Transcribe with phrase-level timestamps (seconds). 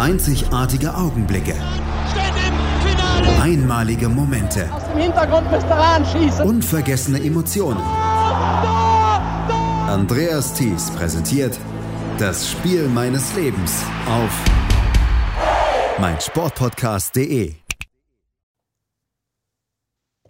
[0.00, 1.54] Einzigartige Augenblicke.
[3.38, 4.66] Einmalige Momente.
[4.72, 6.46] Aus dem Hintergrund müsst ihr anschießen.
[6.46, 7.82] Unvergessene Emotionen.
[9.86, 11.58] Andreas Thies präsentiert
[12.18, 14.30] das Spiel meines Lebens auf
[15.98, 17.56] meinsportpodcast.de.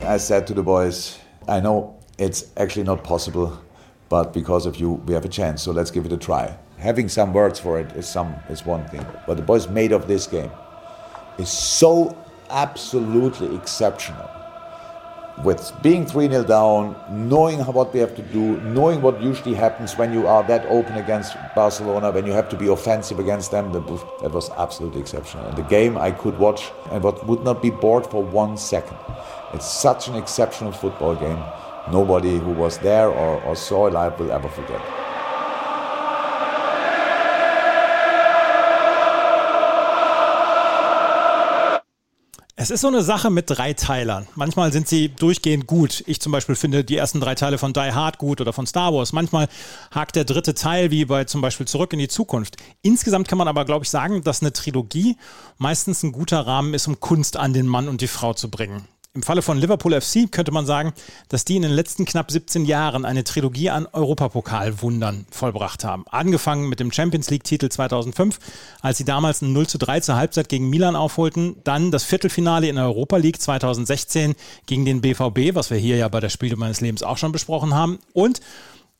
[0.00, 3.52] I said to the boys, I know it's actually not possible,
[4.08, 5.62] but because of you, we have a chance.
[5.62, 6.58] So let's give it a try.
[6.80, 10.08] Having some words for it is some is one thing, but the boys made of
[10.08, 10.50] this game
[11.36, 12.16] is so
[12.48, 14.30] absolutely exceptional.
[15.44, 19.98] With being 3 0 down, knowing what we have to do, knowing what usually happens
[19.98, 23.72] when you are that open against Barcelona, when you have to be offensive against them,
[23.72, 25.46] that was absolutely exceptional.
[25.48, 28.96] And the game I could watch and what would not be bored for one second.
[29.52, 31.42] It's such an exceptional football game.
[31.92, 34.99] Nobody who was there or, or saw it live will ever forget.
[42.62, 44.28] Es ist so eine Sache mit drei Teilern.
[44.34, 46.04] Manchmal sind sie durchgehend gut.
[46.06, 48.92] Ich zum Beispiel finde die ersten drei Teile von Die Hard gut oder von Star
[48.92, 49.14] Wars.
[49.14, 49.48] Manchmal
[49.90, 52.58] hakt der dritte Teil wie bei zum Beispiel Zurück in die Zukunft.
[52.82, 55.16] Insgesamt kann man aber, glaube ich, sagen, dass eine Trilogie
[55.56, 58.86] meistens ein guter Rahmen ist, um Kunst an den Mann und die Frau zu bringen.
[59.12, 60.92] Im Falle von Liverpool FC könnte man sagen,
[61.28, 66.04] dass die in den letzten knapp 17 Jahren eine Trilogie an Europapokalwundern vollbracht haben.
[66.08, 68.38] Angefangen mit dem Champions League-Titel 2005,
[68.80, 71.56] als sie damals ein 0 zu 3 zur Halbzeit gegen Milan aufholten.
[71.64, 74.36] Dann das Viertelfinale in der Europa League 2016
[74.66, 77.74] gegen den BVB, was wir hier ja bei der Spiele meines Lebens auch schon besprochen
[77.74, 77.98] haben.
[78.12, 78.40] Und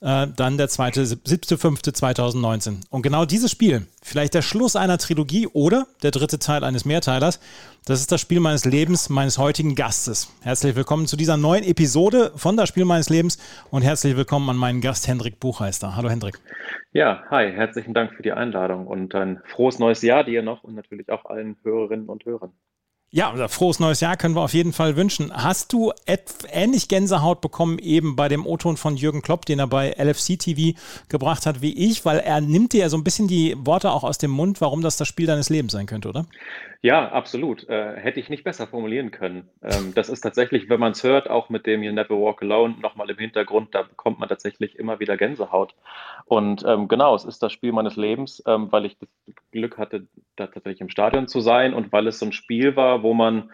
[0.01, 2.81] äh, dann der zweite, 7.5.2019.
[2.89, 7.39] Und genau dieses Spiel, vielleicht der Schluss einer Trilogie oder der dritte Teil eines Mehrteilers,
[7.87, 10.33] das ist das Spiel meines Lebens, meines heutigen Gastes.
[10.43, 13.39] Herzlich willkommen zu dieser neuen Episode von das Spiel meines Lebens
[13.71, 15.97] und herzlich willkommen an meinen Gast Hendrik Buchheister.
[15.97, 16.39] Hallo Hendrik.
[16.93, 20.75] Ja, hi, herzlichen Dank für die Einladung und ein frohes neues Jahr dir noch und
[20.75, 22.53] natürlich auch allen Hörerinnen und Hörern.
[23.13, 25.33] Ja, frohes neues Jahr können wir auf jeden Fall wünschen.
[25.35, 25.93] Hast du
[26.53, 30.79] ähnlich Gänsehaut bekommen eben bei dem O-Ton von Jürgen Klopp, den er bei LFC TV
[31.09, 32.05] gebracht hat, wie ich?
[32.05, 34.81] Weil er nimmt dir ja so ein bisschen die Worte auch aus dem Mund, warum
[34.81, 36.27] das das Spiel deines Lebens sein könnte, oder?
[36.83, 37.69] Ja, absolut.
[37.69, 39.51] Äh, hätte ich nicht besser formulieren können.
[39.63, 42.77] Ähm, das ist tatsächlich, wenn man es hört, auch mit dem You Never Walk Alone
[42.81, 45.75] nochmal im Hintergrund, da bekommt man tatsächlich immer wieder Gänsehaut.
[46.25, 49.09] Und ähm, genau, es ist das Spiel meines Lebens, ähm, weil ich das
[49.53, 53.03] Glück hatte, da tatsächlich im Stadion zu sein und weil es so ein Spiel war,
[53.03, 53.51] wo man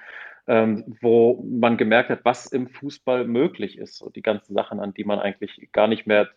[0.48, 4.00] ähm, wo man gemerkt hat, was im Fußball möglich ist.
[4.03, 6.28] Und die ganzen Sachen, an die man eigentlich gar nicht mehr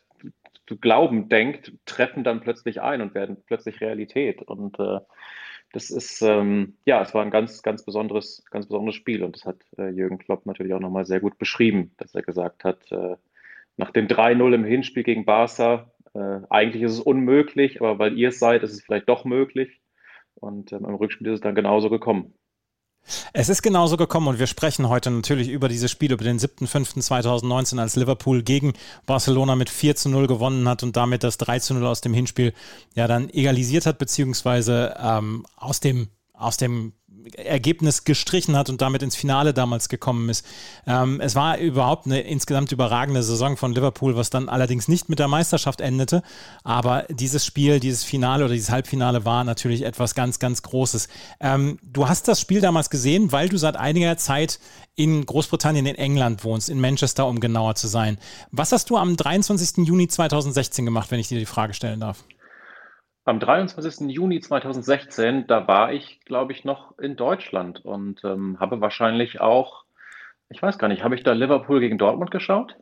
[0.68, 4.42] zu glauben denkt, treffen dann plötzlich ein und werden plötzlich Realität.
[4.42, 5.00] Und äh,
[5.72, 9.46] das ist, ähm, ja, es war ein ganz, ganz besonderes, ganz besonderes Spiel und das
[9.46, 13.16] hat äh, Jürgen Klopp natürlich auch nochmal sehr gut beschrieben, dass er gesagt hat, äh,
[13.78, 18.30] nach dem 3-0 im Hinspiel gegen Barca, äh, eigentlich ist es unmöglich, aber weil ihr
[18.30, 19.80] es seid, ist es vielleicht doch möglich.
[20.36, 22.34] Und ähm, im Rückspiel ist es dann genauso gekommen.
[23.34, 27.80] Es ist genauso gekommen und wir sprechen heute natürlich über dieses Spiel, über den 7.5.2019,
[27.80, 28.74] als Liverpool gegen
[29.06, 32.14] Barcelona mit 4 zu 0 gewonnen hat und damit das 3 zu 0 aus dem
[32.14, 32.54] Hinspiel
[32.96, 36.94] ja dann egalisiert hat, beziehungsweise ähm, aus dem aus dem
[37.36, 40.46] Ergebnis gestrichen hat und damit ins Finale damals gekommen ist.
[40.88, 45.20] Ähm, es war überhaupt eine insgesamt überragende Saison von Liverpool, was dann allerdings nicht mit
[45.20, 46.24] der Meisterschaft endete.
[46.64, 51.08] Aber dieses Spiel, dieses Finale oder dieses Halbfinale war natürlich etwas ganz, ganz Großes.
[51.40, 54.60] Ähm, du hast das Spiel damals gesehen, weil du seit einiger Zeit
[54.96, 58.18] in Großbritannien, in England wohnst, in Manchester, um genauer zu sein.
[58.52, 59.86] Was hast du am 23.
[59.88, 62.24] Juni 2016 gemacht, wenn ich dir die Frage stellen darf?
[63.30, 64.10] Am 23.
[64.10, 69.84] Juni 2016, da war ich, glaube ich, noch in Deutschland und ähm, habe wahrscheinlich auch,
[70.50, 72.76] ich weiß gar nicht, habe ich da Liverpool gegen Dortmund geschaut?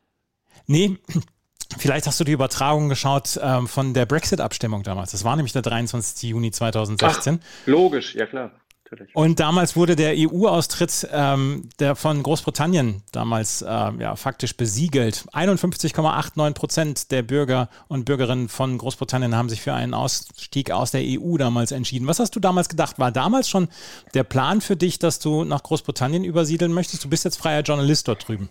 [0.65, 0.97] Nee,
[1.77, 5.11] Vielleicht hast du die Übertragung geschaut ähm, von der Brexit-Abstimmung damals.
[5.11, 6.29] Das war nämlich der 23.
[6.29, 7.39] Juni 2016.
[7.41, 8.51] Ach, logisch, ja klar
[8.91, 9.15] natürlich.
[9.15, 15.25] Und damals wurde der EU-Austritt ähm, der von Großbritannien damals äh, ja, faktisch besiegelt.
[15.33, 21.01] 51,89 Prozent der Bürger und Bürgerinnen von Großbritannien haben sich für einen Ausstieg aus der
[21.03, 22.07] EU damals entschieden.
[22.07, 22.99] Was hast du damals gedacht?
[22.99, 23.67] War damals schon
[24.13, 27.03] der Plan für dich, dass du nach Großbritannien übersiedeln möchtest?
[27.03, 28.49] Du bist jetzt freier Journalist dort drüben.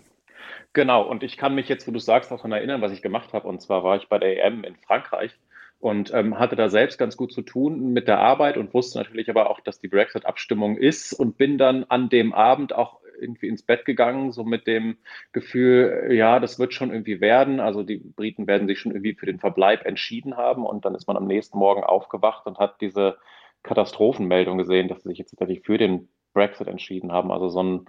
[0.73, 3.49] Genau, und ich kann mich jetzt, wo du sagst, daran erinnern, was ich gemacht habe.
[3.49, 5.33] Und zwar war ich bei der EM in Frankreich
[5.79, 9.29] und ähm, hatte da selbst ganz gut zu tun mit der Arbeit und wusste natürlich
[9.29, 13.63] aber auch, dass die Brexit-Abstimmung ist und bin dann an dem Abend auch irgendwie ins
[13.63, 14.99] Bett gegangen, so mit dem
[15.33, 17.61] Gefühl, ja, das wird schon irgendwie werden.
[17.61, 21.07] Also die Briten werden sich schon irgendwie für den Verbleib entschieden haben und dann ist
[21.07, 23.17] man am nächsten Morgen aufgewacht und hat diese
[23.63, 27.33] Katastrophenmeldung gesehen, dass sie sich jetzt tatsächlich für den Brexit entschieden haben.
[27.33, 27.87] Also so ein,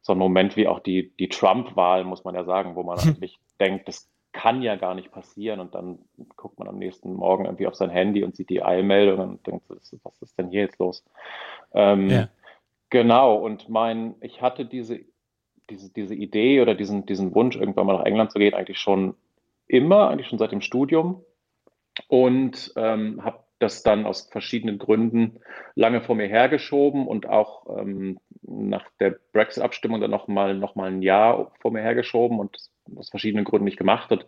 [0.00, 3.38] so ein Moment wie auch die, die Trump-Wahl, muss man ja sagen, wo man eigentlich
[3.60, 4.08] denkt, das
[4.38, 5.58] kann ja gar nicht passieren.
[5.58, 5.98] Und dann
[6.36, 9.64] guckt man am nächsten Morgen irgendwie auf sein Handy und sieht die Eilmeldung und denkt,
[9.68, 11.04] was ist denn hier jetzt los?
[11.74, 12.28] Ähm, ja.
[12.88, 15.00] Genau, und mein, ich hatte diese,
[15.68, 19.16] diese, diese Idee oder diesen, diesen Wunsch, irgendwann mal nach England zu gehen, eigentlich schon
[19.66, 21.24] immer, eigentlich schon seit dem Studium
[22.06, 25.40] und ähm, habe das dann aus verschiedenen Gründen
[25.74, 31.02] lange vor mir hergeschoben und auch ähm, nach der Brexit-Abstimmung dann nochmal noch mal ein
[31.02, 32.56] Jahr vor mir hergeschoben und
[32.96, 34.10] aus verschiedenen Gründen nicht gemacht.
[34.12, 34.26] Und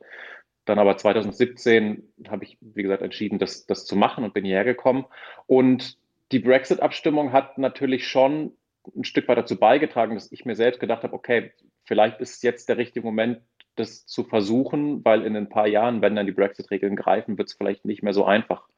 [0.65, 4.65] dann aber 2017 habe ich, wie gesagt, entschieden, das, das zu machen und bin hierher
[4.65, 5.07] gekommen.
[5.47, 5.99] Und
[6.33, 8.53] die Brexit-Abstimmung hat natürlich schon
[8.97, 11.53] ein Stück weit dazu beigetragen, dass ich mir selbst gedacht habe, okay,
[11.85, 13.41] vielleicht ist jetzt der richtige Moment,
[13.77, 17.55] das zu versuchen, weil in ein paar Jahren, wenn dann die Brexit-Regeln greifen, wird es
[17.55, 18.69] vielleicht nicht mehr so einfach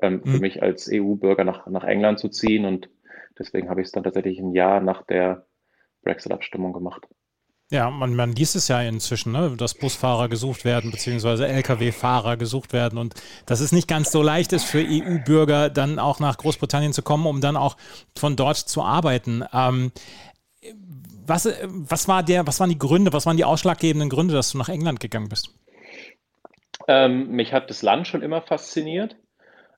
[0.00, 0.30] ähm, mhm.
[0.30, 2.64] für mich als EU-Bürger nach, nach England zu ziehen.
[2.64, 2.88] Und
[3.38, 5.46] deswegen habe ich es dann tatsächlich ein Jahr nach der
[6.02, 7.06] Brexit-Abstimmung gemacht.
[7.70, 12.72] Ja, man, man liest es ja inzwischen, ne, dass Busfahrer gesucht werden, beziehungsweise Lkw-Fahrer gesucht
[12.72, 13.14] werden und
[13.46, 17.26] dass es nicht ganz so leicht ist für EU-Bürger dann auch nach Großbritannien zu kommen,
[17.26, 17.76] um dann auch
[18.16, 19.44] von dort zu arbeiten.
[19.52, 19.92] Ähm,
[21.26, 24.58] was, was, war der, was waren die Gründe, was waren die ausschlaggebenden Gründe, dass du
[24.58, 25.48] nach England gegangen bist?
[26.86, 29.16] Ähm, mich hat das Land schon immer fasziniert.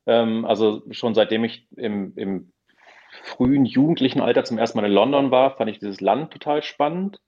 [0.06, 2.52] Ähm, also schon seitdem ich im, im
[3.22, 7.20] frühen jugendlichen Alter zum ersten Mal in London war, fand ich dieses Land total spannend.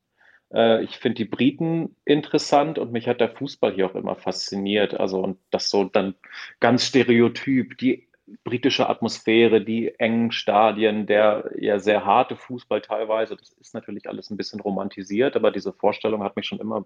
[0.52, 4.98] Äh, ich finde die Briten interessant und mich hat der Fußball hier auch immer fasziniert.
[4.98, 6.14] Also und das so dann
[6.60, 8.08] ganz stereotyp, die
[8.44, 14.30] britische Atmosphäre, die engen Stadien, der ja sehr harte Fußball teilweise, das ist natürlich alles
[14.30, 16.84] ein bisschen romantisiert, aber diese Vorstellung hat mich schon immer,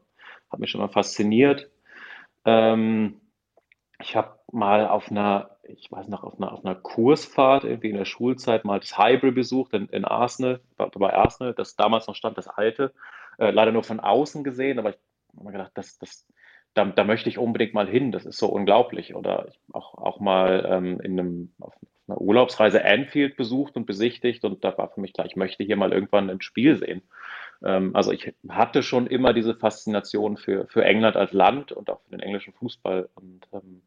[0.51, 1.71] hat mich schon immer fasziniert.
[2.45, 3.21] Ähm,
[4.03, 7.97] ich habe mal auf einer, ich weiß noch, auf einer, auf einer Kursfahrt irgendwie in
[7.97, 12.37] der Schulzeit mal das Highbury besucht in, in Arsenal, bei Arsenal, das damals noch stand,
[12.37, 12.93] das alte,
[13.39, 14.97] äh, leider nur von außen gesehen, aber ich
[15.35, 16.27] habe mir gedacht, das, das,
[16.75, 19.15] da, da, möchte ich unbedingt mal hin, das ist so unglaublich.
[19.15, 21.75] Oder auch, auch mal ähm, in einem, auf
[22.09, 25.77] einer Urlaubsreise Anfield besucht und besichtigt und da war für mich klar, ich möchte hier
[25.77, 27.03] mal irgendwann ein Spiel sehen.
[27.65, 32.01] Ähm, also ich hatte schon immer diese Faszination für, für England als Land und auch
[32.03, 33.83] für den englischen Fußball und ähm,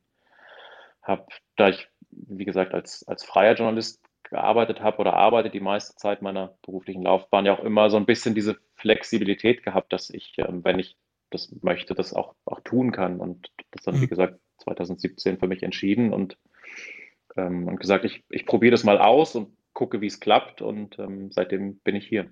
[1.05, 1.25] habe,
[1.55, 6.21] da ich, wie gesagt, als, als freier Journalist gearbeitet habe oder arbeite die meiste Zeit
[6.21, 10.63] meiner beruflichen Laufbahn ja auch immer so ein bisschen diese Flexibilität gehabt, dass ich, ähm,
[10.63, 10.97] wenn ich
[11.29, 13.19] das möchte, das auch, auch tun kann.
[13.19, 14.09] Und das dann, wie mhm.
[14.09, 16.37] gesagt, 2017 für mich entschieden und,
[17.35, 20.61] ähm, und gesagt, ich, ich probiere das mal aus und gucke, wie es klappt.
[20.61, 22.31] Und ähm, seitdem bin ich hier.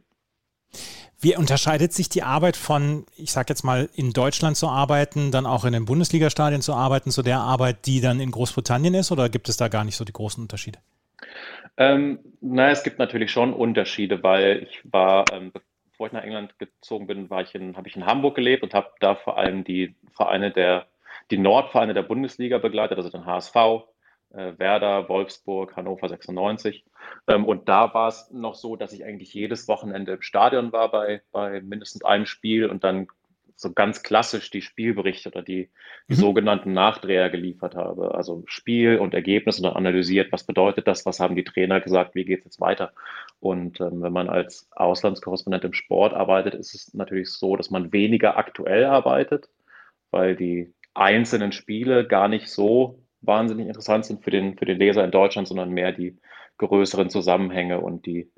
[1.23, 5.45] Wie unterscheidet sich die Arbeit von, ich sage jetzt mal, in Deutschland zu arbeiten, dann
[5.45, 9.09] auch in den Bundesliga-Stadien zu arbeiten, zu der Arbeit, die dann in Großbritannien ist?
[9.09, 10.79] Oder gibt es da gar nicht so die großen Unterschiede?
[11.77, 15.53] Ähm, na, es gibt natürlich schon Unterschiede, weil ich war, ähm,
[15.91, 18.73] bevor ich nach England gezogen bin, war ich in, habe ich in Hamburg gelebt und
[18.73, 20.87] habe da vor allem die Vereine der,
[21.31, 23.55] die Nordvereine der Bundesliga begleitet, also den HSV,
[24.33, 26.83] Werder, Wolfsburg, Hannover 96.
[27.27, 30.91] Ähm, und da war es noch so, dass ich eigentlich jedes Wochenende im Stadion war
[30.91, 33.07] bei, bei mindestens einem Spiel und dann
[33.55, 35.69] so ganz klassisch die Spielberichte oder die,
[36.09, 36.17] die mhm.
[36.17, 38.15] sogenannten Nachdreher geliefert habe.
[38.15, 42.15] Also Spiel und Ergebnis und dann analysiert, was bedeutet das, was haben die Trainer gesagt,
[42.15, 42.91] wie geht es jetzt weiter.
[43.39, 47.93] Und ähm, wenn man als Auslandskorrespondent im Sport arbeitet, ist es natürlich so, dass man
[47.93, 49.49] weniger aktuell arbeitet,
[50.11, 55.03] weil die einzelnen Spiele gar nicht so wahnsinnig interessant sind für den, für den Leser
[55.03, 56.17] in Deutschland, sondern mehr die
[56.57, 58.29] größeren Zusammenhänge und die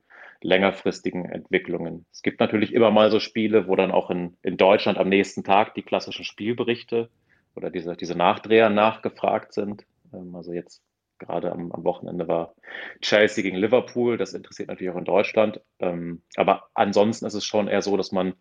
[0.41, 2.05] längerfristigen Entwicklungen.
[2.11, 5.43] Es gibt natürlich immer mal so Spiele, wo dann auch in, in Deutschland am nächsten
[5.43, 7.09] Tag die klassischen Spielberichte
[7.55, 9.85] oder diese, diese Nachdreher nachgefragt sind.
[10.13, 10.81] Ähm, also jetzt
[11.17, 12.53] gerade am, am, Wochenende war
[13.01, 14.17] Chelsea gegen Liverpool.
[14.17, 15.61] Das interessiert natürlich auch in Deutschland.
[15.79, 18.33] Ähm, aber ansonsten ist es schon eher so, dass man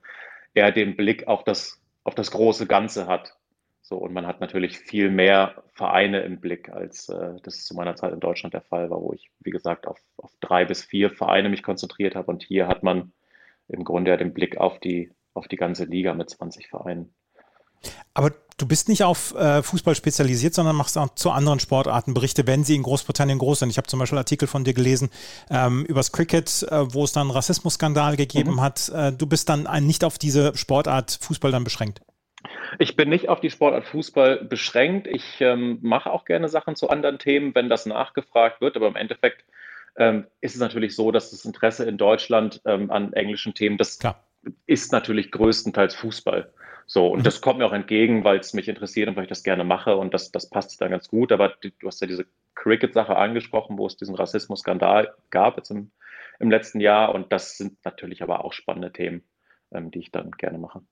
[0.53, 3.37] eher den Blick auf das, auf das große Ganze hat.
[3.87, 7.97] So, und man hat natürlich viel mehr Vereine im Blick, als äh, das zu meiner
[7.97, 11.11] Zeit in Deutschland der Fall war, wo ich, wie gesagt, auf, auf drei bis vier
[11.11, 12.31] Vereine mich konzentriert habe.
[12.31, 13.13] Und hier hat man
[13.69, 17.15] im Grunde ja den Blick auf die, auf die ganze Liga mit 20 Vereinen.
[18.15, 22.47] Aber du bist nicht auf äh, Fußball spezialisiert, sondern machst auch zu anderen Sportarten Berichte,
[22.47, 23.69] wenn sie in Großbritannien groß sind.
[23.69, 25.11] Ich habe zum Beispiel Artikel von dir gelesen
[25.51, 28.61] ähm, übers Cricket, äh, wo es dann einen Rassismusskandal gegeben mhm.
[28.63, 28.89] hat.
[28.89, 32.01] Äh, du bist dann ein, nicht auf diese Sportart Fußball dann beschränkt.
[32.79, 35.07] Ich bin nicht auf die Sportart Fußball beschränkt.
[35.07, 38.77] Ich ähm, mache auch gerne Sachen zu anderen Themen, wenn das nachgefragt wird.
[38.77, 39.45] Aber im Endeffekt
[39.97, 43.99] ähm, ist es natürlich so, dass das Interesse in Deutschland ähm, an englischen Themen, das
[43.99, 44.25] Klar.
[44.67, 46.53] ist natürlich größtenteils Fußball.
[46.87, 47.23] So, und mhm.
[47.25, 49.97] das kommt mir auch entgegen, weil es mich interessiert und weil ich das gerne mache
[49.97, 51.33] und das, das passt dann ganz gut.
[51.33, 55.91] Aber du hast ja diese Cricket-Sache angesprochen, wo es diesen Rassismus-Skandal gab jetzt im,
[56.41, 59.23] im letzten Jahr und das sind natürlich aber auch spannende Themen,
[59.73, 60.83] ähm, die ich dann gerne mache.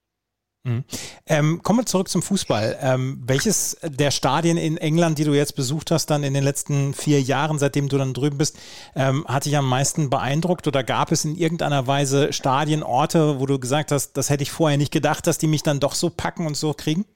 [0.65, 0.85] Mhm.
[1.27, 2.79] Ähm, kommen wir zurück zum Fußball.
[2.81, 6.95] Ähm, welches der Stadien in England, die du jetzt besucht hast, dann in den letzten
[6.95, 8.59] vier Jahren, seitdem du dann drüben bist,
[8.95, 13.47] ähm, hat dich am meisten beeindruckt oder gab es in irgendeiner Weise Stadien, Orte, wo
[13.47, 16.11] du gesagt hast, das hätte ich vorher nicht gedacht, dass die mich dann doch so
[16.11, 17.07] packen und so kriegen?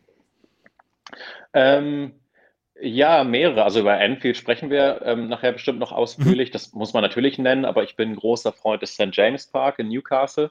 [1.55, 2.13] Ähm,
[2.81, 3.63] ja, mehrere.
[3.63, 6.51] Also über Anfield sprechen wir ähm, nachher bestimmt noch ausführlich.
[6.51, 6.53] Mhm.
[6.53, 9.11] Das muss man natürlich nennen, aber ich bin ein großer Freund des St.
[9.13, 10.51] James Park in Newcastle.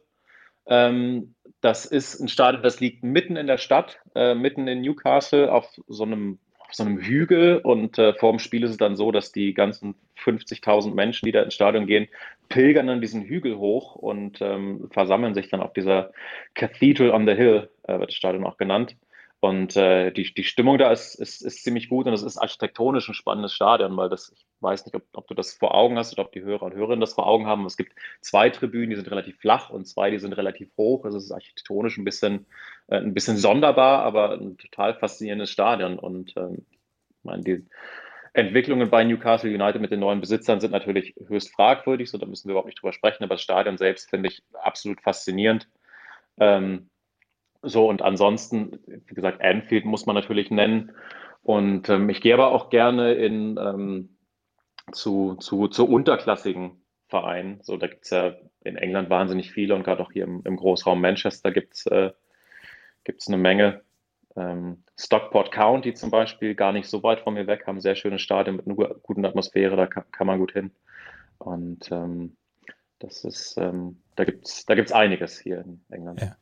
[0.65, 1.34] Ähm,
[1.65, 5.67] das ist ein Stadion, das liegt mitten in der Stadt, äh, mitten in Newcastle auf
[5.87, 7.57] so einem, auf so einem Hügel.
[7.57, 11.31] Und äh, vor dem Spiel ist es dann so, dass die ganzen 50.000 Menschen, die
[11.31, 12.07] da ins Stadion gehen,
[12.49, 16.11] pilgern dann diesen Hügel hoch und ähm, versammeln sich dann auf dieser
[16.53, 18.95] Cathedral on the Hill, äh, wird das Stadion auch genannt.
[19.45, 23.07] Und äh, die, die Stimmung da ist, ist, ist ziemlich gut und es ist architektonisch
[23.07, 26.13] ein spannendes Stadion, weil das, ich weiß nicht, ob, ob, du das vor Augen hast
[26.13, 27.63] oder ob die Hörer und Hörerinnen das vor Augen haben.
[27.67, 31.05] Es gibt zwei Tribünen, die sind relativ flach und zwei, die sind relativ hoch.
[31.05, 32.47] Also es ist architektonisch ein bisschen,
[32.87, 35.99] äh, ein bisschen sonderbar, aber ein total faszinierendes Stadion.
[35.99, 37.65] Und ähm, ich meine, die
[38.33, 42.47] Entwicklungen bei Newcastle United mit den neuen Besitzern sind natürlich höchst fragwürdig, so da müssen
[42.47, 45.69] wir überhaupt nicht drüber sprechen, aber das Stadion selbst finde ich absolut faszinierend.
[46.39, 46.89] Ähm,
[47.65, 50.91] so, und ansonsten, wie gesagt, Anfield muss man natürlich nennen.
[51.43, 54.17] Und ähm, ich gehe aber auch gerne in, ähm,
[54.91, 57.59] zu, zu, zu unterklassigen Vereinen.
[57.61, 60.57] So, da gibt es ja in England wahnsinnig viele und gerade auch hier im, im
[60.57, 62.11] Großraum Manchester gibt es äh,
[63.27, 63.81] eine Menge.
[64.35, 68.19] Ähm, Stockport County zum Beispiel, gar nicht so weit von mir weg, haben sehr schöne
[68.19, 70.71] Stadien mit einer guten Atmosphäre, da kann, kann man gut hin.
[71.37, 72.35] Und ähm,
[72.99, 76.21] das ist, ähm, da gibt es da gibt's einiges hier in England.
[76.21, 76.35] Ja.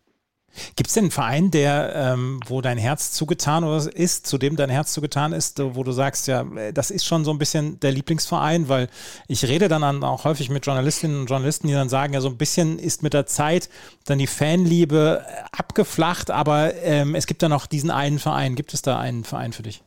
[0.76, 4.70] Gibt es denn einen Verein, der, ähm, wo dein Herz zugetan ist, zu dem dein
[4.70, 8.70] Herz zugetan ist, wo du sagst, ja, das ist schon so ein bisschen der Lieblingsverein,
[8.70, 8.88] weil
[9.28, 12.38] ich rede dann auch häufig mit Journalistinnen und Journalisten, die dann sagen, ja, so ein
[12.38, 13.70] bisschen ist mit der Zeit
[14.06, 18.56] dann die Fanliebe abgeflacht, aber ähm, es gibt da noch diesen einen Verein.
[18.56, 19.84] Gibt es da einen Verein für dich?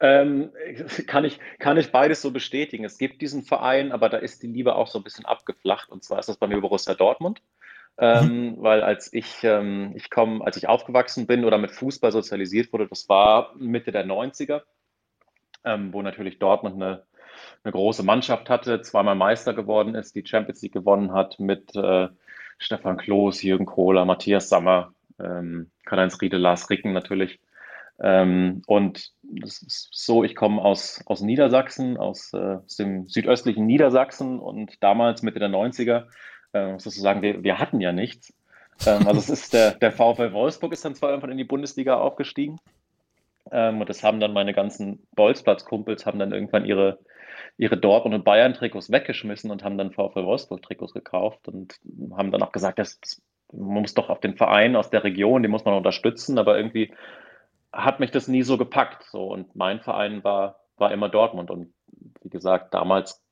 [0.00, 0.50] Ähm,
[1.06, 2.84] kann, ich, kann ich beides so bestätigen.
[2.84, 5.90] Es gibt diesen Verein, aber da ist die Liebe auch so ein bisschen abgeflacht.
[5.90, 7.40] Und zwar ist das bei mir Borussia Dortmund.
[7.98, 8.62] Ähm, mhm.
[8.62, 12.86] Weil als ich, ähm, ich komme, als ich aufgewachsen bin oder mit Fußball sozialisiert wurde,
[12.88, 14.62] das war Mitte der 90er,
[15.64, 17.04] ähm, wo natürlich Dortmund eine,
[17.64, 22.08] eine große Mannschaft hatte, zweimal Meister geworden ist, die Champions League gewonnen hat mit äh,
[22.58, 27.40] Stefan Kloß, Jürgen Kohler, Matthias Sammer, ähm, Karl-Heinz Riede, Lars Ricken natürlich.
[27.98, 33.64] Ähm, und das ist so, ich komme aus, aus Niedersachsen, aus, äh, aus dem südöstlichen
[33.64, 36.06] Niedersachsen und damals Mitte der 90er
[36.52, 38.32] äh, sozusagen, wir, wir hatten ja nichts.
[38.86, 41.96] Ähm, also es ist der, der VfL Wolfsburg ist dann zwar irgendwann in die Bundesliga
[41.98, 42.58] aufgestiegen.
[43.50, 46.98] Ähm, und das haben dann meine ganzen Bolzplatz-Kumpels haben dann irgendwann ihre,
[47.58, 51.78] ihre Dortmund- und Bayern-Trikots weggeschmissen und haben dann VfL Wolfsburg-Trikots gekauft und
[52.16, 53.22] haben dann auch gesagt, dass, dass,
[53.52, 56.92] man muss doch auf den Verein aus der Region, den muss man unterstützen, aber irgendwie
[57.72, 59.04] hat mich das nie so gepackt.
[59.04, 59.26] So.
[59.26, 61.50] Und mein Verein war, war immer Dortmund.
[61.50, 61.72] Und
[62.22, 63.22] wie gesagt, damals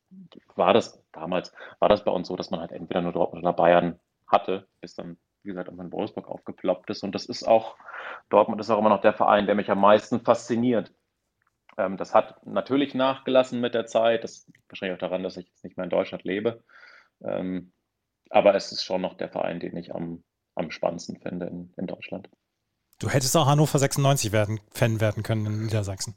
[0.56, 3.52] war das damals war das bei uns so, dass man halt entweder nur Dortmund oder
[3.52, 7.02] Bayern hatte, bis dann, wie gesagt, irgendwann Wolfsburg aufgeploppt ist.
[7.02, 7.76] Und das ist auch,
[8.28, 10.92] Dortmund ist auch immer noch der Verein, der mich am meisten fasziniert.
[11.76, 14.24] Ähm, das hat natürlich nachgelassen mit der Zeit.
[14.24, 16.62] Das liegt wahrscheinlich auch daran, dass ich jetzt nicht mehr in Deutschland lebe.
[17.22, 17.72] Ähm,
[18.30, 21.86] aber es ist schon noch der Verein, den ich am, am spannendsten finde in, in
[21.86, 22.28] Deutschland.
[22.98, 26.14] Du hättest auch Hannover 96 werden, Fan werden können in Niedersachsen.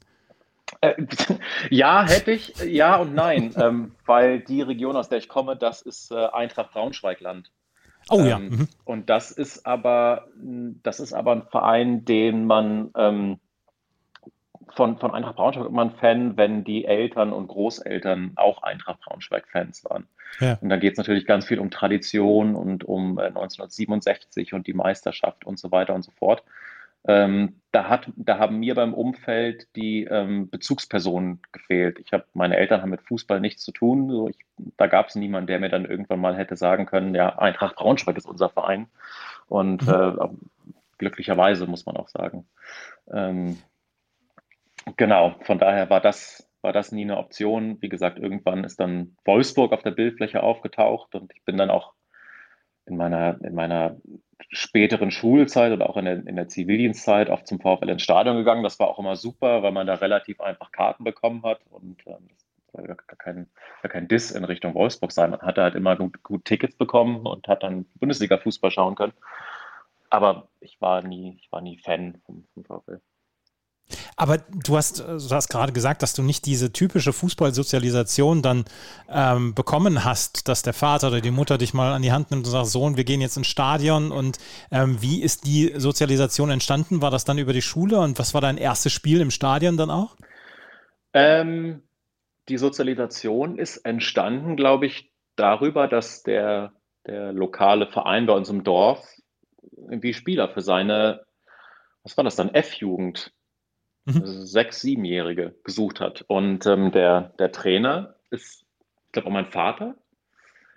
[0.80, 0.94] Äh,
[1.70, 5.82] ja, hätte ich, ja und nein, ähm, weil die Region, aus der ich komme, das
[5.82, 7.50] ist äh, Eintracht Braunschweigland.
[8.10, 8.38] Oh ja.
[8.38, 8.68] Ähm, mhm.
[8.84, 13.38] Und das ist aber, das ist aber ein Verein, den man ähm,
[14.74, 19.84] von, von Eintracht Braunschweig immer ein Fan, wenn die Eltern und Großeltern auch Eintracht Braunschweig-Fans
[19.84, 20.06] waren.
[20.40, 20.58] Ja.
[20.60, 24.74] Und dann geht es natürlich ganz viel um Tradition und um äh, 1967 und die
[24.74, 26.42] Meisterschaft und so weiter und so fort.
[27.06, 31.98] Ähm, da, hat, da haben mir beim Umfeld die ähm, Bezugspersonen gefehlt.
[31.98, 34.10] Ich habe, meine Eltern haben mit Fußball nichts zu tun.
[34.10, 34.38] So ich,
[34.76, 38.16] da gab es niemanden, der mir dann irgendwann mal hätte sagen können, ja, Eintracht Braunschweig
[38.16, 38.88] ist unser Verein.
[39.48, 39.92] Und mhm.
[39.92, 40.28] äh,
[40.98, 42.46] glücklicherweise muss man auch sagen.
[43.10, 43.58] Ähm,
[44.96, 47.80] genau, von daher war das, war das nie eine Option.
[47.80, 51.94] Wie gesagt, irgendwann ist dann Wolfsburg auf der Bildfläche aufgetaucht und ich bin dann auch
[52.86, 53.96] in meiner, in meiner
[54.50, 58.62] späteren Schulzeit oder auch in der, in der Zivildienstzeit oft zum VfL ins Stadion gegangen.
[58.62, 62.28] Das war auch immer super, weil man da relativ einfach Karten bekommen hat und ähm,
[62.28, 63.48] das soll gar kein,
[63.82, 65.30] gar kein Diss in Richtung Wolfsburg sein.
[65.30, 69.14] Man hatte halt immer gut, gut Tickets bekommen und hat dann Bundesliga-Fußball schauen können.
[70.10, 73.00] Aber ich war nie, ich war nie Fan vom, vom VfL.
[74.20, 78.64] Aber du hast, du hast gerade gesagt, dass du nicht diese typische Fußballsozialisation dann
[79.08, 82.44] ähm, bekommen hast, dass der Vater oder die Mutter dich mal an die Hand nimmt
[82.44, 84.10] und sagt, Sohn, wir gehen jetzt ins Stadion.
[84.10, 84.38] Und
[84.72, 87.00] ähm, wie ist die Sozialisation entstanden?
[87.00, 89.90] War das dann über die Schule und was war dein erstes Spiel im Stadion dann
[89.90, 90.16] auch?
[91.12, 91.84] Ähm,
[92.48, 96.72] die Sozialisation ist entstanden, glaube ich, darüber, dass der,
[97.06, 99.06] der lokale Verein bei uns im Dorf
[99.76, 101.24] irgendwie Spieler für seine,
[102.02, 103.32] was war das dann, F-Jugend,
[104.08, 104.46] mhm.
[104.46, 106.24] sechs-, siebenjährige gesucht hat.
[106.28, 108.64] Und ähm, der, der Trainer ist,
[109.06, 109.94] ich glaube, auch mein Vater,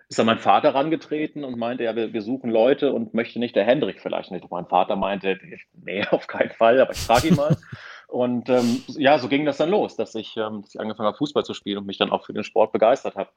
[0.09, 3.55] ist an meinen Vater rangetreten und meinte, ja, wir, wir suchen Leute und möchte nicht
[3.55, 4.49] der Hendrik vielleicht nicht.
[4.51, 5.39] mein Vater meinte,
[5.73, 7.57] nee, auf keinen Fall, aber ich frage ihn mal.
[8.07, 11.17] Und ähm, ja, so ging das dann los, dass ich, ähm, dass ich angefangen habe,
[11.17, 13.29] Fußball zu spielen und mich dann auch für den Sport begeistert habe.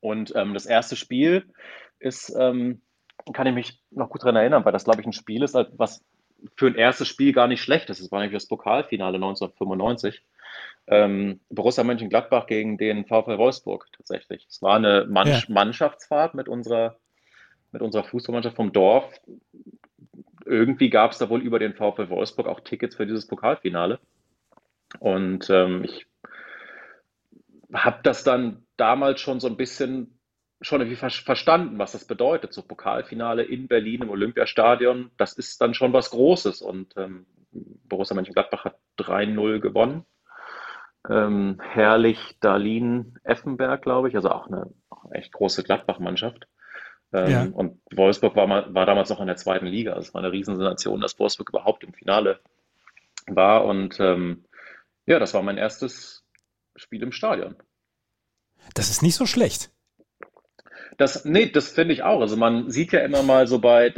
[0.00, 1.50] Und ähm, das erste Spiel
[1.98, 2.82] ist, ähm,
[3.32, 6.04] kann ich mich noch gut daran erinnern, weil das, glaube ich, ein Spiel ist, was
[6.56, 8.00] für ein erstes Spiel gar nicht schlecht ist.
[8.00, 10.22] Es war nämlich das Pokalfinale 1995.
[10.88, 14.46] Ähm, Borussia Mönchengladbach gegen den VfL Wolfsburg tatsächlich.
[14.48, 15.42] Es war eine Mann ja.
[15.48, 16.96] Mannschaftsfahrt mit unserer,
[17.72, 19.20] mit unserer Fußballmannschaft vom Dorf
[20.46, 23.98] irgendwie gab es da wohl über den VfL Wolfsburg auch Tickets für dieses Pokalfinale.
[25.00, 26.06] Und ähm, ich
[27.72, 30.15] habe das dann damals schon so ein bisschen
[30.60, 32.52] schon irgendwie ver verstanden, was das bedeutet.
[32.52, 36.62] So Pokalfinale in Berlin im Olympiastadion, das ist dann schon was Großes.
[36.62, 37.26] Und ähm,
[37.88, 40.04] Borussia Mönchengladbach hat 3-0 gewonnen.
[41.08, 44.72] Ähm, Herrlich, Darlin, Effenberg, glaube ich, also auch eine,
[45.12, 46.46] echt große Gladbach-Mannschaft.
[47.12, 47.46] Ähm, ja.
[47.52, 49.92] Und Wolfsburg war, mal, war damals noch in der zweiten Liga.
[49.92, 52.40] Also es war eine Riesensensation, dass Wolfsburg überhaupt im Finale
[53.26, 53.64] war.
[53.64, 54.44] Und ähm,
[55.06, 56.24] ja, das war mein erstes
[56.74, 57.56] Spiel im Stadion.
[58.74, 59.70] Das ist nicht so schlecht.
[60.96, 62.20] Das, nee, das finde ich auch.
[62.20, 63.92] Also man sieht ja immer mal so bei,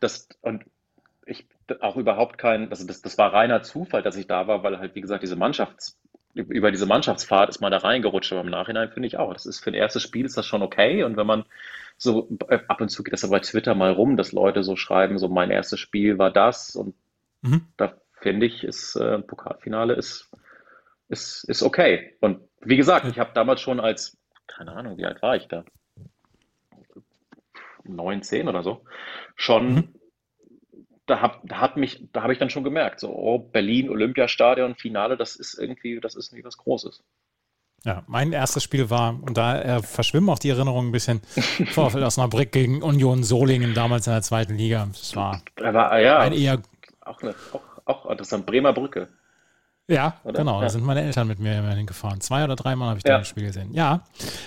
[0.00, 0.64] das, und
[1.26, 1.46] ich
[1.80, 4.94] auch überhaupt kein, also das, das war reiner Zufall, dass ich da war, weil halt,
[4.94, 5.98] wie gesagt, diese Mannschafts,
[6.34, 9.60] über diese Mannschaftsfahrt ist man da reingerutscht, aber im Nachhinein finde ich auch, das ist
[9.60, 11.44] für ein erstes Spiel ist das schon okay und wenn man
[11.96, 14.76] so äh, ab und zu geht das aber bei Twitter mal rum, dass Leute so
[14.76, 16.94] schreiben, so mein erstes Spiel war das und
[17.40, 17.66] mhm.
[17.76, 20.30] da finde ich, ist äh, Pokalfinale ist,
[21.08, 22.16] ist, ist okay.
[22.20, 25.64] Und wie gesagt, ich habe damals schon als, keine Ahnung, wie alt war ich da?
[27.88, 28.84] 19 oder so,
[29.34, 29.94] schon, mhm.
[31.06, 34.74] da, hab, da hat mich, da habe ich dann schon gemerkt, so, oh, Berlin, Olympiastadion,
[34.74, 37.04] Finale, das ist irgendwie, das ist irgendwie was Großes.
[37.84, 41.20] Ja, mein erstes Spiel war, und da äh, verschwimmen auch die Erinnerungen ein bisschen,
[41.70, 44.88] Vorfeld Osnabrück gegen Union Solingen damals in der zweiten Liga.
[44.90, 46.60] Das war, war ja, ein eher.
[47.00, 49.08] Auch, eine, auch, auch interessant, Bremer Brücke.
[49.88, 50.40] Ja, Oder?
[50.40, 50.56] genau.
[50.56, 50.62] Ja.
[50.62, 52.20] Da sind meine Eltern mit mir immerhin gefahren.
[52.20, 53.12] Zwei oder dreimal habe ich ja.
[53.12, 53.72] da das Spiel gesehen.
[53.72, 54.00] Ja.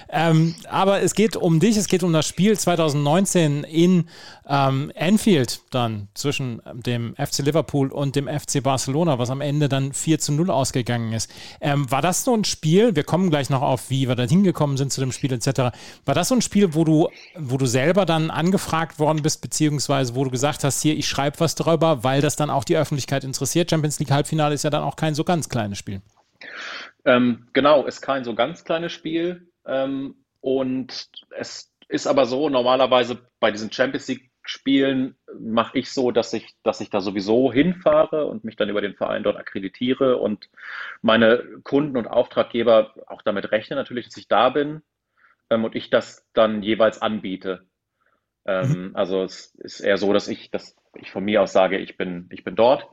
[0.10, 4.10] Ähm, aber es geht um dich, es geht um das Spiel 2019 in
[4.49, 9.93] ähm, Anfield dann zwischen dem FC Liverpool und dem FC Barcelona, was am Ende dann
[9.93, 11.32] 4 zu 0 ausgegangen ist.
[11.62, 14.75] Ähm, war das so ein Spiel, wir kommen gleich noch auf, wie wir da hingekommen
[14.75, 15.73] sind zu dem Spiel etc.
[16.04, 20.15] War das so ein Spiel, wo du, wo du selber dann angefragt worden bist, beziehungsweise
[20.15, 23.23] wo du gesagt hast, hier, ich schreibe was darüber, weil das dann auch die Öffentlichkeit
[23.23, 23.69] interessiert?
[23.69, 26.01] Champions League Halbfinale ist ja dann auch kein so ganz kleines Spiel.
[27.05, 29.47] Ähm, genau, ist kein so ganz kleines Spiel.
[29.63, 36.09] Ähm, und es ist aber so, normalerweise bei diesen Champions League Spielen mache ich so,
[36.09, 40.17] dass ich, dass ich da sowieso hinfahre und mich dann über den Verein dort akkreditiere
[40.17, 40.49] und
[41.03, 44.81] meine Kunden und Auftraggeber auch damit rechnen natürlich, dass ich da bin
[45.51, 47.67] ähm, und ich das dann jeweils anbiete.
[48.45, 48.95] Ähm, mhm.
[48.95, 52.27] Also es ist eher so, dass ich, dass ich von mir aus sage, ich bin,
[52.31, 52.87] ich bin dort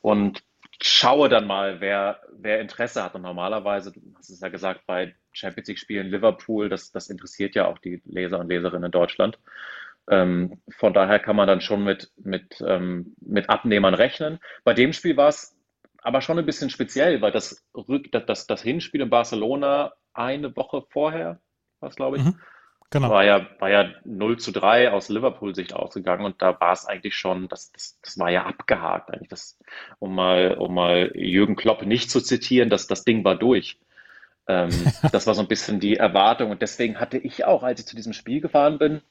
[0.00, 0.42] und
[0.82, 3.14] schaue dann mal, wer, wer Interesse hat.
[3.14, 7.66] Und normalerweise, du hast es ja gesagt, bei Champions League-Spielen Liverpool, das, das interessiert ja
[7.66, 9.38] auch die Leser und Leserinnen in Deutschland.
[10.08, 14.38] Ähm, von daher kann man dann schon mit, mit, ähm, mit Abnehmern rechnen.
[14.64, 15.56] Bei dem Spiel war es
[16.02, 17.64] aber schon ein bisschen speziell, weil das,
[18.12, 21.40] das, das Hinspiel in Barcelona eine Woche vorher,
[21.80, 22.40] was glaube ich, mhm.
[22.90, 23.10] Genau.
[23.10, 27.16] War ja, war ja 0 zu 3 aus Liverpool-Sicht ausgegangen und da war es eigentlich
[27.16, 29.28] schon, das, das, das war ja abgehakt eigentlich.
[29.28, 29.58] Das,
[29.98, 33.78] um, mal, um mal Jürgen Klopp nicht zu zitieren, das, das Ding war durch.
[34.46, 34.70] Ähm,
[35.12, 37.96] das war so ein bisschen die Erwartung und deswegen hatte ich auch, als ich zu
[37.96, 39.02] diesem Spiel gefahren bin,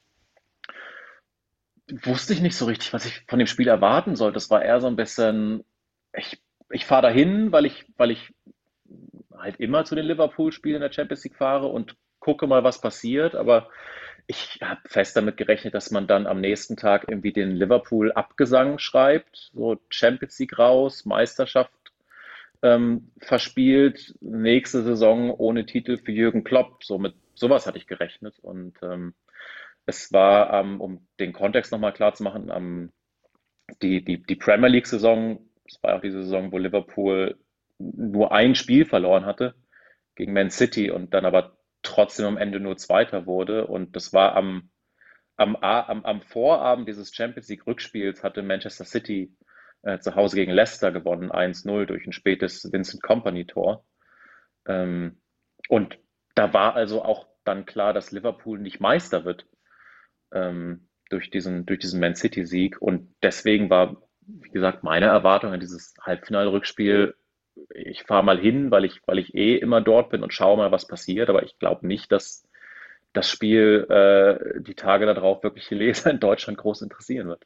[2.04, 4.32] wusste ich nicht so richtig, was ich von dem Spiel erwarten soll.
[4.32, 5.66] Das war eher so ein bisschen,
[6.14, 8.34] ich, ich fahre dahin, weil ich, weil ich
[9.38, 13.36] halt immer zu den Liverpool-Spielen in der Champions League fahre und gucke mal, was passiert.
[13.36, 13.70] Aber
[14.28, 19.52] ich habe fest damit gerechnet, dass man dann am nächsten Tag irgendwie den Liverpool-Abgesang schreibt,
[19.54, 21.72] so Champions League raus, Meisterschaft
[22.64, 26.84] ähm, verspielt, nächste Saison ohne Titel für Jürgen Klopp.
[26.84, 28.40] So mit sowas hatte ich gerechnet.
[28.40, 29.14] Und ähm,
[29.86, 32.92] es war, ähm, um den Kontext nochmal klar zu machen, ähm,
[33.84, 37.38] die, die, die Premier League-Saison Es war auch diese Saison, wo Liverpool
[37.78, 39.54] nur ein Spiel verloren hatte
[40.16, 41.55] gegen Man City und dann aber
[41.86, 43.68] trotzdem am Ende nur Zweiter wurde.
[43.68, 44.70] Und das war am,
[45.38, 49.36] am, am, am Vorabend dieses Champions League Rückspiels hatte Manchester City
[49.84, 53.86] äh, zu Hause gegen Leicester gewonnen, 1-0 durch ein spätes Vincent Company Tor.
[54.68, 55.22] Ähm,
[55.70, 55.98] und
[56.36, 59.48] da war also auch dann klar, dass Liverpool nicht Meister wird
[60.34, 62.82] ähm, durch diesen, durch diesen Man City Sieg.
[62.82, 67.16] Und deswegen war, wie gesagt, meine Erwartung an dieses Halbfinalrückspiel
[67.74, 70.72] ich fahre mal hin, weil ich, weil ich eh immer dort bin und schaue mal,
[70.72, 71.30] was passiert.
[71.30, 72.44] Aber ich glaube nicht, dass
[73.14, 77.46] das Spiel äh, die Tage darauf wirklich die Leser in Deutschland groß interessieren wird.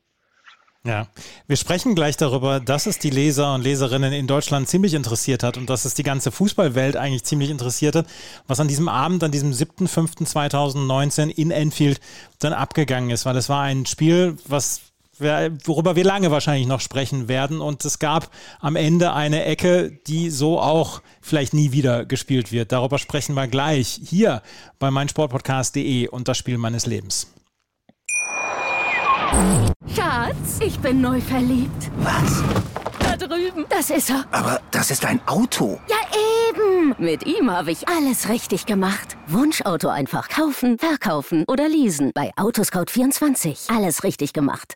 [0.85, 1.07] Ja,
[1.45, 5.57] wir sprechen gleich darüber, dass es die Leser und Leserinnen in Deutschland ziemlich interessiert hat
[5.57, 8.07] und dass es die ganze Fußballwelt eigentlich ziemlich interessiert hat,
[8.47, 11.99] was an diesem Abend, an diesem 7.5.2019 in Enfield
[12.39, 14.81] dann abgegangen ist, weil es war ein Spiel, was
[15.19, 17.61] worüber wir lange wahrscheinlich noch sprechen werden.
[17.61, 18.29] Und es gab
[18.59, 22.71] am Ende eine Ecke, die so auch vielleicht nie wieder gespielt wird.
[22.71, 24.41] Darüber sprechen wir gleich hier
[24.79, 27.33] bei meinsportpodcast.de und das Spiel meines Lebens.
[29.95, 31.91] Schatz, ich bin neu verliebt.
[31.97, 32.43] Was?
[32.99, 33.65] Da drüben.
[33.69, 34.25] Das ist er.
[34.31, 35.79] Aber das ist ein Auto.
[35.87, 35.97] Ja,
[36.49, 36.95] eben.
[36.97, 39.17] Mit ihm habe ich alles richtig gemacht.
[39.27, 42.11] Wunschauto einfach kaufen, verkaufen oder leasen.
[42.13, 43.75] Bei Autoscout24.
[43.75, 44.75] Alles richtig gemacht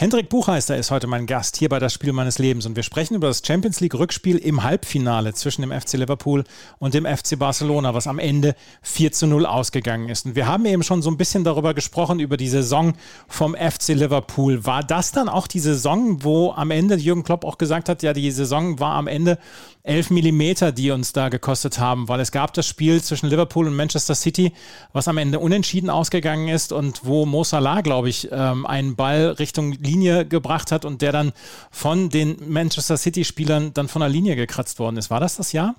[0.00, 3.16] Hendrik Buchheister ist heute mein Gast hier bei das Spiel meines Lebens und wir sprechen
[3.16, 6.44] über das Champions League Rückspiel im Halbfinale zwischen dem FC Liverpool
[6.78, 10.24] und dem FC Barcelona, was am Ende 4 zu 0 ausgegangen ist.
[10.24, 12.94] Und wir haben eben schon so ein bisschen darüber gesprochen, über die Saison
[13.28, 14.64] vom FC Liverpool.
[14.64, 18.14] War das dann auch die Saison, wo am Ende Jürgen Klopp auch gesagt hat, ja,
[18.14, 19.36] die Saison war am Ende
[19.82, 23.74] 11 Millimeter, die uns da gekostet haben, weil es gab das Spiel zwischen Liverpool und
[23.74, 24.52] Manchester City,
[24.92, 29.28] was am Ende unentschieden ausgegangen ist und wo Mo Salah, glaube ich, ähm, einen Ball
[29.32, 31.32] Richtung Linie gebracht hat und der dann
[31.70, 35.10] von den Manchester City-Spielern dann von der Linie gekratzt worden ist.
[35.10, 35.74] War das das Jahr?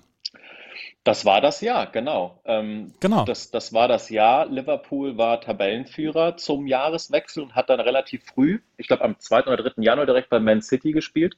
[1.03, 2.39] Das war das Jahr, genau.
[2.45, 3.25] Ähm, genau.
[3.25, 4.45] Das, das war das Jahr.
[4.45, 9.47] Liverpool war Tabellenführer zum Jahreswechsel und hat dann relativ früh, ich glaube am 2.
[9.47, 9.81] oder 3.
[9.81, 11.35] Januar direkt bei Man City gespielt.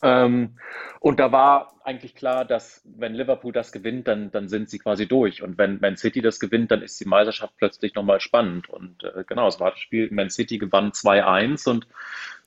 [0.00, 0.56] Ähm,
[1.00, 5.06] und da war eigentlich klar, dass wenn Liverpool das gewinnt, dann, dann sind sie quasi
[5.06, 5.42] durch.
[5.42, 8.68] Und wenn Man City das gewinnt, dann ist die Meisterschaft plötzlich nochmal spannend.
[8.70, 11.86] Und äh, genau, es war das Spiel, Man City gewann 2-1 und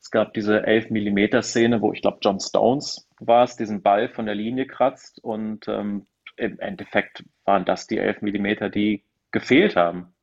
[0.02, 4.10] es gab diese 11 Millimeter Szene, wo ich glaube, John Stones war es, diesen Ball
[4.10, 5.24] von der Linie kratzt.
[5.24, 6.06] Und ähm,
[6.38, 10.14] im Endeffekt waren das die 11 Millimeter, die gefehlt haben.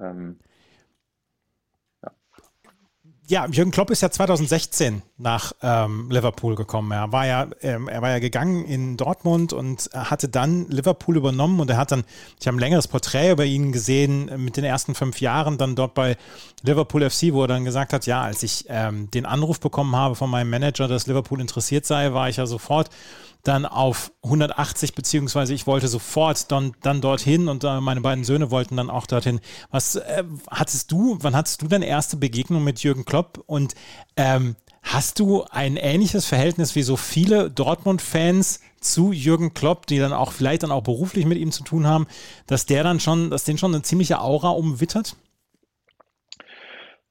[0.00, 0.38] Ähm,
[3.28, 6.92] ja, Jürgen Klopp ist ja 2016 nach ähm, Liverpool gekommen.
[6.92, 11.58] Er war ja, ähm, er war ja gegangen in Dortmund und hatte dann Liverpool übernommen
[11.58, 12.04] und er hat dann,
[12.40, 15.94] ich habe ein längeres Porträt über ihn gesehen mit den ersten fünf Jahren dann dort
[15.94, 16.16] bei
[16.62, 20.14] Liverpool FC, wo er dann gesagt hat, ja, als ich ähm, den Anruf bekommen habe
[20.14, 22.90] von meinem Manager, dass Liverpool interessiert sei, war ich ja sofort
[23.46, 28.50] dann auf 180, beziehungsweise ich wollte sofort dann, dann dorthin und äh, meine beiden Söhne
[28.50, 29.40] wollten dann auch dorthin.
[29.70, 33.74] Was äh, hattest du, wann hattest du deine erste Begegnung mit Jürgen Klopp und
[34.16, 40.12] ähm, hast du ein ähnliches Verhältnis wie so viele Dortmund-Fans zu Jürgen Klopp, die dann
[40.12, 42.06] auch vielleicht dann auch beruflich mit ihm zu tun haben,
[42.46, 45.16] dass der dann schon, dass den schon eine ziemliche Aura umwittert?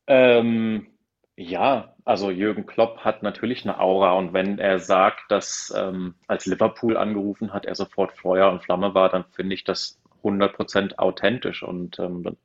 [0.08, 0.88] Ähm,
[1.36, 6.46] ja, also Jürgen Klopp hat natürlich eine Aura und wenn er sagt, dass ähm, als
[6.46, 11.64] Liverpool angerufen hat, er sofort Feuer und Flamme war, dann finde ich das 100% authentisch
[11.64, 12.38] und ähm, dann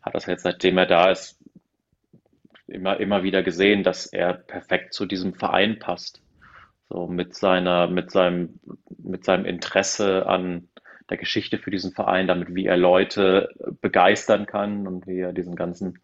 [0.00, 1.38] hat das jetzt, seitdem er da ist,
[2.66, 6.22] immer, immer wieder gesehen, dass er perfekt zu diesem Verein passt.
[6.88, 8.60] So mit seiner, mit seinem,
[8.98, 10.68] mit seinem Interesse an
[11.10, 13.50] der Geschichte für diesen Verein, damit wie er Leute
[13.82, 15.98] begeistern kann und wie er diesen ganzen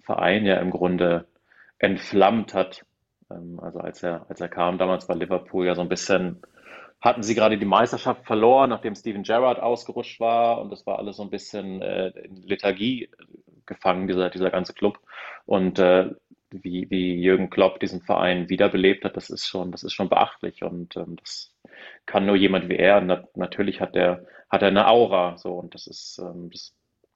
[0.00, 1.26] Verein ja im Grunde
[1.80, 2.84] entflammt hat.
[3.30, 6.40] Ähm, also als er, als er kam, damals war Liverpool ja so ein bisschen,
[7.00, 11.16] hatten sie gerade die Meisterschaft verloren, nachdem Steven Gerrard ausgerutscht war und das war alles
[11.16, 13.08] so ein bisschen äh, in Lethargie
[13.66, 14.98] gefangen, dieser, dieser ganze Club.
[15.46, 16.10] Und äh,
[16.50, 20.62] wie, wie Jürgen Klopp diesen Verein wiederbelebt hat, das ist schon, das ist schon beachtlich
[20.62, 21.54] und ähm, das
[22.06, 23.00] kann nur jemand wie er.
[23.00, 26.50] Na, natürlich hat er, hat eine Aura, so und das ist, ähm,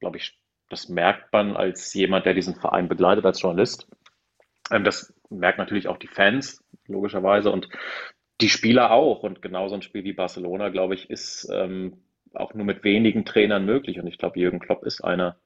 [0.00, 0.38] glaube ich,
[0.70, 3.88] das merkt man als jemand, der diesen Verein begleitet als Journalist
[4.70, 7.68] das merken natürlich auch die Fans, logischerweise, und
[8.40, 9.22] die Spieler auch.
[9.22, 13.64] Und genauso ein Spiel wie Barcelona, glaube ich, ist ähm, auch nur mit wenigen Trainern
[13.64, 13.98] möglich.
[14.00, 15.36] Und ich glaube, Jürgen Klopp ist einer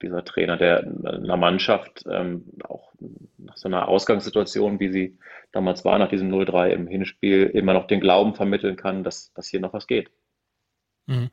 [0.00, 2.92] dieser Trainer, der einer Mannschaft ähm, auch
[3.36, 5.18] nach so einer Ausgangssituation, wie sie
[5.50, 9.48] damals war, nach diesem 0-3 im Hinspiel, immer noch den Glauben vermitteln kann, dass, dass
[9.48, 10.10] hier noch was geht.
[11.06, 11.30] Mhm.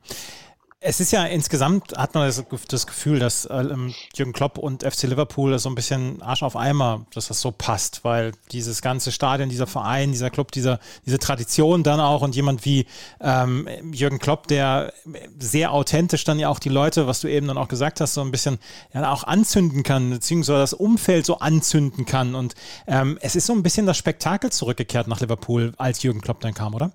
[0.88, 2.32] Es ist ja insgesamt, hat man
[2.68, 7.06] das, Gefühl, dass ähm, Jürgen Klopp und FC Liverpool so ein bisschen Arsch auf Eimer,
[7.12, 11.82] dass das so passt, weil dieses ganze Stadion, dieser Verein, dieser Club, dieser, diese Tradition
[11.82, 12.86] dann auch und jemand wie
[13.20, 14.92] ähm, Jürgen Klopp, der
[15.40, 18.20] sehr authentisch dann ja auch die Leute, was du eben dann auch gesagt hast, so
[18.20, 18.60] ein bisschen
[18.94, 22.36] ja auch anzünden kann, beziehungsweise das Umfeld so anzünden kann.
[22.36, 22.54] Und
[22.86, 26.54] ähm, es ist so ein bisschen das Spektakel zurückgekehrt nach Liverpool, als Jürgen Klopp dann
[26.54, 26.92] kam, oder?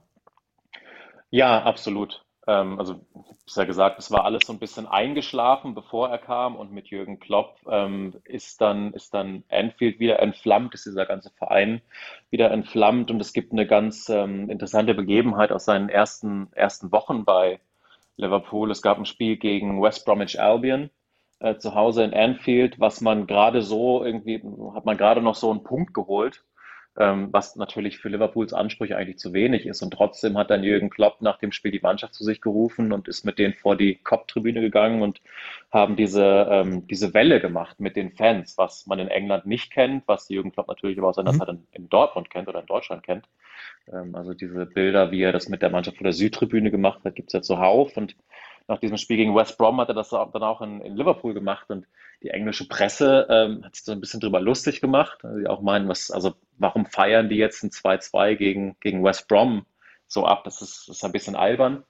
[1.30, 2.24] Ja, absolut.
[2.48, 3.06] Ähm, also,
[3.46, 6.56] ich ja gesagt, es war alles so ein bisschen eingeschlafen, bevor er kam.
[6.56, 11.32] Und mit Jürgen Klopp ähm, ist dann, ist dann Anfield wieder entflammt, ist dieser ganze
[11.32, 11.82] Verein
[12.30, 13.12] wieder entflammt.
[13.12, 17.60] Und es gibt eine ganz ähm, interessante Begebenheit aus seinen ersten, ersten Wochen bei
[18.18, 18.72] Liverpool.
[18.72, 20.90] Es gab ein Spiel gegen West Bromwich Albion
[21.40, 24.42] äh, zu Hause in Anfield, was man gerade so irgendwie,
[24.74, 26.44] hat man gerade noch so einen Punkt geholt
[26.96, 29.82] was natürlich für Liverpools Ansprüche eigentlich zu wenig ist.
[29.82, 33.08] Und trotzdem hat dann Jürgen Klopp nach dem Spiel die Mannschaft zu sich gerufen und
[33.08, 35.22] ist mit denen vor die Cop-Tribüne gegangen und
[35.72, 40.04] haben diese, ähm, diese Welle gemacht mit den Fans, was man in England nicht kennt,
[40.08, 41.40] was Jürgen Klopp natürlich aber aus seiner mhm.
[41.40, 43.26] Zeit in, in, Dortmund kennt oder in Deutschland kennt.
[43.92, 47.16] Ähm, also diese Bilder, wie er das mit der Mannschaft vor der Südtribüne gemacht hat,
[47.16, 47.96] gibt es ja zuhauf.
[47.96, 48.18] Und
[48.68, 51.70] nach diesem Spiel gegen West Brom hat er das dann auch in, in Liverpool gemacht
[51.70, 51.88] und
[52.24, 55.20] die englische Presse ähm, hat sich so ein bisschen drüber lustig gemacht.
[55.24, 59.66] Die auch meinen, was, also warum feiern die jetzt ein 2-2 gegen, gegen West Brom
[60.08, 60.44] so ab?
[60.44, 61.84] Das ist, das ist ein bisschen albern.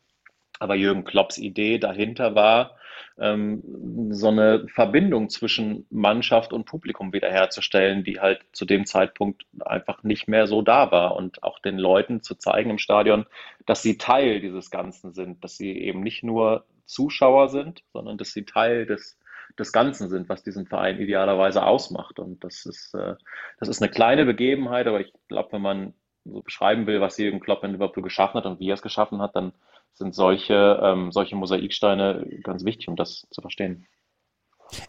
[0.61, 2.77] Aber Jürgen Klopps Idee dahinter war,
[3.17, 10.03] ähm, so eine Verbindung zwischen Mannschaft und Publikum wiederherzustellen, die halt zu dem Zeitpunkt einfach
[10.03, 13.25] nicht mehr so da war und auch den Leuten zu zeigen im Stadion,
[13.65, 18.31] dass sie Teil dieses Ganzen sind, dass sie eben nicht nur Zuschauer sind, sondern dass
[18.31, 19.17] sie Teil des,
[19.57, 22.19] des Ganzen sind, was diesen Verein idealerweise ausmacht.
[22.19, 23.15] Und das ist, äh,
[23.59, 25.93] das ist eine kleine Begebenheit, aber ich glaube, wenn man
[26.23, 29.23] so beschreiben will, was Jürgen Klopp in Liverpool geschaffen hat und wie er es geschaffen
[29.23, 29.53] hat, dann
[29.93, 33.87] sind solche, ähm, solche Mosaiksteine ganz wichtig, um das zu verstehen.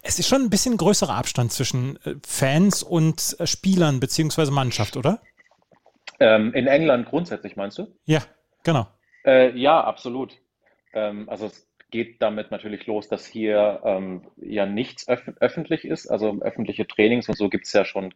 [0.02, 4.50] Es ist schon ein bisschen größerer Abstand zwischen äh, Fans und äh, Spielern bzw.
[4.50, 5.20] Mannschaft, oder?
[6.20, 7.88] Ähm, in England grundsätzlich, meinst du?
[8.04, 8.22] Ja,
[8.62, 8.86] genau.
[9.24, 10.38] Äh, ja, absolut.
[10.92, 16.08] Ähm, also es geht damit natürlich los, dass hier ähm, ja nichts öf öffentlich ist.
[16.08, 18.14] Also öffentliche Trainings und so gibt es ja schon,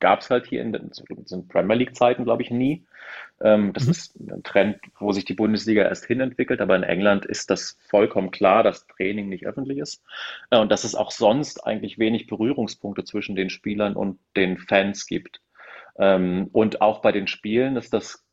[0.00, 2.86] gab es halt hier in den, in den Premier League-Zeiten, glaube ich, nie.
[3.40, 3.90] Ähm, das mhm.
[3.90, 8.30] ist ein Trend, wo sich die Bundesliga erst hinentwickelt, aber in England ist das vollkommen
[8.30, 10.02] klar, dass Training nicht öffentlich ist
[10.50, 15.06] äh, und dass es auch sonst eigentlich wenig Berührungspunkte zwischen den Spielern und den Fans
[15.06, 15.40] gibt.
[15.98, 18.24] Ähm, und auch bei den Spielen ist das,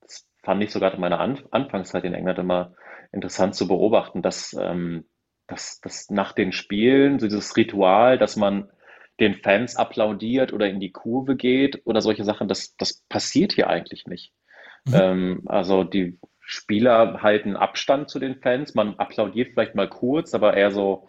[0.00, 2.74] das fand ich sogar in meiner An Anfangszeit in England immer
[3.10, 5.06] interessant zu beobachten, dass, ähm,
[5.48, 8.70] dass, dass nach den Spielen so dieses Ritual, dass man
[9.20, 13.68] den Fans applaudiert oder in die Kurve geht oder solche Sachen, das, das passiert hier
[13.68, 14.32] eigentlich nicht.
[14.84, 14.94] Mhm.
[14.94, 20.54] Ähm, also die Spieler halten Abstand zu den Fans, man applaudiert vielleicht mal kurz, aber
[20.54, 21.08] eher so,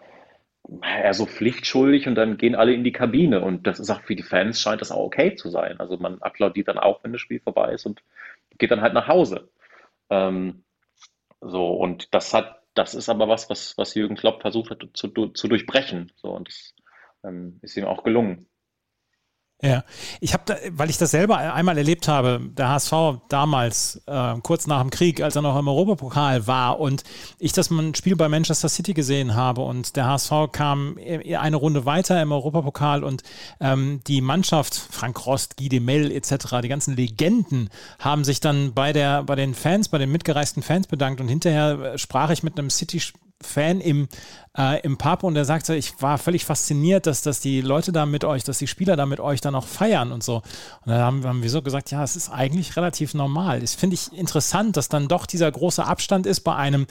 [0.81, 4.15] eher so pflichtschuldig und dann gehen alle in die Kabine und das ist auch für
[4.15, 5.79] die Fans scheint das auch okay zu sein.
[5.79, 8.03] Also man applaudiert dann auch, wenn das Spiel vorbei ist und
[8.57, 9.49] geht dann halt nach Hause.
[10.09, 10.63] Ähm,
[11.41, 15.09] so, und das hat, das ist aber was, was, was Jürgen Klopp versucht hat zu,
[15.09, 16.11] zu durchbrechen.
[16.15, 16.75] So, und das
[17.23, 18.47] ähm, ist ihm auch gelungen.
[19.63, 19.85] Ja,
[20.19, 22.93] ich habe, weil ich das selber einmal erlebt habe, der HSV
[23.29, 27.05] damals, äh, kurz nach dem Krieg, als er noch im Europapokal war und
[27.39, 31.85] ich das ein Spiel bei Manchester City gesehen habe und der HSV kam eine Runde
[31.85, 33.23] weiter im Europapokal und
[33.61, 38.73] ähm, die Mannschaft, Frank Rost, Guy de Mel etc., die ganzen Legenden haben sich dann
[38.73, 42.59] bei, der, bei den Fans, bei den mitgereisten Fans bedankt und hinterher sprach ich mit
[42.59, 42.99] einem City
[43.41, 44.07] Fan im,
[44.57, 48.05] äh, im Pub und der sagte, ich war völlig fasziniert, dass, dass die Leute da
[48.05, 50.37] mit euch, dass die Spieler da mit euch dann auch feiern und so.
[50.37, 53.59] Und dann haben, haben wir so gesagt, ja, es ist eigentlich relativ normal.
[53.59, 56.85] Das finde ich interessant, dass dann doch dieser große Abstand ist bei einem,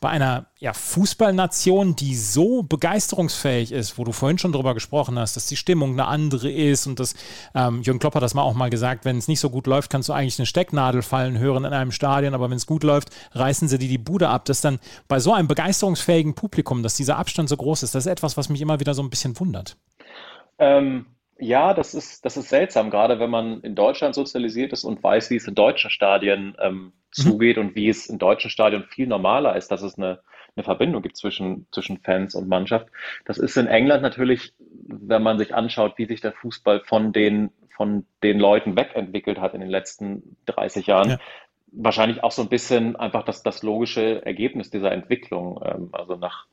[0.00, 5.36] bei einer ja, Fußballnation, die so begeisterungsfähig ist, wo du vorhin schon drüber gesprochen hast,
[5.36, 7.14] dass die Stimmung eine andere ist und dass
[7.54, 9.90] ähm, Jürgen Klopp hat das mal auch mal gesagt, wenn es nicht so gut läuft,
[9.90, 13.10] kannst du eigentlich eine Stecknadel fallen hören in einem Stadion, aber wenn es gut läuft,
[13.32, 14.46] reißen sie dir die Bude ab.
[14.46, 15.46] Dass dann bei so einem
[15.88, 18.94] begeisterungsfähigen Publikum, dass dieser Abstand so groß ist, das ist etwas, was mich immer wieder
[18.94, 19.76] so ein bisschen wundert.
[20.58, 21.06] Ähm,
[21.38, 25.30] ja, das ist, das ist seltsam, gerade wenn man in Deutschland sozialisiert ist und weiß,
[25.30, 26.92] wie es in deutschen Stadien ähm, mhm.
[27.10, 30.20] zugeht und wie es in deutschen Stadien viel normaler ist, dass es eine
[30.58, 32.88] eine Verbindung gibt zwischen, zwischen Fans und Mannschaft.
[33.24, 37.50] Das ist in England natürlich, wenn man sich anschaut, wie sich der Fußball von den,
[37.76, 41.18] von den Leuten wegentwickelt hat in den letzten 30 Jahren, ja.
[41.72, 45.60] Wahrscheinlich auch so ein bisschen einfach das, das logische Ergebnis dieser Entwicklung.
[45.64, 46.46] Ähm, also nach,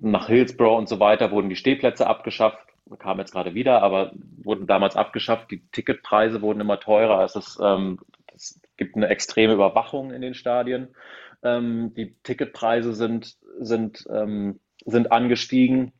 [0.00, 2.58] nach Hillsborough und so weiter wurden die Stehplätze abgeschafft
[2.98, 4.12] kam jetzt gerade wieder, aber
[4.42, 5.50] wurden damals abgeschafft.
[5.50, 7.24] Die Ticketpreise wurden immer teurer.
[7.24, 7.98] Es, ist, ähm,
[8.34, 10.94] es gibt eine extreme Überwachung in den Stadien.
[11.42, 15.92] Ähm, die Ticketpreise sind, sind, ähm, sind angestiegen.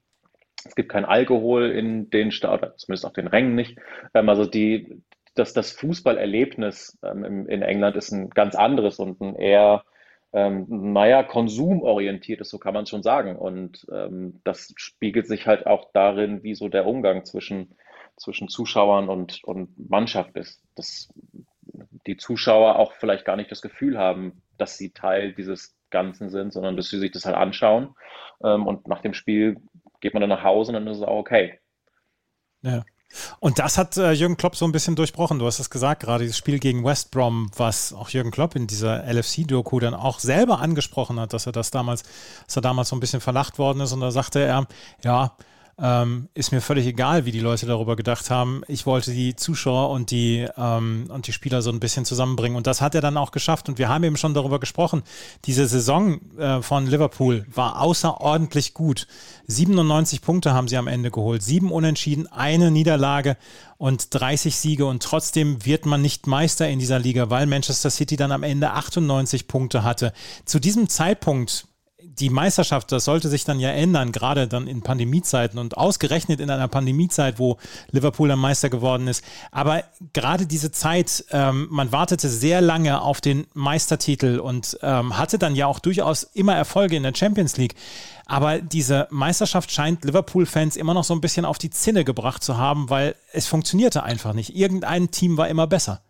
[0.64, 3.78] Es gibt kein Alkohol in den Stadien, zumindest auf den Rängen nicht.
[4.12, 5.02] Ähm, also die,
[5.34, 9.84] das, das Fußballerlebnis ähm, in England ist ein ganz anderes und ein eher
[10.34, 13.36] ähm, naja, konsumorientiert ist, so kann man es schon sagen.
[13.36, 17.76] Und ähm, das spiegelt sich halt auch darin, wie so der Umgang zwischen,
[18.16, 20.60] zwischen Zuschauern und, und Mannschaft ist.
[20.74, 21.08] Dass
[22.06, 26.52] die Zuschauer auch vielleicht gar nicht das Gefühl haben, dass sie Teil dieses Ganzen sind,
[26.52, 27.94] sondern dass sie sich das halt anschauen.
[28.42, 29.60] Ähm, und nach dem Spiel
[30.00, 31.60] geht man dann nach Hause und dann ist es auch okay.
[32.62, 32.84] Ja.
[33.40, 35.38] Und das hat äh, Jürgen Klopp so ein bisschen durchbrochen.
[35.38, 38.66] Du hast es gesagt, gerade dieses Spiel gegen West Brom, was auch Jürgen Klopp in
[38.66, 42.02] dieser LFC-Doku dann auch selber angesprochen hat, dass er das damals,
[42.46, 43.92] dass er damals so ein bisschen verlacht worden ist.
[43.92, 44.66] Und da sagte er,
[45.02, 45.32] ja,
[45.80, 48.62] ähm, ist mir völlig egal, wie die Leute darüber gedacht haben.
[48.68, 52.56] Ich wollte die Zuschauer und die, ähm, und die Spieler so ein bisschen zusammenbringen.
[52.56, 53.68] Und das hat er dann auch geschafft.
[53.68, 55.02] Und wir haben eben schon darüber gesprochen.
[55.46, 59.06] Diese Saison äh, von Liverpool war außerordentlich gut.
[59.48, 61.42] 97 Punkte haben sie am Ende geholt.
[61.42, 63.36] Sieben Unentschieden, eine Niederlage
[63.76, 64.86] und 30 Siege.
[64.86, 68.70] Und trotzdem wird man nicht Meister in dieser Liga, weil Manchester City dann am Ende
[68.70, 70.12] 98 Punkte hatte.
[70.44, 71.66] Zu diesem Zeitpunkt
[72.04, 76.50] die Meisterschaft, das sollte sich dann ja ändern, gerade dann in Pandemiezeiten und ausgerechnet in
[76.50, 77.58] einer Pandemiezeit, wo
[77.90, 79.24] Liverpool dann Meister geworden ist.
[79.50, 85.38] Aber gerade diese Zeit, ähm, man wartete sehr lange auf den Meistertitel und ähm, hatte
[85.38, 87.74] dann ja auch durchaus immer Erfolge in der Champions League.
[88.26, 92.56] Aber diese Meisterschaft scheint Liverpool-Fans immer noch so ein bisschen auf die Zinne gebracht zu
[92.56, 94.56] haben, weil es funktionierte einfach nicht.
[94.56, 96.00] Irgendein Team war immer besser.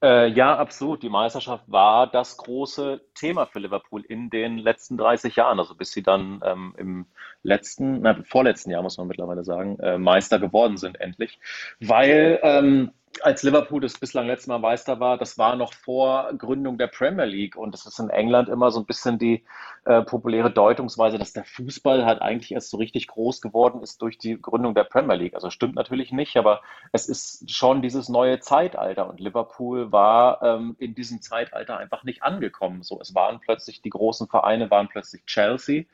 [0.00, 1.02] Äh, ja, absolut.
[1.02, 5.90] Die Meisterschaft war das große Thema für Liverpool in den letzten 30 Jahren, also bis
[5.90, 7.06] sie dann ähm, im
[7.42, 11.40] letzten, na, vorletzten Jahr muss man mittlerweile sagen, äh, Meister geworden sind endlich,
[11.80, 12.92] weil ähm,
[13.24, 17.24] als Liverpool das bislang letzte Mal Meister war, das war noch vor Gründung der Premier
[17.24, 19.44] League und das ist in England immer so ein bisschen die
[19.84, 24.18] äh, populäre Deutungsweise, dass der Fußball halt eigentlich erst so richtig groß geworden ist durch
[24.18, 25.34] die Gründung der Premier League.
[25.34, 26.60] Also stimmt natürlich nicht, aber
[26.92, 32.22] es ist schon dieses neue Zeitalter und Liverpool war ähm, in diesem Zeitalter einfach nicht
[32.22, 32.82] angekommen.
[32.82, 35.84] So, es waren plötzlich die großen Vereine, waren plötzlich Chelsea,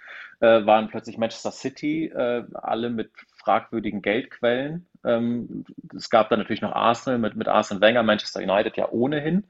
[0.40, 3.10] äh, waren plötzlich Manchester City, äh, alle mit
[3.44, 4.86] fragwürdigen Geldquellen.
[5.04, 9.44] Ähm, es gab dann natürlich noch Arsenal mit, mit Arsenal Wenger, Manchester United ja ohnehin.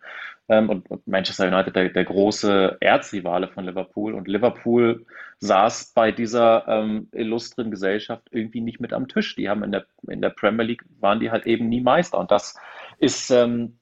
[0.48, 4.14] Ähm, und, und, Manchester United der, der große Erzrivale von Liverpool.
[4.14, 5.06] Und Liverpool
[5.38, 9.36] saß bei dieser ähm, illustren Gesellschaft irgendwie nicht mit am Tisch.
[9.36, 12.18] Die haben in der, in der Premier League, waren die halt eben nie Meister.
[12.18, 12.58] Und das
[12.98, 13.78] ist, ähm,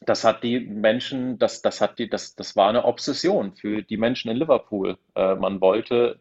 [0.00, 3.96] das hat die Menschen, das, das hat die, das, das war eine Obsession für die
[3.96, 4.96] Menschen in Liverpool.
[5.14, 6.20] Äh, man wollte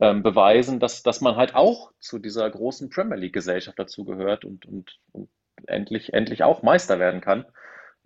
[0.00, 4.98] ähm, beweisen, dass, dass man halt auch zu dieser großen Premier League-Gesellschaft dazugehört und, und,
[5.12, 5.28] und
[5.66, 7.46] endlich, endlich auch Meister werden kann.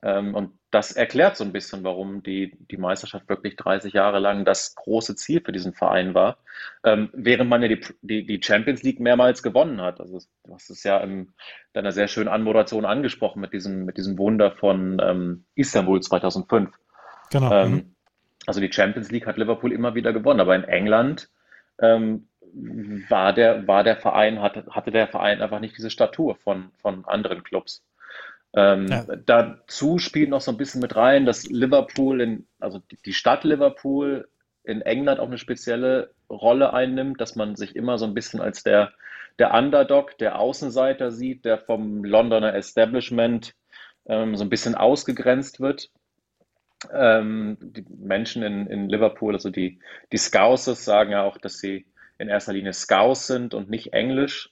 [0.02, 4.44] Ähm, und das erklärt so ein bisschen, warum die, die Meisterschaft wirklich 30 Jahre lang
[4.44, 6.38] das große Ziel für diesen Verein war,
[6.84, 10.00] ähm, während man ja die, die, die, Champions League mehrmals gewonnen hat.
[10.00, 11.32] Also du hast es ja in
[11.74, 16.70] deiner sehr schönen Anmoderation angesprochen mit diesem, mit diesem Wunder von ähm, Istanbul 2005.
[17.30, 17.52] Genau.
[17.52, 17.94] Ähm, mhm.
[18.46, 21.28] Also die Champions League hat Liverpool immer wieder gewonnen, aber in England
[21.80, 22.28] ähm,
[23.08, 27.04] war, der, war der Verein, hatte, hatte der Verein einfach nicht diese Statur von, von
[27.04, 27.82] anderen Clubs.
[28.54, 29.04] Ähm, ja.
[29.26, 34.28] Dazu spielt noch so ein bisschen mit rein, dass Liverpool, in, also die Stadt Liverpool
[34.64, 38.62] in England auch eine spezielle Rolle einnimmt, dass man sich immer so ein bisschen als
[38.62, 38.92] der,
[39.38, 43.54] der Underdog, der Außenseiter sieht, der vom Londoner Establishment
[44.06, 45.90] ähm, so ein bisschen ausgegrenzt wird.
[46.92, 49.80] Ähm, die Menschen in, in Liverpool, also die,
[50.12, 51.86] die Scousers, sagen ja auch, dass sie
[52.18, 54.50] in erster Linie Scouse sind und nicht Englisch.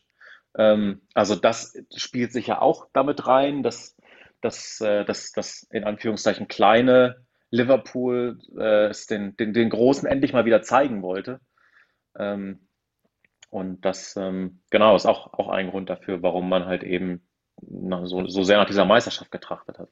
[0.56, 3.96] Ähm, also das spielt sich ja auch damit rein, dass,
[4.40, 7.16] dass, äh, dass, dass in Anführungszeichen kleine
[7.50, 11.40] Liverpool äh, es den, den, den Großen endlich mal wieder zeigen wollte.
[12.18, 12.60] Ähm,
[13.50, 17.22] und das, ähm, genau, ist auch, auch ein Grund dafür, warum man halt eben
[17.60, 19.88] na, so, so sehr nach dieser Meisterschaft getrachtet hat.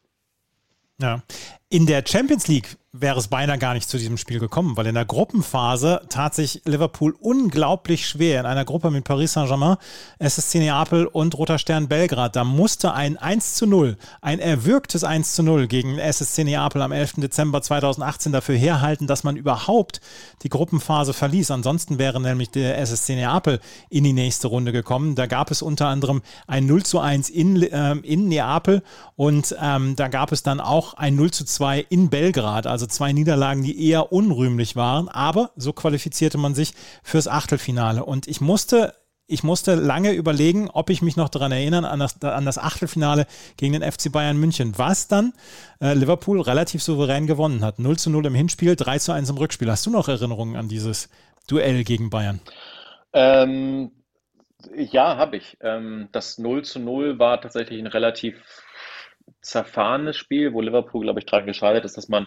[1.01, 1.23] Ja.
[1.69, 4.94] In der Champions League wäre es beinahe gar nicht zu diesem Spiel gekommen, weil in
[4.94, 9.77] der Gruppenphase tat sich Liverpool unglaublich schwer in einer Gruppe mit Paris Saint-Germain,
[10.19, 12.37] SSC Neapel und Roter Stern Belgrad.
[12.37, 16.92] Da musste ein 1 zu 0, ein erwürgtes 1 zu 0 gegen SSC Neapel am
[16.92, 17.15] 11.
[17.17, 20.01] Dezember 2018 dafür herhalten, dass man überhaupt
[20.42, 21.51] die Gruppenphase verließ.
[21.51, 25.17] Ansonsten wäre nämlich der SSC Neapel in die nächste Runde gekommen.
[25.17, 28.83] Da gab es unter anderem ein 0 zu 1 in, äh, in Neapel
[29.17, 32.67] und ähm, da gab es dann auch ein 0 zu 2 in Belgrad.
[32.67, 38.05] Also zwei Niederlagen, die eher unrühmlich waren, aber so qualifizierte man sich fürs Achtelfinale.
[38.05, 38.95] Und ich musste
[39.29, 43.27] ich musste lange überlegen, ob ich mich noch daran erinnern, an das, an das Achtelfinale
[43.57, 45.33] gegen den FC Bayern München, was dann
[45.81, 47.79] äh, Liverpool relativ souverän gewonnen hat.
[47.79, 49.71] 0 zu 0 im Hinspiel, 3 zu 1 im Rückspiel.
[49.71, 51.09] Hast du noch Erinnerungen an dieses
[51.49, 52.41] Duell gegen Bayern?
[53.13, 53.91] Ähm,
[54.75, 55.57] ja, habe ich.
[55.61, 58.37] Ähm, das 0 zu 0 war tatsächlich ein relativ
[59.40, 62.27] zerfahrenes Spiel, wo Liverpool, glaube ich, daran gescheitert ist, dass man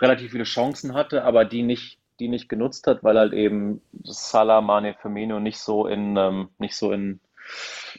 [0.00, 4.60] relativ viele Chancen hatte, aber die nicht, die nicht genutzt hat, weil halt eben Salah,
[4.60, 7.20] Mane, Firmino nicht so in, ähm, nicht so in,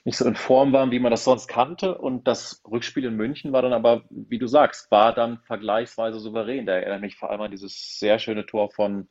[0.05, 1.97] nicht so in Form waren, wie man das sonst kannte.
[1.97, 6.65] Und das Rückspiel in München war dann aber, wie du sagst, war dann vergleichsweise souverän.
[6.65, 9.07] Da erinnert mich vor allem an dieses sehr schöne Tor von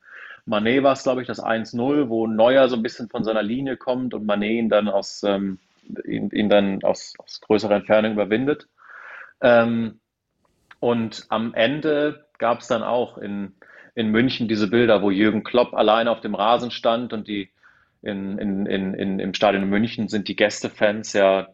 [0.49, 3.76] Mané war es, glaube ich, das 1-0, wo Neuer so ein bisschen von seiner Linie
[3.76, 5.59] kommt und Mané ihn dann aus, ähm,
[6.07, 8.66] ihn, ihn dann aus, aus größerer Entfernung überwindet.
[9.41, 10.01] Ähm,
[10.80, 13.55] und am Ende gab es dann auch in,
[13.95, 17.51] in München diese Bilder, wo Jürgen Klopp alleine auf dem Rasen stand und die
[18.03, 21.49] in, in, in, im Stadion in München sind die Gästefans ja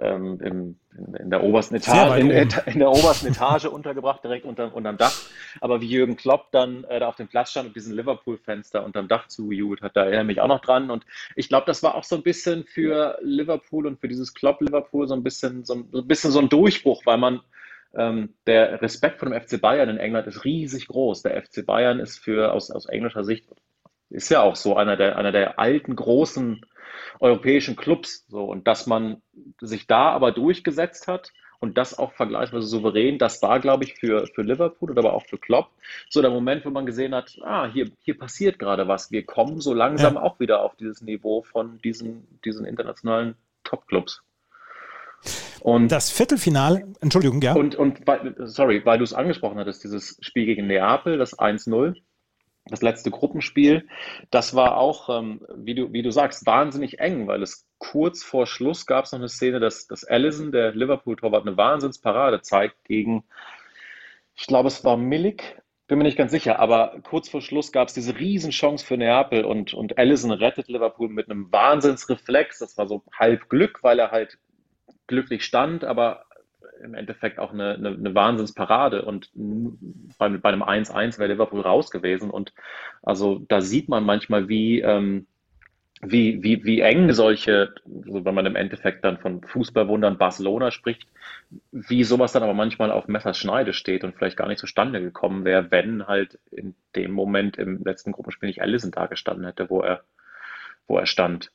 [0.00, 4.72] ähm, im, in, in, der obersten Etage, in, in, der obersten Etage untergebracht, direkt unter,
[4.74, 5.14] unterm Dach.
[5.60, 9.08] Aber wie Jürgen Klopp dann äh, da auf dem Platz stand und diesen Liverpool-Fenster unterm
[9.08, 10.90] Dach zugejubelt hat, da erinnere ich mich auch noch dran.
[10.90, 15.08] Und ich glaube, das war auch so ein bisschen für Liverpool und für dieses Klopp-Liverpool
[15.08, 17.40] so ein bisschen so ein, so ein bisschen so ein Durchbruch, weil man
[17.94, 21.22] ähm, der Respekt vor dem FC Bayern in England ist riesig groß.
[21.22, 23.46] Der FC Bayern ist für aus, aus englischer Sicht
[24.10, 26.62] ist ja auch so einer der, einer der alten großen
[27.20, 28.26] europäischen Clubs.
[28.28, 29.22] So, und dass man
[29.60, 34.26] sich da aber durchgesetzt hat und das auch vergleichsweise souverän, das war, glaube ich, für,
[34.28, 35.70] für Liverpool oder aber auch für Klopp
[36.08, 39.10] so der Moment, wo man gesehen hat, ah, hier, hier passiert gerade was.
[39.10, 40.22] Wir kommen so langsam ja.
[40.22, 43.34] auch wieder auf dieses Niveau von diesen, diesen internationalen
[43.64, 44.22] Top-Clubs.
[45.60, 47.54] Und das Viertelfinale, Entschuldigung, ja.
[47.54, 48.02] Und, und
[48.38, 51.96] sorry, weil du es angesprochen hattest, dieses Spiel gegen Neapel, das 1-0,
[52.70, 53.86] das letzte Gruppenspiel,
[54.30, 58.46] das war auch, ähm, wie, du, wie du sagst, wahnsinnig eng, weil es kurz vor
[58.46, 63.24] Schluss gab es noch eine Szene, dass, dass Allison, der Liverpool-Torwart, eine Wahnsinnsparade zeigt gegen,
[64.34, 67.88] ich glaube, es war Milik, bin mir nicht ganz sicher, aber kurz vor Schluss gab
[67.88, 72.58] es diese Riesenchance für Neapel und, und Allison rettet Liverpool mit einem Wahnsinnsreflex.
[72.58, 74.38] Das war so halb Glück, weil er halt
[75.06, 76.26] glücklich stand, aber
[76.82, 81.90] im Endeffekt auch eine, eine, eine Wahnsinnsparade und bei, bei einem 1-1 wäre Liverpool raus
[81.90, 82.52] gewesen und
[83.02, 85.26] also da sieht man manchmal, wie, ähm,
[86.00, 87.74] wie, wie, wie eng solche,
[88.06, 91.08] also wenn man im Endeffekt dann von Fußballwundern Barcelona spricht,
[91.72, 95.70] wie sowas dann aber manchmal auf Messerschneide steht und vielleicht gar nicht zustande gekommen wäre,
[95.70, 100.02] wenn halt in dem Moment im letzten Gruppenspiel nicht Allison da gestanden hätte, wo er,
[100.86, 101.50] wo er stand.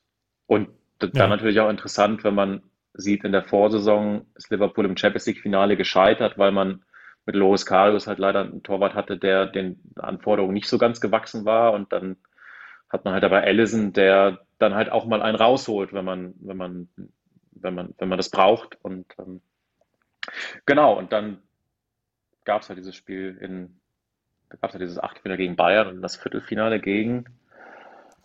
[0.46, 1.28] Und dann ja.
[1.28, 2.64] natürlich auch interessant, wenn man
[2.94, 6.84] sieht, in der Vorsaison ist Liverpool im Champions League-Finale gescheitert, weil man
[7.26, 11.46] mit Loris Karius halt leider einen Torwart hatte, der den Anforderungen nicht so ganz gewachsen
[11.46, 11.74] war.
[11.74, 12.18] Und dann
[12.90, 16.58] hat man halt aber Allison, der dann halt auch mal einen rausholt, wenn man, wenn
[16.58, 16.90] man,
[17.52, 18.78] wenn man, wenn man das braucht.
[18.82, 19.42] Und ähm,
[20.66, 21.42] genau, und dann
[22.46, 23.80] gab es halt dieses Spiel in,
[24.50, 27.26] da gab es halt dieses Achtelfinale gegen Bayern und das Viertelfinale gegen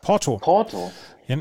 [0.08, 0.38] Porto.
[0.38, 0.90] Porto.
[1.26, 1.36] Ja,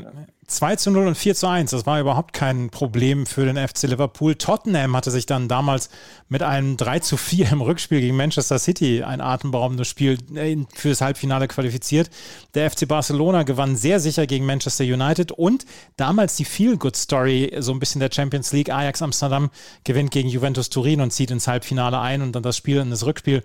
[0.46, 3.84] 2 zu 0 und 4 zu 1, das war überhaupt kein Problem für den FC
[3.84, 4.34] Liverpool.
[4.34, 5.88] Tottenham hatte sich dann damals
[6.28, 10.90] mit einem 3 zu 4 im Rückspiel gegen Manchester City ein atemberaubendes Spiel äh, für
[10.90, 12.10] das Halbfinale qualifiziert.
[12.54, 15.64] Der FC Barcelona gewann sehr sicher gegen Manchester United und
[15.96, 18.70] damals die Feel-Good-Story, so ein bisschen der Champions League.
[18.70, 19.48] Ajax Amsterdam
[19.84, 23.06] gewinnt gegen Juventus Turin und zieht ins Halbfinale ein und dann das Spiel in das
[23.06, 23.42] Rückspiel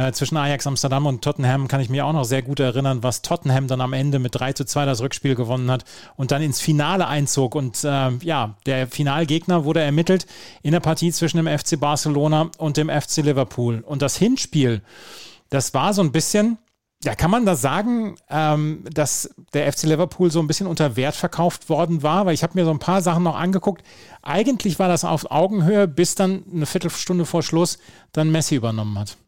[0.00, 3.20] äh, zwischen Ajax Amsterdam und Tottenham kann ich mir auch noch sehr gut erinnern, was
[3.20, 5.84] Tottenham dann am Ende mit 3 zu 2 das Rückspiel gewonnen hat
[6.16, 7.54] und dann ins Finale einzog.
[7.54, 10.26] Und äh, ja, der Finalgegner wurde ermittelt
[10.62, 13.84] in der Partie zwischen dem FC Barcelona und dem FC Liverpool.
[13.86, 14.80] Und das Hinspiel,
[15.50, 16.56] das war so ein bisschen,
[17.04, 21.14] ja, kann man da sagen, ähm, dass der FC Liverpool so ein bisschen unter Wert
[21.14, 22.24] verkauft worden war?
[22.24, 23.82] Weil ich habe mir so ein paar Sachen noch angeguckt.
[24.22, 27.78] Eigentlich war das auf Augenhöhe, bis dann eine Viertelstunde vor Schluss
[28.12, 29.18] dann Messi übernommen hat.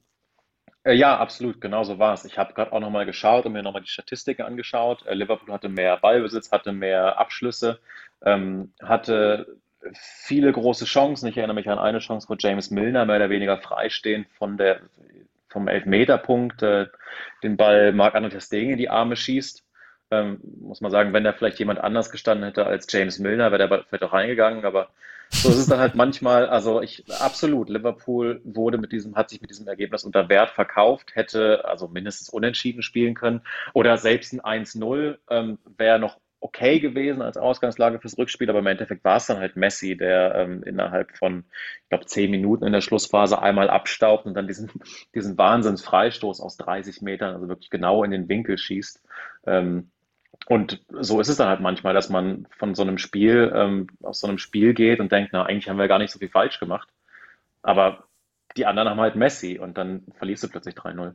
[0.84, 2.24] Äh, ja, absolut, genau so war es.
[2.24, 5.06] Ich habe gerade auch nochmal geschaut und mir nochmal die Statistiken angeschaut.
[5.06, 7.78] Äh, Liverpool hatte mehr Ballbesitz, hatte mehr Abschlüsse,
[8.24, 9.56] ähm, hatte
[9.94, 11.28] viele große Chancen.
[11.28, 14.80] Ich erinnere mich an eine Chance, wo James Milner mehr oder weniger freistehend von der,
[15.48, 16.86] vom Elfmeterpunkt äh,
[17.42, 19.64] den Ball Marc-André Testegen in die Arme schießt.
[20.10, 23.58] Ähm, muss man sagen, wenn da vielleicht jemand anders gestanden hätte als James Milner, wäre
[23.58, 24.90] der Ball vielleicht auch reingegangen, aber
[25.32, 29.40] so ist es dann halt manchmal, also ich, absolut, Liverpool wurde mit diesem, hat sich
[29.40, 34.64] mit diesem Ergebnis unter Wert verkauft, hätte also mindestens unentschieden spielen können oder selbst ein
[34.64, 39.26] 1-0 ähm, wäre noch okay gewesen als Ausgangslage fürs Rückspiel, aber im Endeffekt war es
[39.26, 41.44] dann halt Messi, der ähm, innerhalb von,
[41.84, 44.70] ich glaube, zehn Minuten in der Schlussphase einmal abstaubt und dann diesen,
[45.14, 49.02] diesen Wahnsinnsfreistoß aus 30 Metern, also wirklich genau in den Winkel schießt.
[49.46, 49.90] Ähm,
[50.46, 54.20] und so ist es dann halt manchmal, dass man von so einem Spiel, ähm, aus
[54.20, 56.58] so einem Spiel geht und denkt, na, eigentlich haben wir gar nicht so viel falsch
[56.58, 56.88] gemacht.
[57.62, 58.08] Aber
[58.56, 61.14] die anderen haben halt Messi und dann verliest du plötzlich 3-0.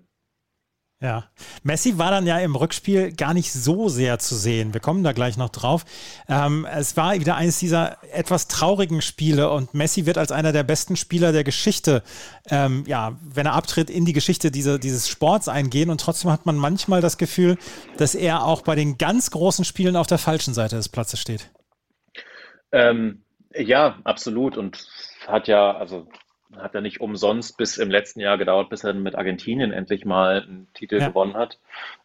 [1.00, 1.26] Ja,
[1.62, 4.74] Messi war dann ja im Rückspiel gar nicht so sehr zu sehen.
[4.74, 5.86] Wir kommen da gleich noch drauf.
[6.28, 10.64] Ähm, es war wieder eines dieser etwas traurigen Spiele und Messi wird als einer der
[10.64, 12.02] besten Spieler der Geschichte,
[12.50, 16.48] ähm, ja, wenn er abtritt, in die Geschichte diese, dieses Sports eingehen und trotzdem hat
[16.48, 17.60] man manchmal das Gefühl,
[17.98, 21.52] dass er auch bei den ganz großen Spielen auf der falschen Seite des Platzes steht.
[22.72, 23.22] Ähm,
[23.54, 24.88] ja, absolut und
[25.28, 26.08] hat ja, also
[26.56, 30.44] hat er nicht umsonst bis im letzten Jahr gedauert, bis er mit Argentinien endlich mal
[30.44, 31.10] einen Titel ja.
[31.10, 31.60] gewonnen hat.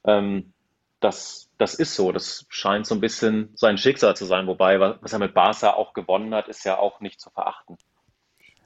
[0.04, 0.52] Ähm,
[1.00, 2.12] das, das ist so.
[2.12, 4.46] Das scheint so ein bisschen sein Schicksal zu sein.
[4.46, 7.76] Wobei, was er mit Barca auch gewonnen hat, ist ja auch nicht zu verachten.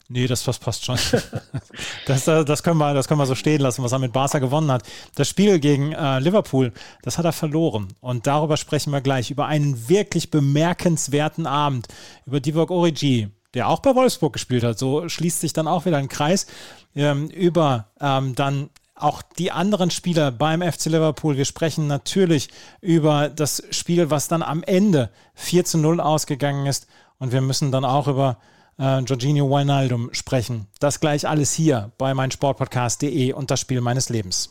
[0.09, 0.99] Nee, das, das passt schon.
[2.07, 4.71] Das, das, können wir, das können wir so stehen lassen, was er mit Barca gewonnen
[4.71, 4.85] hat.
[5.17, 6.73] Das Spiel gegen äh, Liverpool,
[7.03, 7.89] das hat er verloren.
[8.01, 9.33] Und darüber sprechen wir gleich.
[9.33, 11.89] Über einen wirklich bemerkenswerten Abend.
[12.25, 14.79] Über Divock Origi, der auch bei Wolfsburg gespielt hat.
[14.79, 16.47] So schließt sich dann auch wieder ein Kreis
[16.95, 21.37] ähm, über ähm, dann auch die anderen Spieler beim FC Liverpool.
[21.37, 22.49] Wir sprechen natürlich
[22.81, 26.87] über das Spiel, was dann am Ende 4 zu 0 ausgegangen ist.
[27.19, 28.39] Und wir müssen dann auch über
[28.79, 30.67] äh, Jorginho Wijnaldum sprechen.
[30.79, 34.51] Das gleich alles hier bei meinsportpodcast.de und das Spiel meines Lebens.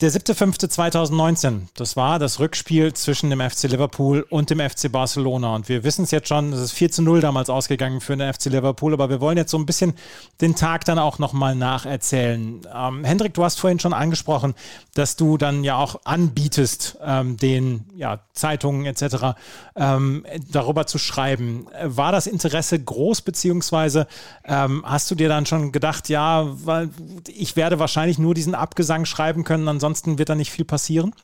[0.00, 5.56] Der 7.5.2019, das war das Rückspiel zwischen dem FC Liverpool und dem FC Barcelona.
[5.56, 8.32] Und wir wissen es jetzt schon, es ist 4 zu 0 damals ausgegangen für den
[8.32, 9.94] FC Liverpool, aber wir wollen jetzt so ein bisschen
[10.40, 12.60] den Tag dann auch nochmal nacherzählen.
[12.72, 14.54] Ähm, Hendrik, du hast vorhin schon angesprochen,
[14.94, 19.34] dass du dann ja auch anbietest, ähm, den ja, Zeitungen etc.
[19.74, 21.66] Ähm, darüber zu schreiben.
[21.82, 24.06] War das Interesse groß, beziehungsweise
[24.44, 26.90] ähm, hast du dir dann schon gedacht, ja, weil
[27.26, 31.14] ich werde wahrscheinlich nur diesen Abgesang schreiben können, ansonsten ansonsten wird da nicht viel passieren?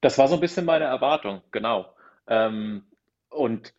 [0.00, 1.92] Das war so ein bisschen meine Erwartung, genau.
[2.26, 2.84] Ähm,
[3.28, 3.74] und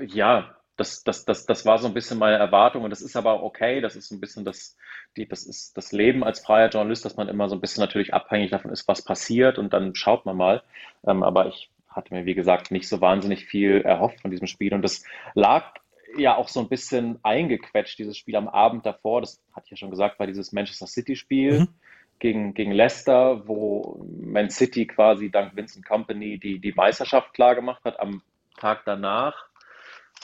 [0.00, 3.42] ja, das, das, das, das war so ein bisschen meine Erwartung und das ist aber
[3.42, 3.82] okay.
[3.82, 4.76] Das ist ein bisschen das,
[5.18, 8.14] die, das ist das Leben als freier Journalist, dass man immer so ein bisschen natürlich
[8.14, 10.62] abhängig davon ist, was passiert und dann schaut man mal.
[11.06, 14.72] Ähm, aber ich hatte mir, wie gesagt, nicht so wahnsinnig viel erhofft von diesem Spiel
[14.72, 15.04] und das
[15.34, 15.74] lag
[16.16, 19.20] ja auch so ein bisschen eingequetscht, dieses Spiel am Abend davor.
[19.20, 21.60] Das hatte ich ja schon gesagt, war dieses Manchester City-Spiel.
[21.60, 21.68] Mhm
[22.18, 27.84] gegen, gegen Leicester, wo Man City quasi dank Vincent Company die, die Meisterschaft klar gemacht
[27.84, 28.00] hat.
[28.00, 28.22] Am
[28.56, 29.48] Tag danach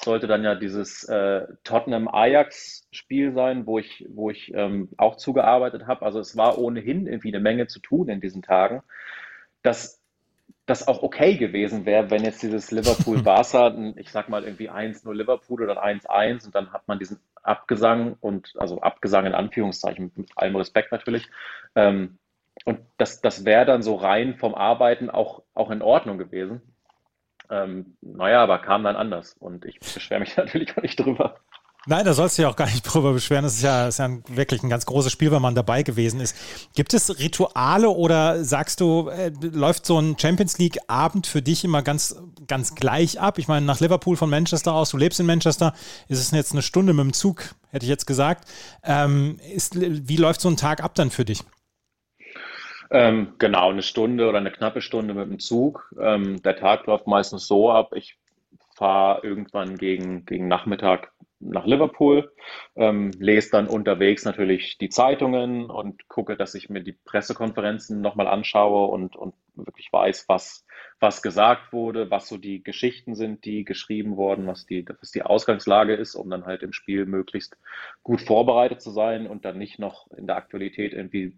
[0.03, 6.05] sollte dann ja dieses äh, Tottenham-Ajax-Spiel sein, wo ich, wo ich ähm, auch zugearbeitet habe.
[6.05, 8.82] Also es war ohnehin irgendwie eine Menge zu tun in diesen Tagen.
[9.62, 10.03] Das
[10.66, 15.62] das auch okay gewesen wäre, wenn jetzt dieses Liverpool-Barca, ich sag mal irgendwie 1-0 Liverpool
[15.62, 20.56] oder 1-1 und dann hat man diesen Abgesang und, also Abgesang in Anführungszeichen, mit allem
[20.56, 21.28] Respekt natürlich.
[21.74, 22.18] Ähm,
[22.64, 26.62] und das, das wäre dann so rein vom Arbeiten auch, auch in Ordnung gewesen.
[27.50, 31.40] Ähm, naja, aber kam dann anders und ich beschwere mich natürlich auch nicht drüber.
[31.87, 33.45] Nein, da sollst du ja auch gar nicht drüber beschweren.
[33.45, 36.20] Das ist ja, ist ja ein, wirklich ein ganz großes Spiel, wenn man dabei gewesen
[36.20, 36.37] ist.
[36.74, 41.82] Gibt es Rituale oder sagst du, äh, läuft so ein Champions League-Abend für dich immer
[41.82, 43.39] ganz, ganz gleich ab?
[43.39, 45.74] Ich meine, nach Liverpool von Manchester aus, du lebst in Manchester,
[46.09, 48.49] ist es jetzt eine Stunde mit dem Zug, hätte ich jetzt gesagt.
[48.82, 51.43] Ähm, ist, wie läuft so ein Tag ab dann für dich?
[52.91, 55.93] Ähm, genau, eine Stunde oder eine knappe Stunde mit dem Zug.
[56.01, 58.16] Ähm, der Tag läuft meistens so ab, ich
[58.76, 61.12] fahre irgendwann gegen, gegen Nachmittag
[61.45, 62.32] nach Liverpool,
[62.74, 68.26] ähm, lese dann unterwegs natürlich die Zeitungen und gucke, dass ich mir die Pressekonferenzen nochmal
[68.26, 70.66] anschaue und, und wirklich weiß, was,
[70.99, 75.22] was gesagt wurde, was so die Geschichten sind, die geschrieben wurden, was die, was die
[75.22, 77.57] Ausgangslage ist, um dann halt im Spiel möglichst
[78.03, 81.34] gut vorbereitet zu sein und dann nicht noch in der Aktualität irgendwie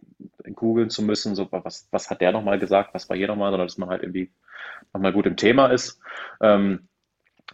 [0.55, 3.67] googeln zu müssen, so was, was hat der nochmal gesagt, was war hier nochmal, sondern
[3.67, 4.31] dass man halt irgendwie
[4.93, 6.01] nochmal gut im Thema ist.
[6.41, 6.89] Ähm,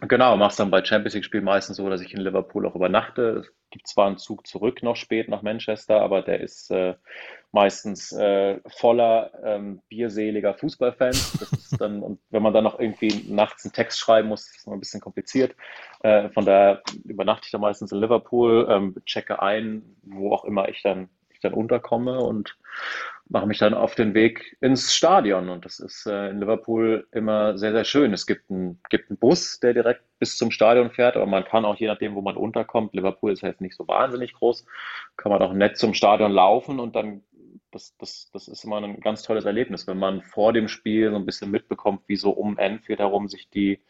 [0.07, 3.37] Genau, mach's dann bei Champions League-Spielen meistens so, dass ich in Liverpool auch übernachte.
[3.37, 6.95] Es gibt zwar einen Zug zurück noch spät nach Manchester, aber der ist äh,
[7.53, 11.37] meistens äh, voller ähm, bierseliger Fußballfans.
[11.39, 14.57] Das ist dann, und wenn man dann noch irgendwie nachts einen Text schreiben muss, ist
[14.57, 15.55] es noch ein bisschen kompliziert.
[16.01, 20.67] Äh, von daher übernachte ich dann meistens in Liverpool, ähm, checke ein, wo auch immer
[20.67, 21.07] ich dann,
[21.43, 22.57] dann unterkomme und
[23.29, 25.49] mache mich dann auf den Weg ins Stadion.
[25.49, 28.13] Und das ist äh, in Liverpool immer sehr, sehr schön.
[28.13, 31.65] Es gibt einen, gibt einen Bus, der direkt bis zum Stadion fährt, aber man kann
[31.65, 34.65] auch, je nachdem, wo man unterkommt, Liverpool ist jetzt nicht so wahnsinnig groß,
[35.17, 37.23] kann man auch nett zum Stadion laufen und dann,
[37.71, 41.15] das, das, das ist immer ein ganz tolles Erlebnis, wenn man vor dem Spiel so
[41.15, 43.81] ein bisschen mitbekommt, wie so um Enfield herum sich die,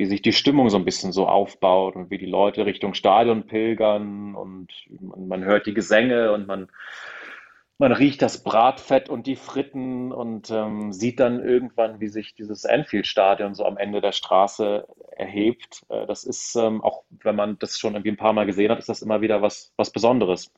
[0.00, 3.46] wie sich die Stimmung so ein bisschen so aufbaut und wie die Leute Richtung Stadion
[3.46, 6.68] pilgern und man, hört die Gesänge und man
[7.76, 12.66] man riecht das Bratfett und die Fritten und ähm, sieht dann irgendwann, wie sich dieses
[12.66, 14.86] Anfield-Stadion so am Ende der Straße
[15.16, 15.82] erhebt.
[15.88, 18.78] Äh, das ist ähm, auch, wenn man das schon irgendwie ein paar Mal gesehen hat,
[18.78, 20.50] ist das immer wieder was, was Besonderes.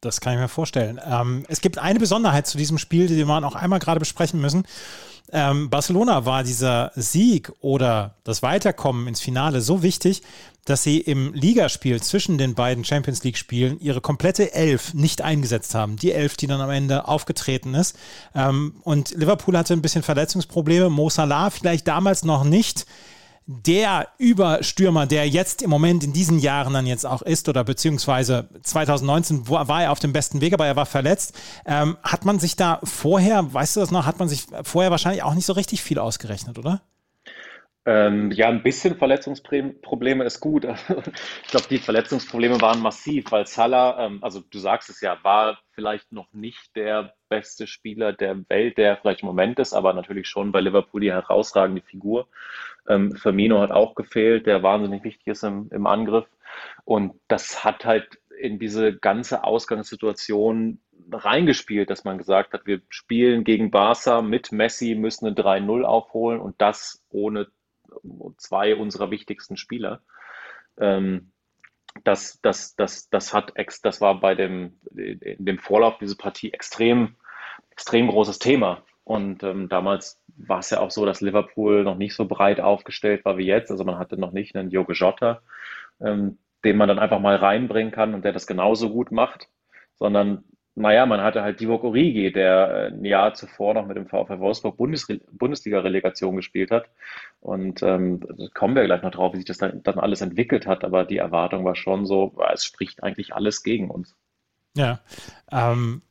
[0.00, 1.00] Das kann ich mir vorstellen.
[1.04, 4.64] Ähm, es gibt eine Besonderheit zu diesem Spiel, die wir noch einmal gerade besprechen müssen.
[5.30, 10.22] Ähm, Barcelona war dieser Sieg oder das Weiterkommen ins Finale so wichtig,
[10.64, 15.96] dass sie im Ligaspiel zwischen den beiden Champions League-Spielen ihre komplette Elf nicht eingesetzt haben.
[15.96, 17.96] Die Elf, die dann am Ende aufgetreten ist.
[18.34, 20.90] Ähm, und Liverpool hatte ein bisschen Verletzungsprobleme.
[20.90, 22.86] Mo Salah vielleicht damals noch nicht
[23.50, 28.46] der Überstürmer, der jetzt im Moment in diesen Jahren dann jetzt auch ist, oder beziehungsweise
[28.62, 31.34] 2019 war er auf dem besten Weg, aber er war verletzt.
[31.64, 35.22] Ähm, hat man sich da vorher, weißt du das noch, hat man sich vorher wahrscheinlich
[35.22, 36.82] auch nicht so richtig viel ausgerechnet, oder?
[37.86, 40.64] Ähm, ja, ein bisschen Verletzungsprobleme ist gut.
[41.44, 45.58] ich glaube, die Verletzungsprobleme waren massiv, weil Salah, ähm, also du sagst es ja, war
[45.70, 50.28] vielleicht noch nicht der beste Spieler der Welt, der vielleicht im Moment ist, aber natürlich
[50.28, 52.28] schon bei Liverpool die herausragende Figur.
[52.88, 56.26] Ähm, Firmino hat auch gefehlt, der wahnsinnig wichtig ist im, im Angriff.
[56.84, 60.80] Und das hat halt in diese ganze Ausgangssituation
[61.12, 66.40] reingespielt, dass man gesagt hat, wir spielen gegen Barca mit Messi, müssen eine 3-0 aufholen
[66.40, 67.48] und das ohne
[68.36, 70.02] zwei unserer wichtigsten Spieler.
[70.78, 71.32] Ähm,
[72.04, 77.16] das, das, das, das hat ex, das war bei dem, dem Vorlauf dieser Partie extrem,
[77.70, 78.82] extrem großes Thema.
[79.08, 83.24] Und ähm, damals war es ja auch so, dass Liverpool noch nicht so breit aufgestellt
[83.24, 83.70] war wie jetzt.
[83.70, 85.40] Also man hatte noch nicht einen Jogo Jota,
[85.98, 89.48] ähm, den man dann einfach mal reinbringen kann und der das genauso gut macht,
[89.94, 90.44] sondern
[90.74, 94.40] naja, man hatte halt Divock Origi, der äh, ein Jahr zuvor noch mit dem VfL
[94.40, 96.90] Wolfsburg Bundes Bundesliga-Relegation gespielt hat.
[97.40, 98.20] Und ähm,
[98.52, 100.84] kommen wir gleich noch drauf, wie sich das dann, dann alles entwickelt hat.
[100.84, 104.14] Aber die Erwartung war schon so, es spricht eigentlich alles gegen uns.
[104.76, 105.00] Ja,
[105.50, 106.02] ähm,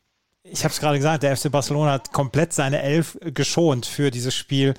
[0.52, 4.36] ich habe es gerade gesagt, der FC Barcelona hat komplett seine Elf geschont für dieses
[4.36, 4.74] Spiel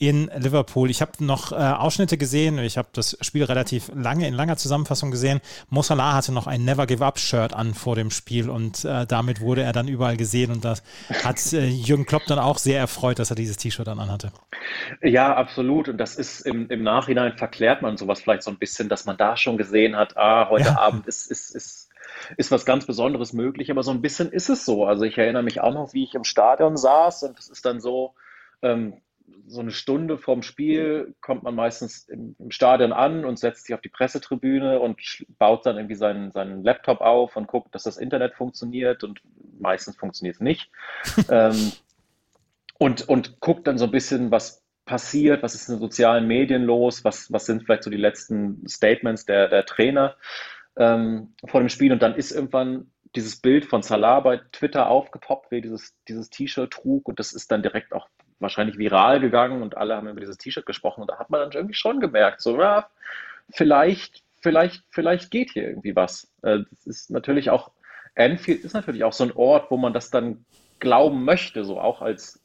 [0.00, 0.88] in Liverpool.
[0.88, 2.58] Ich habe noch äh, Ausschnitte gesehen.
[2.58, 5.42] Ich habe das Spiel relativ lange in langer Zusammenfassung gesehen.
[5.68, 9.06] Mo Salah hatte noch ein Never Give Up Shirt an vor dem Spiel und äh,
[9.06, 10.82] damit wurde er dann überall gesehen und das
[11.22, 14.32] hat äh, Jürgen Klopp dann auch sehr erfreut, dass er dieses T-Shirt dann anhatte.
[15.02, 15.90] Ja, absolut.
[15.90, 19.18] Und das ist im, im Nachhinein verklärt man sowas vielleicht so ein bisschen, dass man
[19.18, 20.78] da schon gesehen hat, ah, heute ja.
[20.78, 21.89] Abend ist, ist, ist
[22.36, 24.84] ist was ganz Besonderes möglich, aber so ein bisschen ist es so.
[24.84, 27.80] Also ich erinnere mich auch noch, wie ich im Stadion saß und es ist dann
[27.80, 28.14] so,
[28.62, 28.94] ähm,
[29.46, 33.74] so eine Stunde vorm Spiel kommt man meistens im, im, Stadion an und setzt sich
[33.74, 35.00] auf die Pressetribüne und
[35.38, 39.20] baut dann irgendwie seinen, seinen Laptop auf und guckt, dass das Internet funktioniert und
[39.58, 40.70] meistens funktioniert es nicht.
[41.28, 41.72] ähm,
[42.78, 46.64] und, und guckt dann so ein bisschen, was passiert, was ist in den sozialen Medien
[46.64, 50.16] los, was, was sind vielleicht so die letzten Statements der, der Trainer
[50.76, 55.50] ähm, vor dem Spiel und dann ist irgendwann dieses Bild von Salah bei Twitter aufgepoppt,
[55.50, 58.08] wie dieses, dieses T-Shirt trug und das ist dann direkt auch
[58.38, 61.52] wahrscheinlich viral gegangen und alle haben über dieses T-Shirt gesprochen und da hat man dann
[61.52, 62.88] irgendwie schon gemerkt, so, ja,
[63.50, 66.32] vielleicht, vielleicht, vielleicht geht hier irgendwie was.
[66.42, 67.72] Äh, das ist natürlich auch,
[68.16, 70.44] Anfield ist natürlich auch so ein Ort, wo man das dann
[70.78, 72.42] glauben möchte, so auch als,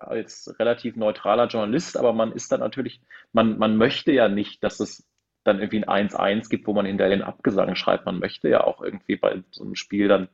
[0.00, 3.00] als relativ neutraler Journalist, aber man ist dann natürlich,
[3.32, 5.06] man, man möchte ja nicht, dass es
[5.46, 8.06] dann irgendwie ein 1-1 gibt, wo man hinterher den Abgesang schreibt.
[8.06, 10.28] Man möchte ja auch irgendwie bei so einem Spiel dann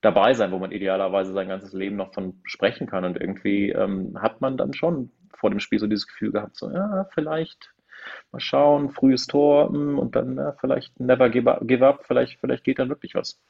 [0.00, 3.04] dabei sein, wo man idealerweise sein ganzes Leben noch von sprechen kann.
[3.04, 6.70] Und irgendwie ähm, hat man dann schon vor dem Spiel so dieses Gefühl gehabt, so,
[6.70, 7.72] ja, vielleicht
[8.32, 12.38] mal schauen, frühes Tor hm, und dann ja, vielleicht never give up, give up, vielleicht,
[12.40, 13.40] vielleicht geht dann wirklich was.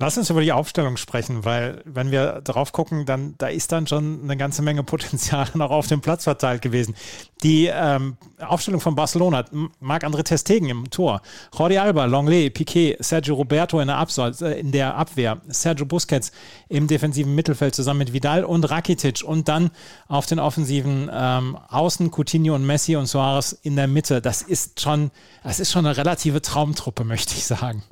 [0.00, 3.88] Lass uns über die Aufstellung sprechen, weil wenn wir drauf gucken, dann da ist dann
[3.88, 6.94] schon eine ganze Menge Potenzial noch auf dem Platz verteilt gewesen.
[7.42, 9.44] Die ähm, Aufstellung von Barcelona,
[9.80, 11.20] Marc-André Testegen im Tor,
[11.56, 16.30] Jordi Alba, Longley, Piquet, Sergio Roberto in der, Absatz, äh, in der Abwehr, Sergio Busquets
[16.68, 19.70] im defensiven Mittelfeld zusammen mit Vidal und Rakitic und dann
[20.06, 24.22] auf den offensiven ähm, Außen Coutinho und Messi und Suarez in der Mitte.
[24.22, 25.10] Das ist schon,
[25.42, 27.82] das ist schon eine relative Traumtruppe, möchte ich sagen.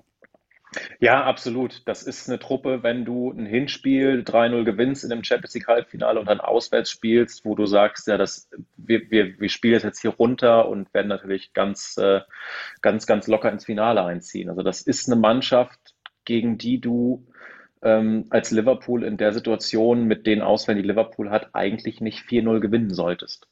[1.01, 1.83] Ja, absolut.
[1.87, 6.21] Das ist eine Truppe, wenn du ein Hinspiel 3-0 gewinnst in einem Champions League Halbfinale
[6.21, 10.11] und dann auswärts spielst, wo du sagst, ja, das, wir, wir, wir spielen jetzt hier
[10.11, 12.21] runter und werden natürlich ganz, äh,
[12.83, 14.51] ganz, ganz locker ins Finale einziehen.
[14.51, 15.95] Also das ist eine Mannschaft,
[16.25, 17.27] gegen die du
[17.83, 22.61] ähm, als Liverpool in der Situation mit den Ausfällen, die Liverpool hat, eigentlich nicht 4-0
[22.61, 23.47] gewinnen solltest.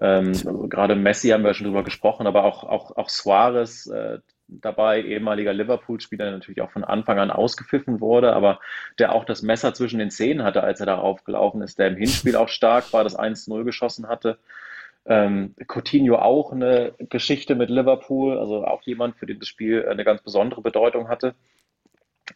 [0.00, 4.18] Ähm, also gerade Messi haben wir schon drüber gesprochen, aber auch, auch, auch Suarez, äh,
[4.48, 8.60] dabei, ehemaliger Liverpool-Spieler, der natürlich auch von Anfang an ausgepfiffen wurde, aber
[8.98, 11.96] der auch das Messer zwischen den Zähnen hatte, als er darauf gelaufen ist, der im
[11.96, 14.38] Hinspiel auch stark war, das 1-0 geschossen hatte.
[15.06, 20.04] Ähm, Coutinho auch eine Geschichte mit Liverpool, also auch jemand, für den das Spiel eine
[20.04, 21.34] ganz besondere Bedeutung hatte.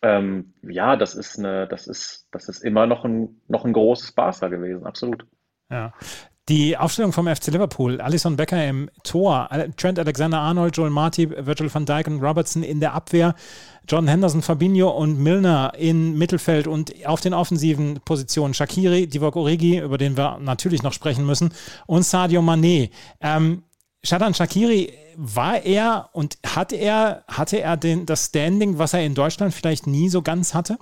[0.01, 4.13] Ähm, ja, das ist eine, das ist, das ist immer noch ein, noch ein großes
[4.13, 5.27] Barca gewesen, absolut.
[5.71, 5.93] Ja,
[6.49, 11.87] die Aufstellung vom FC Liverpool, Alison Becker im Tor, Trent Alexander-Arnold, Joel Marty, Virgil van
[11.87, 13.35] Dijk und Robertson in der Abwehr,
[13.89, 19.79] John Henderson, Fabinho und Milner in Mittelfeld und auf den offensiven Positionen Shakiri, Divock Origi,
[19.79, 21.53] über den wir natürlich noch sprechen müssen,
[21.87, 22.91] und Sadio Mané.
[23.21, 23.63] Ähm,
[24.05, 29.15] Shadan Shakiri, war er und hat er, hatte er den, das Standing, was er in
[29.15, 30.79] Deutschland vielleicht nie so ganz hatte?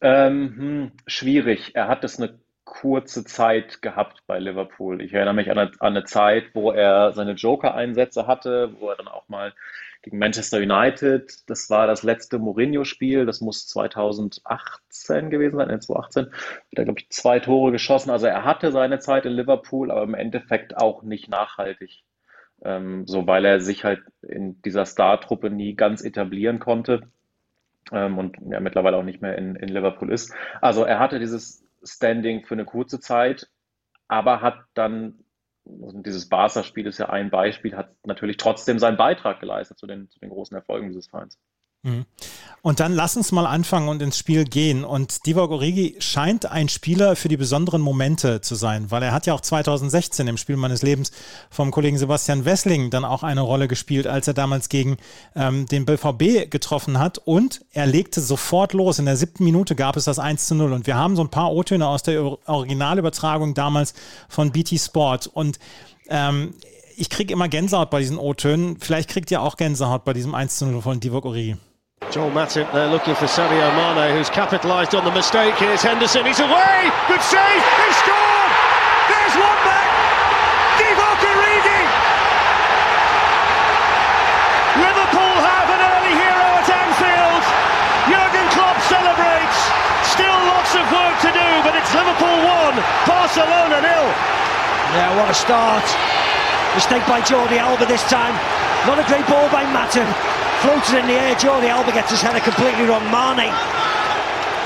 [0.00, 1.72] Ähm, hm, schwierig.
[1.74, 2.38] Er hat es eine
[2.68, 5.00] kurze Zeit gehabt bei Liverpool.
[5.00, 8.96] Ich erinnere mich an eine, an eine Zeit, wo er seine Joker-Einsätze hatte, wo er
[8.96, 9.54] dann auch mal
[10.02, 16.26] gegen Manchester United, das war das letzte Mourinho-Spiel, das muss 2018 gewesen sein, äh 2018,
[16.26, 16.32] hat
[16.72, 18.10] er, glaube ich, zwei Tore geschossen.
[18.10, 22.04] Also er hatte seine Zeit in Liverpool, aber im Endeffekt auch nicht nachhaltig.
[22.62, 27.02] Ähm, so weil er sich halt in dieser Star-Truppe nie ganz etablieren konnte
[27.92, 30.32] ähm, und ja, mittlerweile auch nicht mehr in, in Liverpool ist.
[30.60, 33.48] Also er hatte dieses Standing für eine kurze Zeit,
[34.08, 35.24] aber hat dann,
[35.64, 40.18] dieses Barca-Spiel ist ja ein Beispiel, hat natürlich trotzdem seinen Beitrag geleistet zu den, zu
[40.18, 41.38] den großen Erfolgen dieses Vereins.
[41.82, 42.06] Mhm.
[42.60, 44.84] Und dann lass uns mal anfangen und ins Spiel gehen.
[44.84, 49.26] Und Divock Origi scheint ein Spieler für die besonderen Momente zu sein, weil er hat
[49.26, 51.12] ja auch 2016 im Spiel meines Lebens
[51.50, 54.96] vom Kollegen Sebastian Wessling dann auch eine Rolle gespielt, als er damals gegen
[55.36, 57.18] ähm, den BVB getroffen hat.
[57.18, 58.98] Und er legte sofort los.
[58.98, 60.72] In der siebten Minute gab es das 1 zu 0.
[60.72, 63.94] Und wir haben so ein paar O-Töne aus der Originalübertragung damals
[64.28, 65.28] von BT Sport.
[65.28, 65.60] Und
[66.08, 66.54] ähm,
[66.96, 68.78] ich kriege immer Gänsehaut bei diesen O-Tönen.
[68.80, 71.56] Vielleicht kriegt ihr auch Gänsehaut bei diesem 1 zu 0 von Divock Origi.
[72.06, 75.58] Joel Matip there looking for Sadio Mane, who's capitalised on the mistake.
[75.58, 76.88] Here's Henderson, he's away!
[77.10, 77.58] Good save!
[77.58, 78.52] He scored!
[79.10, 79.90] There's one back!
[80.78, 81.82] Divock Origi!
[84.78, 87.44] Liverpool have an early hero at Anfield.
[88.08, 89.58] Jurgen Klopp celebrates.
[90.08, 92.78] Still lots of work to do, but it's Liverpool 1,
[93.10, 94.08] Barcelona nil.
[94.96, 95.84] Yeah, what a start.
[96.72, 98.32] Mistake by Jordi Alba this time.
[98.86, 100.37] Not a great ball by Matip.
[100.62, 101.34] Floated in the air.
[101.36, 103.04] Jordi Alba gets his header completely wrong.
[103.10, 103.52] Mane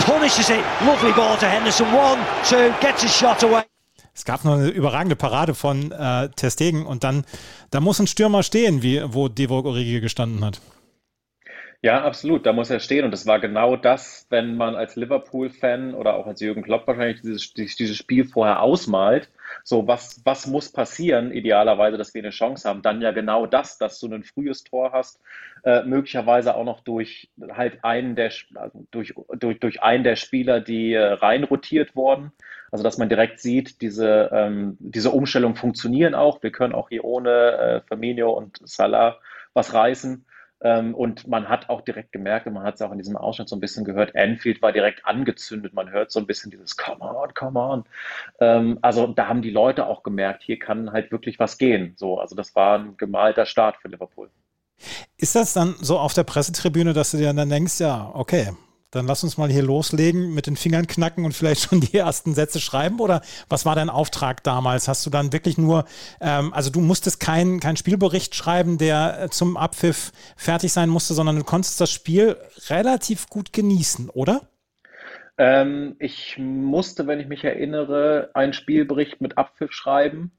[0.06, 0.64] punishes it.
[0.86, 1.86] Lovely ball to Henderson.
[1.92, 2.18] One,
[2.48, 3.62] two, gets his shot away.
[4.14, 7.24] Es gab noch eine überragende Parade von äh, Testegen und dann,
[7.70, 10.60] da muss ein Stürmer stehen, wie, wo Divock Origi gestanden hat.
[11.80, 15.94] Ja, absolut, da muss er stehen und das war genau das, wenn man als Liverpool-Fan
[15.94, 19.30] oder auch als Jürgen Klopp wahrscheinlich dieses, dieses Spiel vorher ausmalt,
[19.64, 23.78] so was, was muss passieren, idealerweise, dass wir eine Chance haben, dann ja genau das,
[23.78, 25.20] dass du ein frühes Tor hast,
[25.64, 30.60] äh, möglicherweise auch noch durch halt einen der, also durch, durch, durch einen der Spieler,
[30.60, 32.32] die äh, reinrotiert wurden,
[32.70, 37.04] also dass man direkt sieht, diese, ähm, diese Umstellungen funktionieren auch, wir können auch hier
[37.04, 39.18] ohne äh, Firmino und Salah
[39.54, 40.24] was reißen.
[40.62, 43.48] Ähm, und man hat auch direkt gemerkt, und man hat es auch in diesem Ausschnitt
[43.48, 45.74] so ein bisschen gehört, Anfield war direkt angezündet.
[45.74, 47.84] Man hört so ein bisschen dieses Come on, come on.
[48.40, 51.94] Ähm, also da haben die Leute auch gemerkt, hier kann halt wirklich was gehen.
[51.96, 54.30] So, also das war ein gemalter Start für Liverpool.
[55.16, 58.50] Ist das dann so auf der Pressetribüne, dass du dir dann denkst, ja, okay,
[58.92, 62.34] dann lass uns mal hier loslegen, mit den Fingern knacken und vielleicht schon die ersten
[62.34, 63.00] Sätze schreiben?
[63.00, 64.86] Oder was war dein Auftrag damals?
[64.86, 65.84] Hast du dann wirklich nur,
[66.20, 71.14] ähm, also du musstest keinen kein Spielbericht schreiben, der äh, zum Abpfiff fertig sein musste,
[71.14, 72.36] sondern du konntest das Spiel
[72.68, 74.42] relativ gut genießen, oder?
[75.38, 80.32] Ähm, ich musste, wenn ich mich erinnere, einen Spielbericht mit Abpfiff schreiben,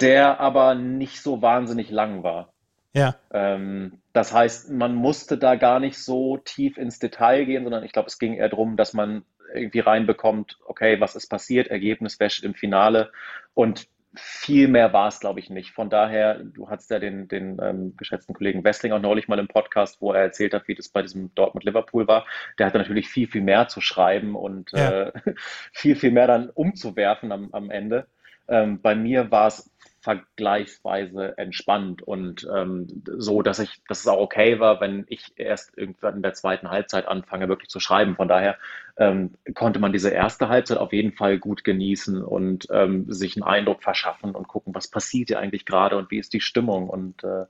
[0.00, 2.53] der aber nicht so wahnsinnig lang war.
[2.94, 3.16] Ja.
[3.32, 7.92] Ähm, das heißt, man musste da gar nicht so tief ins Detail gehen, sondern ich
[7.92, 12.30] glaube, es ging eher darum, dass man irgendwie reinbekommt, okay, was ist passiert, Ergebnis, wer
[12.30, 13.12] steht im Finale
[13.52, 15.72] und viel mehr war es, glaube ich, nicht.
[15.72, 19.48] Von daher, du hattest ja den, den ähm, geschätzten Kollegen Wessling auch neulich mal im
[19.48, 22.24] Podcast, wo er erzählt hat, wie das bei diesem Dortmund-Liverpool war.
[22.58, 25.08] Der hatte natürlich viel, viel mehr zu schreiben und ja.
[25.08, 25.12] äh,
[25.72, 28.06] viel, viel mehr dann umzuwerfen am, am Ende.
[28.46, 29.73] Ähm, bei mir war es
[30.04, 35.78] vergleichsweise entspannt und ähm, so, dass ich, dass es auch okay war, wenn ich erst
[35.78, 38.14] irgendwann in der zweiten Halbzeit anfange, wirklich zu schreiben.
[38.14, 38.58] Von daher
[38.98, 43.44] ähm, konnte man diese erste Halbzeit auf jeden Fall gut genießen und ähm, sich einen
[43.44, 46.90] Eindruck verschaffen und gucken, was passiert hier eigentlich gerade und wie ist die Stimmung.
[46.90, 47.46] Und äh,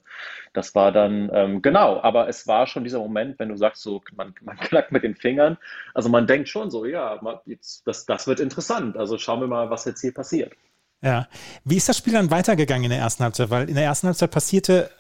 [0.52, 4.00] das war dann ähm, genau, aber es war schon dieser Moment, wenn du sagst, so
[4.14, 5.58] man, man knackt mit den Fingern.
[5.92, 8.96] Also man denkt schon so, ja, jetzt, das, das wird interessant.
[8.96, 10.52] Also schauen wir mal, was jetzt hier passiert.
[11.02, 11.28] Ja.
[11.64, 13.50] Wie ist das Spiel dann weitergegangen in der ersten Halbzeit?
[13.50, 14.90] Weil in der ersten Halbzeit passierte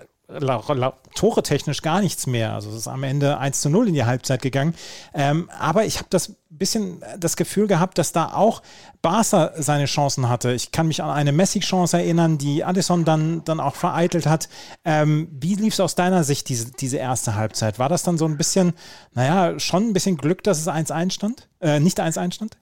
[1.14, 2.54] Tore technisch gar nichts mehr.
[2.54, 4.74] Also es ist am Ende 1 zu 0 in die Halbzeit gegangen.
[5.12, 8.62] Ähm, aber ich habe das bisschen das Gefühl gehabt, dass da auch
[9.02, 10.52] Barca seine Chancen hatte.
[10.52, 14.48] Ich kann mich an eine Messi-Chance erinnern, die Addison dann, dann auch vereitelt hat.
[14.84, 17.78] Ähm, wie lief es aus deiner Sicht, diese, diese erste Halbzeit?
[17.78, 18.72] War das dann so ein bisschen,
[19.12, 21.48] naja, schon ein bisschen Glück, dass es 1-1 stand?
[21.60, 22.56] Äh, nicht 1-1 stand?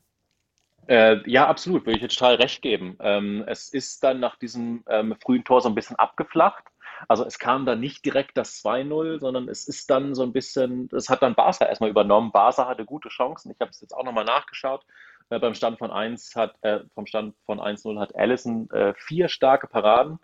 [0.88, 2.96] Äh, ja, absolut, würde ich jetzt total recht geben.
[3.00, 6.64] Ähm, es ist dann nach diesem ähm, frühen Tor so ein bisschen abgeflacht.
[7.08, 10.88] Also es kam dann nicht direkt das 2-0, sondern es ist dann so ein bisschen,
[10.88, 12.32] das hat dann Barca erstmal übernommen.
[12.32, 13.50] Barca hatte gute Chancen.
[13.50, 14.84] Ich habe es jetzt auch nochmal nachgeschaut.
[15.30, 19.28] Äh, beim Stand von 1 hat, äh, vom Stand von 1-0 hat Allison äh, vier
[19.28, 20.18] starke Paraden,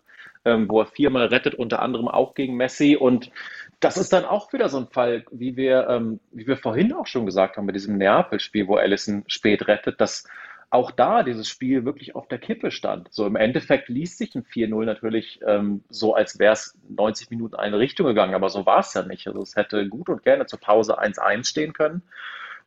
[0.45, 2.95] ähm, wo er viermal rettet, unter anderem auch gegen Messi.
[2.95, 3.31] Und
[3.79, 7.07] das ist dann auch wieder so ein Fall, wie wir, ähm, wie wir vorhin auch
[7.07, 10.25] schon gesagt haben, bei diesem Neapel-Spiel, wo Allison spät rettet, dass
[10.71, 13.07] auch da dieses Spiel wirklich auf der Kippe stand.
[13.11, 17.55] So im Endeffekt liest sich ein 4-0 natürlich ähm, so, als wäre es 90 Minuten
[17.55, 19.27] eine Richtung gegangen, aber so war es ja nicht.
[19.27, 22.03] Also es hätte gut und gerne zur Pause 1-1 stehen können.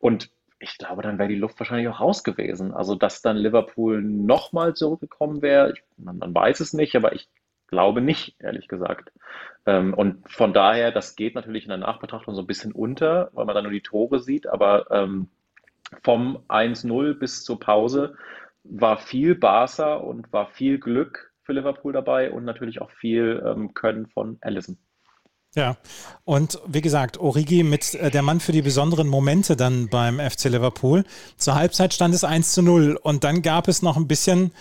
[0.00, 2.72] Und ich glaube, dann wäre die Luft wahrscheinlich auch raus gewesen.
[2.72, 7.28] Also, dass dann Liverpool nochmal zurückgekommen wäre, man, man, weiß es nicht, aber ich
[7.66, 9.12] glaube nicht, ehrlich gesagt.
[9.66, 13.44] Ähm, und von daher, das geht natürlich in der Nachbetrachtung so ein bisschen unter, weil
[13.44, 15.28] man dann nur die Tore sieht, aber ähm,
[16.02, 18.14] vom 1-0 bis zur Pause
[18.64, 23.74] war viel Barca und war viel Glück für Liverpool dabei und natürlich auch viel ähm,
[23.74, 24.78] Können von Allison.
[25.54, 25.76] Ja,
[26.24, 30.44] und wie gesagt, Origi mit äh, der Mann für die besonderen Momente dann beim FC
[30.44, 31.04] Liverpool.
[31.36, 34.52] Zur Halbzeit stand es 1 zu 0 und dann gab es noch ein bisschen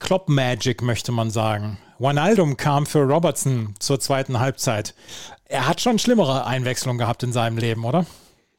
[0.00, 1.78] Klopp-Magic, möchte man sagen.
[1.98, 4.94] Wijnaldum kam für Robertson zur zweiten Halbzeit.
[5.44, 8.04] Er hat schon schlimmere Einwechslungen gehabt in seinem Leben, oder?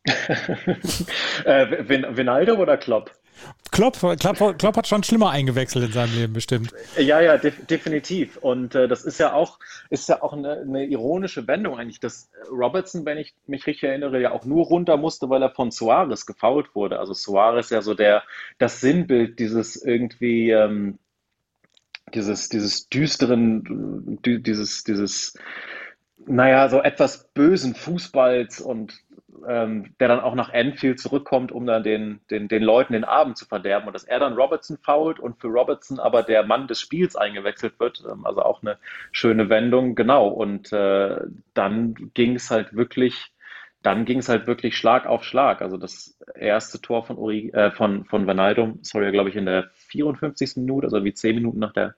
[1.45, 3.11] äh, Vinaldo oder Klopp?
[3.71, 6.71] Klopp, Klopp, Klopp, hat schon schlimmer eingewechselt in seinem Leben, bestimmt.
[6.97, 8.37] Ja, ja, def definitiv.
[8.37, 12.29] Und äh, das ist ja auch, ist ja auch eine, eine, ironische Wendung eigentlich, dass
[12.49, 16.25] Robertson, wenn ich mich richtig erinnere, ja auch nur runter musste, weil er von Suarez
[16.25, 16.99] gefault wurde.
[16.99, 18.23] Also Suarez ja so der,
[18.59, 20.97] das Sinnbild dieses irgendwie, ähm,
[22.13, 25.37] dieses, dieses düsteren, dü dieses, dieses,
[26.27, 28.93] naja, so etwas bösen Fußballs und
[29.47, 33.37] ähm, der dann auch nach Enfield zurückkommt, um dann den, den, den Leuten den Abend
[33.37, 33.87] zu verderben.
[33.87, 37.79] Und dass er dann Robertson fault und für Robertson aber der Mann des Spiels eingewechselt
[37.79, 38.03] wird.
[38.09, 38.77] Ähm, also auch eine
[39.11, 40.27] schöne Wendung, genau.
[40.27, 41.17] Und äh,
[41.53, 43.31] dann ging es halt wirklich,
[43.81, 45.61] dann ging es halt wirklich Schlag auf Schlag.
[45.61, 49.69] Also das erste Tor von Uri, äh, von, von Vanaldum, sorry, glaube ich, in der
[49.73, 50.57] 54.
[50.57, 51.95] Minute, also wie zehn Minuten nach der,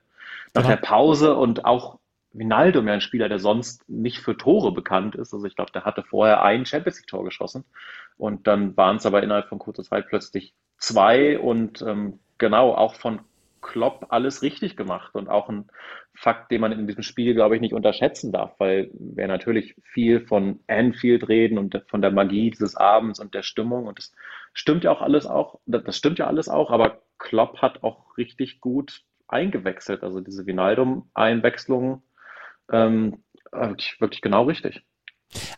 [0.53, 0.67] nach genau.
[0.67, 1.99] der Pause und auch
[2.37, 5.33] Vinaldo ja ein Spieler, der sonst nicht für Tore bekannt ist.
[5.33, 7.65] Also ich glaube, der hatte vorher ein Champions League-Tor geschossen
[8.17, 12.95] und dann waren es aber innerhalb von kurzer Zeit plötzlich zwei und ähm, genau auch
[12.95, 13.21] von
[13.61, 15.65] Klopp alles richtig gemacht und auch ein
[16.13, 20.21] Fakt, den man in diesem Spiel, glaube ich, nicht unterschätzen darf, weil wir natürlich viel
[20.21, 24.13] von Anfield reden und von der Magie dieses Abends und der Stimmung und das
[24.53, 28.61] stimmt ja auch alles auch, das stimmt ja alles auch, aber Klopp hat auch richtig
[28.61, 30.03] gut eingewechselt.
[30.03, 32.01] Also diese Vinaldum-Einwechslung
[32.71, 34.83] ähm, wirklich, wirklich genau richtig.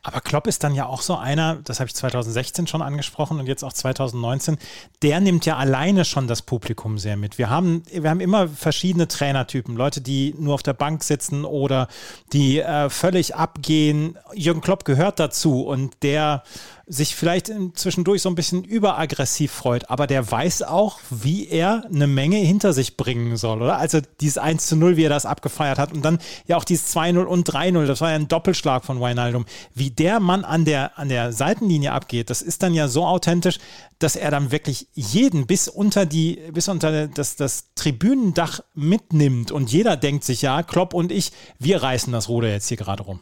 [0.02, 3.48] Aber Klopp ist dann ja auch so einer, das habe ich 2016 schon angesprochen und
[3.48, 4.58] jetzt auch 2019,
[5.04, 7.38] der nimmt ja alleine schon das Publikum sehr mit.
[7.38, 11.88] Wir haben, wir haben immer verschiedene Trainertypen, Leute, die nur auf der Bank sitzen oder
[12.34, 14.18] die äh, völlig abgehen.
[14.34, 16.44] Jürgen Klopp gehört dazu und der
[16.92, 22.08] sich vielleicht zwischendurch so ein bisschen überaggressiv freut, aber der weiß auch, wie er eine
[22.08, 23.78] Menge hinter sich bringen soll, oder?
[23.78, 26.18] Also dieses 1 zu 0, wie er das abgefeiert hat und dann
[26.48, 29.46] ja auch dieses 2-0 und 3-0, das war ja ein Doppelschlag von Wijnaldum.
[29.76, 33.60] Wie der Mann an der, an der Seitenlinie abgeht, das ist dann ja so authentisch,
[34.00, 39.72] dass er dann wirklich jeden bis unter die, bis unter das, das Tribünendach mitnimmt und
[39.72, 43.20] jeder denkt sich, ja, Klopp und ich, wir reißen das Ruder jetzt hier gerade rum.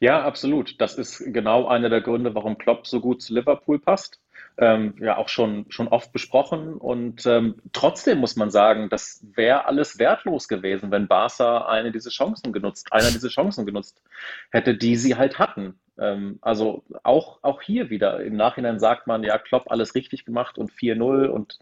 [0.00, 0.80] Ja, absolut.
[0.80, 4.20] Das ist genau einer der Gründe, warum Klopp so gut zu Liverpool passt.
[4.58, 6.74] Ähm, ja, auch schon, schon oft besprochen.
[6.74, 12.10] Und ähm, trotzdem muss man sagen, das wäre alles wertlos gewesen, wenn Barca eine diese
[12.10, 14.02] Chancen genutzt, einer diese Chancen genutzt
[14.50, 15.78] hätte, die sie halt hatten.
[15.98, 18.20] Ähm, also auch, auch hier wieder.
[18.22, 21.58] Im Nachhinein sagt man, ja, Klopp alles richtig gemacht und 4-0 und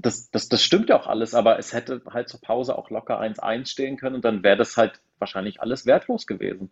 [0.00, 3.20] das, das, das stimmt ja auch alles, aber es hätte halt zur Pause auch locker
[3.20, 6.70] 1-1 stehen können und dann wäre das halt wahrscheinlich alles wertlos gewesen.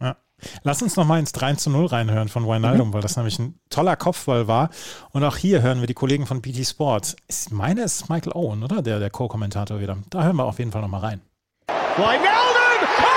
[0.00, 0.16] Ja.
[0.62, 2.92] Lass uns noch mal ins 3 zu 0 reinhören von Wijnaldum, mhm.
[2.94, 4.70] weil das nämlich ein toller Kopfball war.
[5.10, 7.16] Und auch hier hören wir die Kollegen von BT Sports.
[7.28, 8.82] Ich meine, es ist Michael Owen, oder?
[8.82, 9.98] Der, der Co-Kommentator wieder.
[10.10, 11.20] Da hören wir auf jeden Fall noch mal rein.
[11.96, 13.11] Wijnaldum!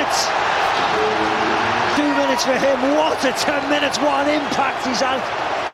[0.00, 0.26] Minutes.
[1.96, 2.80] Two minutes for him.
[2.96, 3.98] What a 10 minutes.
[3.98, 5.69] What an impact he's had.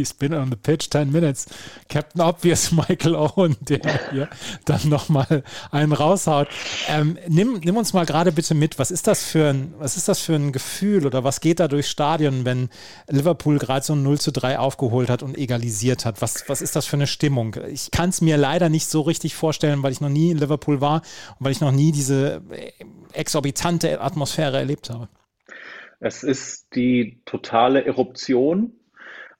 [0.00, 1.46] He's been on the pitch 10 minutes.
[1.90, 4.28] Captain Obvious Michael Owen, der hier
[4.64, 6.48] dann nochmal einen raushaut.
[6.88, 10.08] Ähm, nimm, nimm uns mal gerade bitte mit, was ist das für ein, was ist
[10.08, 12.70] das für ein Gefühl oder was geht da durchs Stadion, wenn
[13.08, 16.22] Liverpool gerade so ein 0 zu 3 aufgeholt hat und egalisiert hat?
[16.22, 17.56] Was, was ist das für eine Stimmung?
[17.68, 20.80] Ich kann es mir leider nicht so richtig vorstellen, weil ich noch nie in Liverpool
[20.80, 21.02] war
[21.38, 22.40] und weil ich noch nie diese
[23.12, 25.08] exorbitante Atmosphäre erlebt habe.
[25.98, 28.72] Es ist die totale Eruption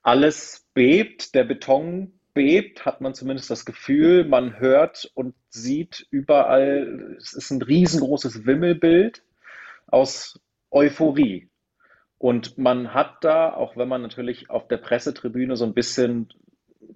[0.03, 4.25] alles bebt, der Beton bebt, hat man zumindest das Gefühl.
[4.25, 9.23] Man hört und sieht überall, es ist ein riesengroßes Wimmelbild
[9.87, 10.41] aus
[10.71, 11.49] Euphorie.
[12.19, 16.29] Und man hat da, auch wenn man natürlich auf der Pressetribüne so ein bisschen,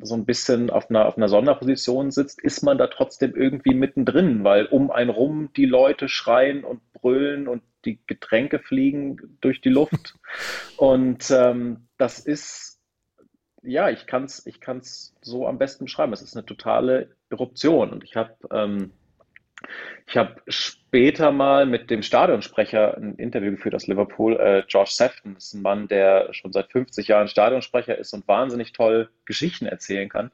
[0.02, 4.44] so ein bisschen auf einer, auf einer Sonderposition sitzt, ist man da trotzdem irgendwie mittendrin,
[4.44, 9.70] weil um einen rum die Leute schreien und brüllen und die Getränke fliegen durch die
[9.70, 10.14] Luft.
[10.76, 12.73] Und ähm, das ist
[13.64, 16.12] ja, ich kann es ich kann's so am besten beschreiben.
[16.12, 17.90] Es ist eine totale Eruption.
[17.90, 18.92] Und ich habe ähm,
[20.14, 25.34] hab später mal mit dem Stadionsprecher ein Interview geführt aus Liverpool, äh, George Sefton.
[25.34, 29.66] Das ist ein Mann, der schon seit 50 Jahren Stadionsprecher ist und wahnsinnig toll Geschichten
[29.66, 30.30] erzählen kann.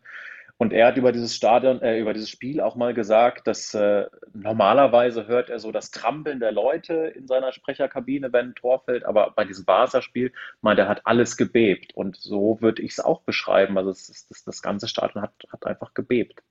[0.60, 4.04] Und er hat über dieses Stadion, äh, über dieses Spiel auch mal gesagt, dass äh,
[4.34, 9.06] normalerweise hört er so das Trampeln der Leute in seiner Sprecherkabine, wenn ein Tor fällt,
[9.06, 11.96] aber bei diesem Barca-Spiel meint er, hat alles gebebt.
[11.96, 13.78] Und so würde ich es auch beschreiben.
[13.78, 16.42] Also ist, das, das ganze Stadion hat, hat einfach gebebt.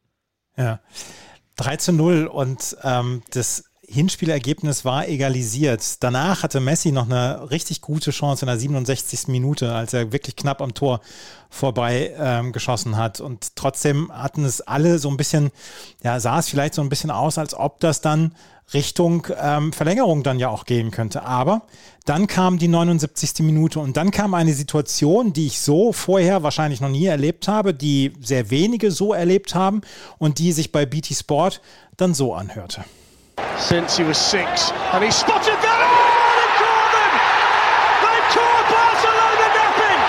[0.57, 0.79] Ja.
[1.57, 6.03] 3 zu 0 und ähm, das Hinspielergebnis war egalisiert.
[6.03, 9.27] Danach hatte Messi noch eine richtig gute Chance in der 67.
[9.27, 11.01] Minute, als er wirklich knapp am Tor
[11.49, 13.19] vorbei ähm, geschossen hat.
[13.19, 15.51] Und trotzdem hatten es alle so ein bisschen,
[16.03, 18.35] ja, sah es vielleicht so ein bisschen aus, als ob das dann
[18.73, 21.23] Richtung ähm, Verlängerung dann ja auch gehen könnte.
[21.23, 21.63] Aber
[22.05, 23.39] dann kam die 79.
[23.39, 27.73] Minute und dann kam eine Situation, die ich so vorher wahrscheinlich noch nie erlebt habe,
[27.73, 29.81] die sehr wenige so erlebt haben
[30.19, 31.61] und die sich bei BT Sport
[31.97, 32.83] dann so anhörte.
[33.59, 34.71] Since he was six.
[34.95, 35.79] And he spotted that!
[35.83, 37.13] Oh, they caught them!
[38.05, 39.99] They caught Barcelona napping!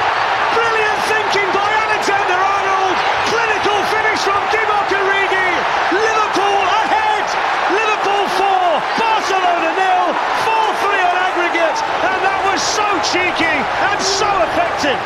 [0.54, 2.96] Brilliant thinking by Alexander Arnold.
[3.26, 5.50] Clinical finish from Divock Origi.
[5.92, 7.26] Liverpool ahead!
[7.74, 10.06] Liverpool 4, Barcelona nil.
[10.46, 11.78] 4-3 on aggregate.
[12.06, 15.00] And that was so cheeky and so effective.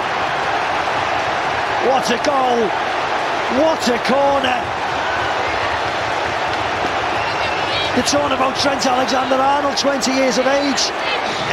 [1.89, 2.69] What a goal!
[3.61, 4.74] What a corner!
[7.95, 10.91] The talk about Trent Alexander-Arnold, 20 years of age.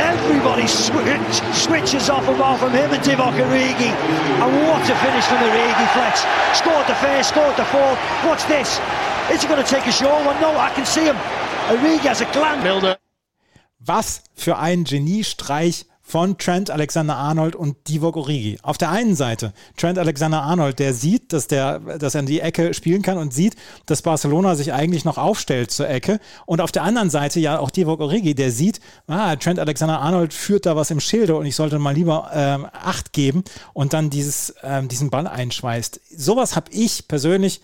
[0.02, 3.94] Everybody switch, switches off and on from him and Divock Origi.
[4.42, 6.26] And what a finish from Origi, Flex.
[6.58, 8.00] Scored the first, scored the fourth.
[8.26, 8.80] What's this?
[9.30, 10.42] Is he going to take a short one?
[10.42, 11.16] No, I can see him.
[11.70, 12.64] Origi has a.
[12.64, 12.98] Milner.
[13.86, 18.57] Was für ein Geniestreich von Trent Alexander-Arnold und Divock Origi.
[18.64, 22.74] Auf der einen Seite Trent Alexander-Arnold, der sieht, dass, der, dass er in die Ecke
[22.74, 23.55] spielen kann und sieht,
[23.86, 26.20] dass Barcelona sich eigentlich noch aufstellt zur Ecke.
[26.45, 30.66] Und auf der anderen Seite ja auch Divock Origi, der sieht, ah, Trent Alexander-Arnold führt
[30.66, 34.53] da was im Schilde und ich sollte mal lieber ähm, Acht geben und dann dieses,
[34.64, 36.01] ähm, diesen Ball einschweißt.
[36.14, 37.62] Sowas habe ich persönlich,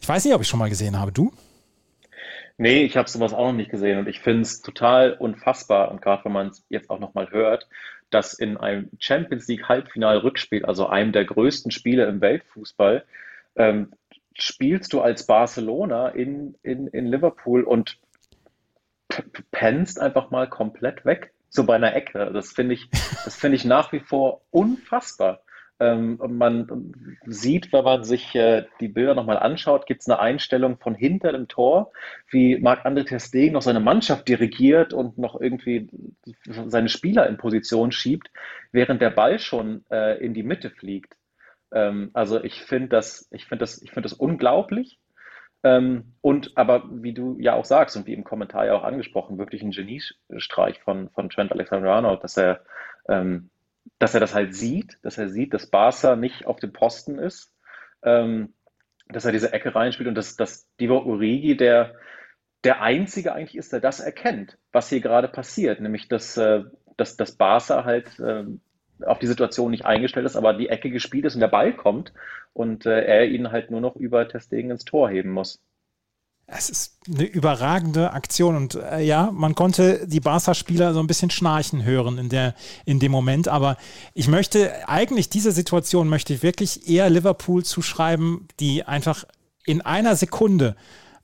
[0.00, 1.12] ich weiß nicht, ob ich schon mal gesehen habe.
[1.12, 1.30] Du?
[2.60, 6.02] Nee, ich habe sowas auch noch nicht gesehen und ich finde es total unfassbar und
[6.02, 7.68] gerade wenn man es jetzt auch nochmal hört,
[8.10, 13.04] dass in einem Champions League Halbfinal-Rückspiel, also einem der größten Spiele im Weltfußball,
[13.54, 13.92] ähm,
[14.34, 17.98] spielst du als Barcelona in, in, in Liverpool und
[19.52, 22.30] pennst einfach mal komplett weg, so bei einer Ecke.
[22.32, 22.88] Das finde ich,
[23.24, 25.42] das finde ich nach wie vor unfassbar.
[25.80, 26.92] Ähm, man
[27.26, 31.32] sieht, wenn man sich äh, die Bilder nochmal anschaut, gibt es eine Einstellung von hinter
[31.32, 31.92] dem Tor,
[32.30, 35.88] wie Marc-André Ter noch seine Mannschaft dirigiert und noch irgendwie
[36.44, 38.30] seine Spieler in Position schiebt,
[38.72, 41.14] während der Ball schon äh, in die Mitte fliegt.
[41.72, 44.98] Ähm, also ich finde das, ich das, ich das unglaublich.
[45.64, 49.38] Ähm, und aber wie du ja auch sagst und wie im Kommentar ja auch angesprochen,
[49.38, 52.62] wirklich ein Geniestreich von, von Trent Alexander-Arnold, dass er
[53.08, 53.50] ähm,
[53.98, 57.52] dass er das halt sieht, dass er sieht, dass Barca nicht auf dem Posten ist,
[58.02, 58.54] ähm,
[59.08, 61.94] dass er diese Ecke reinspielt und dass, dass Divo Urigi der,
[62.64, 66.64] der Einzige eigentlich ist, der das erkennt, was hier gerade passiert, nämlich dass, äh,
[66.96, 68.44] dass, dass Barca halt äh,
[69.04, 72.12] auf die Situation nicht eingestellt ist, aber die Ecke gespielt ist und der Ball kommt
[72.52, 75.62] und äh, er ihn halt nur noch über Testegen ins Tor heben muss.
[76.50, 81.28] Es ist eine überragende Aktion und äh, ja, man konnte die Barca-Spieler so ein bisschen
[81.28, 82.54] schnarchen hören in, der,
[82.86, 83.76] in dem Moment, aber
[84.14, 89.24] ich möchte eigentlich diese Situation möchte ich wirklich eher Liverpool zuschreiben, die einfach
[89.66, 90.74] in einer Sekunde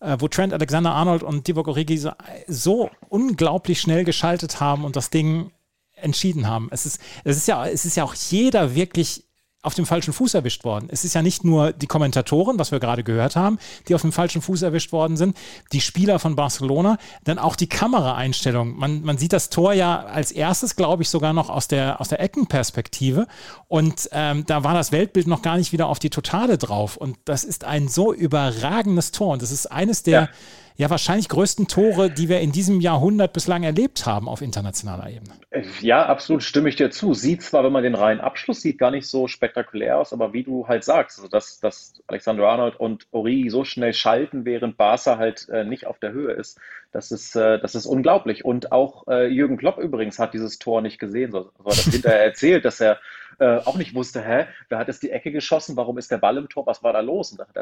[0.00, 2.12] äh, wo Trent Alexander-Arnold und Divock Origi so,
[2.46, 5.50] so unglaublich schnell geschaltet haben und das Ding
[5.94, 6.68] entschieden haben.
[6.70, 9.24] Es ist, es ist ja, es ist ja auch jeder wirklich
[9.64, 10.88] auf dem falschen Fuß erwischt worden.
[10.90, 13.58] Es ist ja nicht nur die Kommentatoren, was wir gerade gehört haben,
[13.88, 15.36] die auf dem falschen Fuß erwischt worden sind,
[15.72, 18.76] die Spieler von Barcelona, dann auch die Kameraeinstellung.
[18.76, 22.08] Man, man sieht das Tor ja als erstes, glaube ich, sogar noch aus der, aus
[22.08, 23.26] der Eckenperspektive.
[23.68, 26.96] Und ähm, da war das Weltbild noch gar nicht wieder auf die Totale drauf.
[26.98, 29.32] Und das ist ein so überragendes Tor.
[29.32, 30.20] Und das ist eines der.
[30.20, 30.28] Ja
[30.76, 35.34] ja wahrscheinlich größten Tore, die wir in diesem Jahrhundert bislang erlebt haben auf internationaler Ebene.
[35.80, 37.14] Ja, absolut, stimme ich dir zu.
[37.14, 40.42] Sieht zwar, wenn man den reinen Abschluss sieht, gar nicht so spektakulär aus, aber wie
[40.42, 45.16] du halt sagst, also dass, dass Alexander Arnold und Origi so schnell schalten, während Barca
[45.16, 46.58] halt äh, nicht auf der Höhe ist,
[46.90, 48.44] das ist, äh, das ist unglaublich.
[48.44, 52.24] Und auch äh, Jürgen Klopp übrigens hat dieses Tor nicht gesehen, so, so das hinterher
[52.24, 52.98] erzählt, dass er
[53.38, 56.36] äh, auch nicht wusste, hä, wer hat jetzt die Ecke geschossen, warum ist der Ball
[56.38, 57.32] im Tor, was war da los?
[57.32, 57.56] Und hat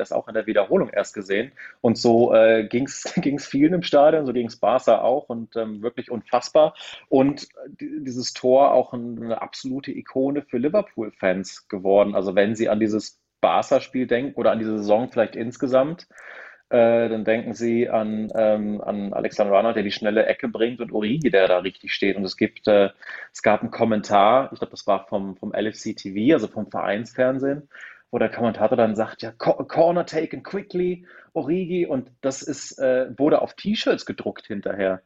[0.00, 1.52] das auch auch in der Wiederholung erst gesehen.
[1.80, 3.04] Und so äh, ging es
[3.48, 6.74] vielen im Stadion, so ging es Barca auch und ähm, wirklich unfassbar.
[7.08, 12.14] Und dieses Tor auch eine absolute Ikone für Liverpool-Fans geworden.
[12.14, 16.08] Also wenn sie an dieses Barca-Spiel denken oder an diese Saison vielleicht insgesamt,
[16.70, 20.92] äh, dann denken Sie an, ähm, an Alexander Arnold, der die schnelle Ecke bringt und
[20.92, 22.16] Origi, der da richtig steht.
[22.16, 22.90] Und es gibt, äh,
[23.32, 27.68] es gab einen Kommentar, ich glaube, das war vom, vom LFC TV, also vom Vereinsfernsehen,
[28.10, 33.42] wo der Kommentator dann sagt, ja, Corner taken quickly, Origi, und das ist, äh, wurde
[33.42, 35.02] auf T-Shirts gedruckt hinterher.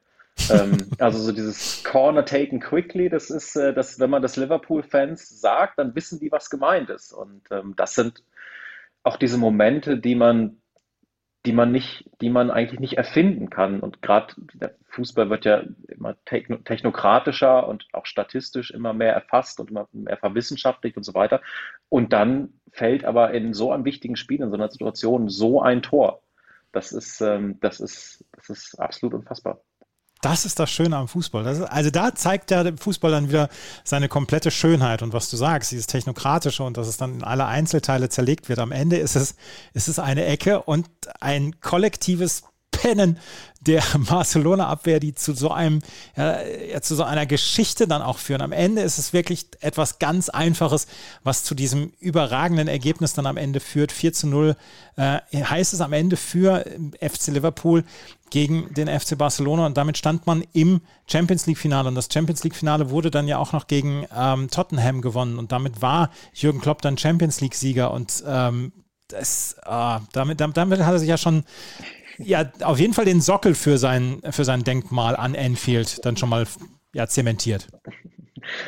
[0.50, 5.40] ähm, also so dieses Corner taken quickly, das ist, äh, das, wenn man das Liverpool-Fans
[5.40, 7.12] sagt, dann wissen die, was gemeint ist.
[7.12, 8.22] Und ähm, das sind
[9.02, 10.60] auch diese Momente, die man
[11.48, 13.80] die man nicht, die man eigentlich nicht erfinden kann.
[13.80, 19.70] Und gerade der Fußball wird ja immer technokratischer und auch statistisch immer mehr erfasst und
[19.70, 21.40] immer mehr verwissenschaftlicht und so weiter.
[21.88, 25.80] Und dann fällt aber in so einem wichtigen Spiel, in so einer Situation, so ein
[25.80, 26.20] Tor.
[26.70, 29.62] Das ist, ähm, das ist, das ist absolut unfassbar.
[30.20, 31.46] Das ist das Schöne am Fußball.
[31.46, 33.48] Ist, also da zeigt der Fußball dann wieder
[33.84, 37.46] seine komplette Schönheit und was du sagst, dieses Technokratische und dass es dann in alle
[37.46, 38.58] Einzelteile zerlegt wird.
[38.58, 39.36] Am Ende ist es,
[39.74, 40.88] ist es eine Ecke und
[41.20, 42.42] ein kollektives
[42.78, 43.18] Pennen
[43.60, 45.80] der Barcelona-Abwehr, die zu so einem,
[46.16, 48.40] ja, zu so einer Geschichte dann auch führen.
[48.40, 50.86] Am Ende ist es wirklich etwas ganz Einfaches,
[51.24, 53.92] was zu diesem überragenden Ergebnis dann am Ende führt.
[53.92, 54.56] 4 zu 0
[54.96, 56.64] äh, heißt es am Ende für
[57.00, 57.84] FC Liverpool
[58.30, 62.90] gegen den FC Barcelona und damit stand man im Champions League-Finale und das Champions League-Finale
[62.90, 66.98] wurde dann ja auch noch gegen ähm, Tottenham gewonnen und damit war Jürgen Klopp dann
[66.98, 68.72] Champions League-Sieger und ähm,
[69.08, 71.44] das, äh, damit, damit, damit hat er sich ja schon
[72.18, 76.28] ja auf jeden Fall den Sockel für sein, für sein Denkmal an Anfield dann schon
[76.28, 76.46] mal
[76.92, 77.68] ja, zementiert.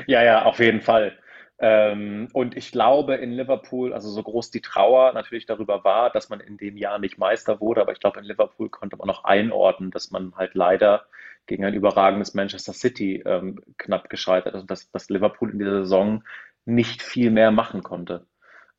[0.06, 1.16] Ja, ja, auf jeden Fall.
[1.58, 6.30] Ähm, und ich glaube in Liverpool, also so groß die Trauer natürlich darüber war, dass
[6.30, 9.24] man in dem Jahr nicht Meister wurde, aber ich glaube in Liverpool konnte man noch
[9.24, 11.04] einordnen, dass man halt leider
[11.46, 15.82] gegen ein überragendes Manchester City ähm, knapp gescheitert ist und dass, dass Liverpool in dieser
[15.82, 16.24] Saison
[16.64, 18.26] nicht viel mehr machen konnte.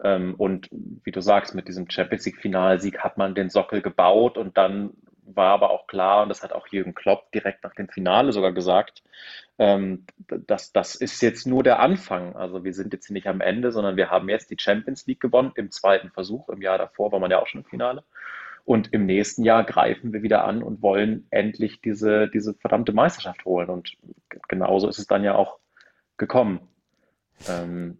[0.03, 4.57] Ähm, und wie du sagst, mit diesem Champions League-Finalsieg hat man den Sockel gebaut und
[4.57, 4.91] dann
[5.23, 8.51] war aber auch klar, und das hat auch Jürgen Klopp direkt nach dem Finale sogar
[8.51, 9.03] gesagt,
[9.59, 12.35] ähm, dass das ist jetzt nur der Anfang.
[12.35, 15.51] Also wir sind jetzt nicht am Ende, sondern wir haben jetzt die Champions League gewonnen
[15.55, 16.49] im zweiten Versuch.
[16.49, 18.03] Im Jahr davor war man ja auch schon im Finale.
[18.63, 23.45] Und im nächsten Jahr greifen wir wieder an und wollen endlich diese, diese verdammte Meisterschaft
[23.45, 23.69] holen.
[23.69, 23.97] Und
[24.47, 25.59] genauso ist es dann ja auch
[26.17, 26.67] gekommen.
[27.49, 27.97] Ähm,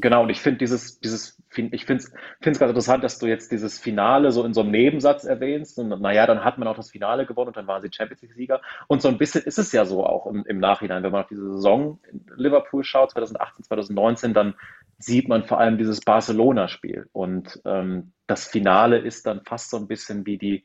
[0.00, 3.78] Genau, und ich finde dieses, dieses, ich finde es ganz interessant, dass du jetzt dieses
[3.78, 5.78] Finale so in so einem Nebensatz erwähnst.
[5.78, 8.60] Und naja, dann hat man auch das Finale gewonnen und dann waren sie Champions League-Sieger.
[8.86, 11.28] Und so ein bisschen ist es ja so auch im, im Nachhinein, wenn man auf
[11.28, 14.54] diese Saison in Liverpool schaut, 2018, 2019, dann
[14.98, 17.08] sieht man vor allem dieses Barcelona-Spiel.
[17.12, 20.64] Und ähm, das Finale ist dann fast so ein bisschen wie die,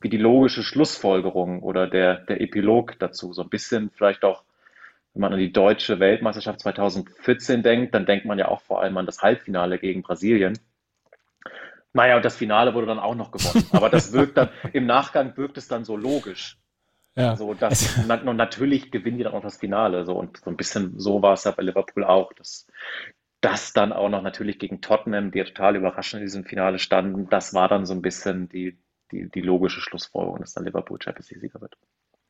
[0.00, 3.32] wie die logische Schlussfolgerung oder der, der Epilog dazu.
[3.32, 4.42] So ein bisschen vielleicht auch,
[5.14, 8.96] wenn man an die deutsche Weltmeisterschaft 2014 denkt, dann denkt man ja auch vor allem
[8.96, 10.58] an das Halbfinale gegen Brasilien.
[11.92, 13.66] Naja, und das Finale wurde dann auch noch gewonnen.
[13.72, 16.58] Aber das wirkt dann, im Nachgang wirkt es dann so logisch.
[17.14, 17.36] Ja.
[17.36, 20.04] So, dass, und natürlich gewinnen die dann auch das Finale.
[20.04, 22.32] So, und so ein bisschen so war es ja bei Liverpool auch.
[22.32, 22.66] Dass,
[23.44, 27.28] das dann auch noch natürlich gegen Tottenham, die ja total überraschend in diesem Finale standen,
[27.28, 28.78] das war dann so ein bisschen die,
[29.12, 31.76] die, die logische Schlussfolgerung, dass dann Liverpool Champions League-Sieger wird.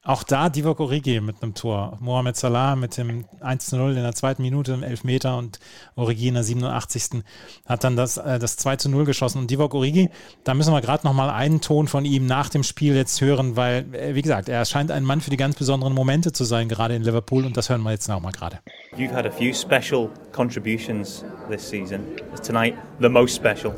[0.06, 1.96] Auch da Divock Origi mit einem Tor.
[1.98, 5.58] Mohamed Salah mit dem 1-0 in der zweiten Minute im Elfmeter und
[5.96, 7.22] Origi in der 87.
[7.64, 9.38] hat dann das, äh, das 2-0 geschossen.
[9.38, 10.10] Und Divock Origi,
[10.44, 13.86] da müssen wir gerade nochmal einen Ton von ihm nach dem Spiel jetzt hören, weil,
[13.94, 16.94] äh, wie gesagt, er scheint ein Mann für die ganz besonderen Momente zu sein, gerade
[16.94, 17.46] in Liverpool.
[17.46, 18.58] Und das hören wir jetzt nochmal gerade.
[18.98, 22.00] You've had a few special contributions this season.
[22.46, 23.72] Tonight, the most special.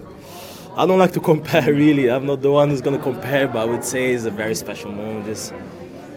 [0.77, 2.11] I don't like to compare, really.
[2.11, 4.57] I'm not the one who's going to compare, but I would say it's a very
[4.57, 5.29] special moment.
[5.29, 5.53] It's,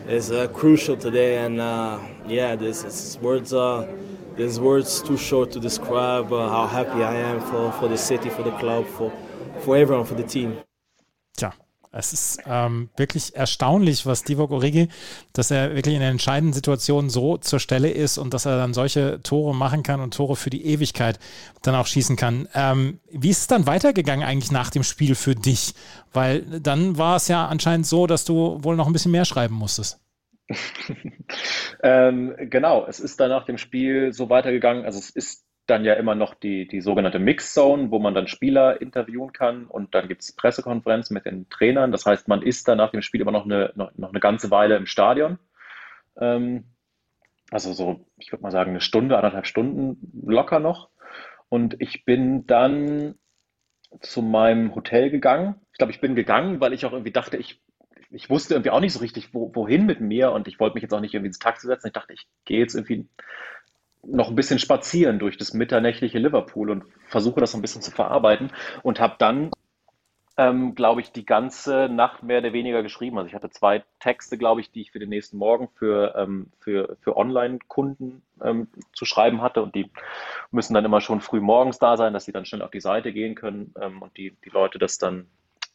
[0.10, 3.53] is uh, crucial today, and uh, yeah, this is words.
[3.53, 3.88] Uh,
[4.36, 8.30] there's words too short to describe uh, how happy I am for, for the city,
[8.30, 9.11] for the club, for
[9.61, 10.57] for everyone, for the team.
[11.38, 11.53] Tja,
[11.91, 14.89] es ist ähm, wirklich erstaunlich, was Divock Origi,
[15.33, 19.21] dass er wirklich in entscheidenden Situationen so zur Stelle ist und dass er dann solche
[19.23, 21.17] Tore machen kann und Tore für die Ewigkeit
[21.63, 22.47] dann auch schießen kann.
[22.53, 25.73] Ähm, wie ist es dann weitergegangen eigentlich nach dem Spiel für dich?
[26.13, 29.55] Weil dann war es ja anscheinend so, dass du wohl noch ein bisschen mehr schreiben
[29.55, 29.99] musstest.
[31.83, 34.85] ähm, genau, es ist dann nach dem Spiel so weitergegangen.
[34.85, 38.81] Also es ist dann ja immer noch die, die sogenannte Mix-Zone, wo man dann Spieler
[38.81, 41.91] interviewen kann und dann gibt es Pressekonferenzen mit den Trainern.
[41.91, 44.51] Das heißt, man ist dann nach dem Spiel immer noch eine, noch, noch eine ganze
[44.51, 45.39] Weile im Stadion.
[46.17, 46.65] Ähm,
[47.51, 50.89] also so, ich würde mal sagen, eine Stunde, anderthalb Stunden locker noch.
[51.49, 53.15] Und ich bin dann
[54.01, 55.55] zu meinem Hotel gegangen.
[55.71, 57.61] Ich glaube, ich bin gegangen, weil ich auch irgendwie dachte, ich,
[58.11, 60.83] ich wusste irgendwie auch nicht so richtig, wo, wohin mit mir und ich wollte mich
[60.83, 61.87] jetzt auch nicht irgendwie ins Taxi setzen.
[61.87, 63.09] Ich dachte, ich gehe jetzt irgendwie
[64.03, 68.51] noch ein bisschen spazieren durch das mitternächtliche Liverpool und versuche das ein bisschen zu verarbeiten
[68.81, 69.51] und habe dann,
[70.38, 73.17] ähm, glaube ich, die ganze Nacht mehr oder weniger geschrieben.
[73.17, 76.47] Also ich hatte zwei Texte, glaube ich, die ich für den nächsten Morgen für, ähm,
[76.59, 79.91] für, für Online-Kunden ähm, zu schreiben hatte und die
[80.51, 83.11] müssen dann immer schon früh morgens da sein, dass sie dann schnell auf die Seite
[83.11, 85.27] gehen können ähm, und die, die Leute das dann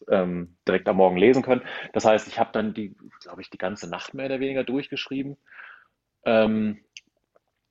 [0.08, 1.62] ähm, direkt am Morgen lesen können.
[1.92, 5.36] Das heißt, ich habe dann die, glaube ich, die ganze Nacht mehr oder weniger durchgeschrieben.
[6.24, 6.80] Ähm,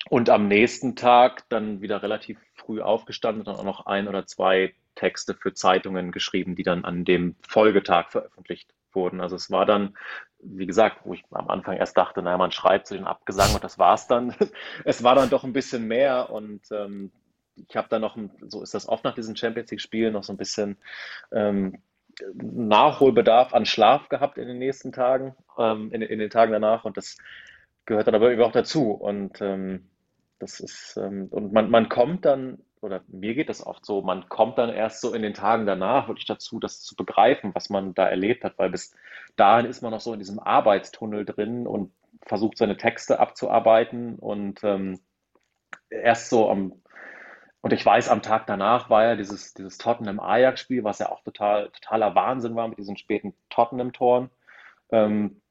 [0.10, 4.74] und am nächsten Tag dann wieder relativ früh aufgestanden und auch noch ein oder zwei
[4.96, 9.22] Texte für Zeitungen geschrieben, die dann an dem Folgetag veröffentlicht wurden.
[9.22, 9.98] Also es war dann,
[10.40, 13.64] wie gesagt, wo ich am Anfang erst dachte, naja, man schreibt zu den Abgesang und
[13.64, 14.36] das war's dann.
[14.86, 17.12] es war dann doch ein bisschen mehr und ähm,
[17.56, 20.38] ich habe dann noch, so ist das oft nach diesen Champions League-Spielen, noch so ein
[20.38, 20.78] bisschen
[21.32, 21.82] ähm,
[22.34, 26.98] Nachholbedarf an Schlaf gehabt in den nächsten Tagen, ähm, in, in, den Tagen danach und
[26.98, 27.18] das
[27.86, 29.90] gehört dann aber irgendwie auch dazu und ähm,
[30.44, 34.28] das ist, ähm, und man, man kommt dann, oder mir geht das oft so, man
[34.30, 37.94] kommt dann erst so in den Tagen danach wirklich dazu, das zu begreifen, was man
[37.94, 38.94] da erlebt hat, weil bis
[39.38, 41.94] dahin ist man noch so in diesem Arbeitstunnel drin und
[42.26, 45.00] versucht seine Texte abzuarbeiten und ähm,
[45.90, 46.74] erst so am,
[47.62, 51.70] und ich weiß, am Tag danach war ja dieses, dieses Tottenham-Ajax-Spiel, was ja auch total,
[51.70, 54.30] totaler Wahnsinn war mit diesen späten Tottenham-Toren.
[54.92, 55.42] Ähm,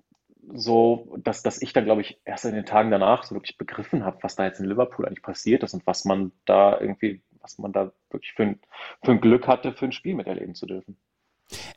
[0.54, 4.04] so, dass, dass ich dann, glaube ich, erst in den Tagen danach so wirklich begriffen
[4.04, 7.58] habe, was da jetzt in Liverpool eigentlich passiert ist und was man da irgendwie, was
[7.58, 8.60] man da wirklich für ein,
[9.02, 10.96] für ein Glück hatte, für ein Spiel miterleben zu dürfen.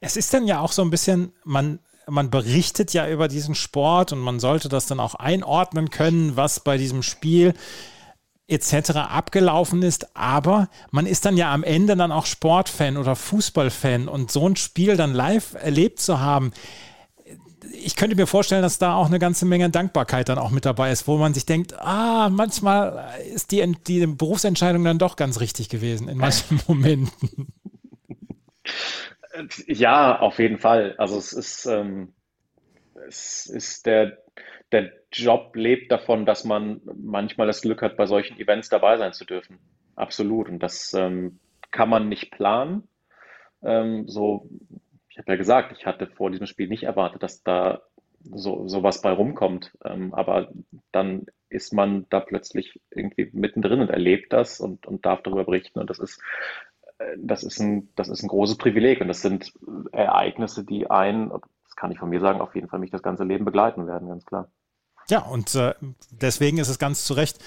[0.01, 4.13] Es ist dann ja auch so ein bisschen, man, man berichtet ja über diesen Sport
[4.13, 7.53] und man sollte das dann auch einordnen können, was bei diesem Spiel
[8.47, 8.91] etc.
[8.91, 14.31] abgelaufen ist, aber man ist dann ja am Ende dann auch Sportfan oder Fußballfan und
[14.31, 16.51] so ein Spiel dann live erlebt zu haben,
[17.84, 20.91] ich könnte mir vorstellen, dass da auch eine ganze Menge Dankbarkeit dann auch mit dabei
[20.91, 25.69] ist, wo man sich denkt, ah, manchmal ist die, die Berufsentscheidung dann doch ganz richtig
[25.69, 27.47] gewesen in manchen Momenten.
[29.68, 30.95] Ja, auf jeden Fall.
[30.97, 32.14] Also es ist, ähm,
[33.07, 34.18] es ist der,
[34.72, 39.14] der Job lebt davon, dass man manchmal das Glück hat, bei solchen Events dabei sein
[39.14, 39.60] zu dürfen.
[39.95, 40.49] Absolut.
[40.49, 41.39] Und das ähm,
[41.72, 42.88] kann man nicht planen.
[43.64, 44.49] Ähm, so
[45.15, 47.83] ich habe ja gesagt, ich hatte vor diesem Spiel nicht erwartet, dass da
[48.19, 49.71] so sowas bei rumkommt.
[49.85, 50.51] Ähm, aber
[50.91, 55.79] dann ist man da plötzlich irgendwie mittendrin und erlebt das und, und darf darüber berichten.
[55.79, 56.21] Und das ist,
[56.97, 58.99] äh, das ist ein, das ist ein großes Privileg.
[58.99, 59.53] Und das sind
[59.93, 63.23] Ereignisse, die einen, das kann ich von mir sagen, auf jeden Fall mich das ganze
[63.23, 64.51] Leben begleiten werden, ganz klar.
[65.07, 65.76] Ja, und äh,
[66.10, 67.38] deswegen ist es ganz zu Recht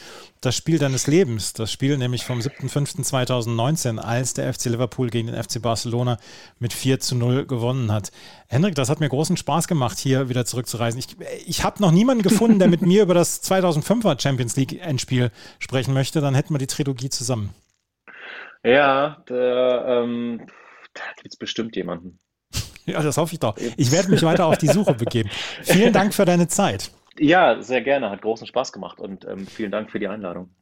[0.40, 1.54] das Spiel deines Lebens.
[1.54, 6.18] Das Spiel nämlich vom 7.5.2019, als der FC Liverpool gegen den FC Barcelona
[6.60, 8.12] mit 4 zu 0 gewonnen hat.
[8.46, 11.00] Hendrik, das hat mir großen Spaß gemacht, hier wieder zurückzureisen.
[11.00, 11.16] Ich,
[11.46, 15.94] ich habe noch niemanden gefunden, der mit mir über das 2005er Champions League Endspiel sprechen
[15.94, 16.20] möchte.
[16.20, 17.52] Dann hätten wir die Trilogie zusammen.
[18.62, 20.46] Ja, da, ähm,
[20.94, 22.20] da gibt es bestimmt jemanden.
[22.86, 23.56] Ja, das hoffe ich doch.
[23.76, 25.28] Ich werde mich weiter auf die Suche begeben.
[25.62, 26.90] Vielen Dank für deine Zeit.
[27.18, 28.08] Ja, sehr gerne.
[28.10, 30.54] Hat großen Spaß gemacht und ähm, vielen Dank für die Einladung.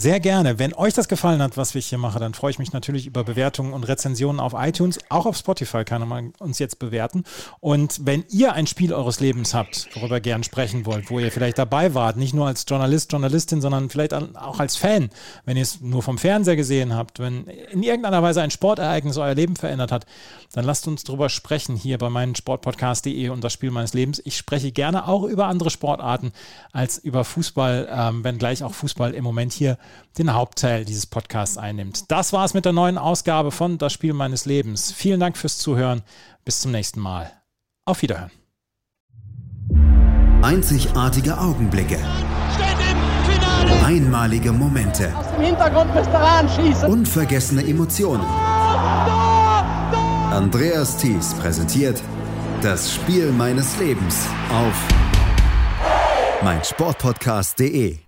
[0.00, 0.60] Sehr gerne.
[0.60, 3.24] Wenn euch das gefallen hat, was ich hier mache, dann freue ich mich natürlich über
[3.24, 5.00] Bewertungen und Rezensionen auf iTunes.
[5.08, 7.24] Auch auf Spotify kann man uns jetzt bewerten.
[7.58, 11.32] Und wenn ihr ein Spiel eures Lebens habt, worüber ihr gern sprechen wollt, wo ihr
[11.32, 15.10] vielleicht dabei wart, nicht nur als Journalist, Journalistin, sondern vielleicht auch als Fan,
[15.46, 19.34] wenn ihr es nur vom Fernseher gesehen habt, wenn in irgendeiner Weise ein Sportereignis euer
[19.34, 20.06] Leben verändert hat,
[20.52, 24.22] dann lasst uns darüber sprechen hier bei meinem Sportpodcast.de und das Spiel meines Lebens.
[24.24, 26.30] Ich spreche gerne auch über andere Sportarten
[26.70, 29.76] als über Fußball, ähm, wenngleich auch Fußball im Moment hier
[30.18, 32.10] den Hauptteil dieses Podcasts einnimmt.
[32.10, 34.92] Das war es mit der neuen Ausgabe von Das Spiel meines Lebens.
[34.92, 36.02] Vielen Dank fürs Zuhören.
[36.44, 37.32] Bis zum nächsten Mal.
[37.84, 38.30] Auf Wiederhören.
[40.42, 41.98] Einzigartige Augenblicke.
[43.84, 45.14] Einmalige Momente.
[45.16, 46.88] Aus dem Hintergrund müsst ihr anschießen.
[46.88, 48.24] Unvergessene Emotionen.
[50.30, 52.00] Andreas Thies präsentiert
[52.62, 54.88] Das Spiel meines Lebens auf
[56.42, 58.07] meinsportpodcast.de.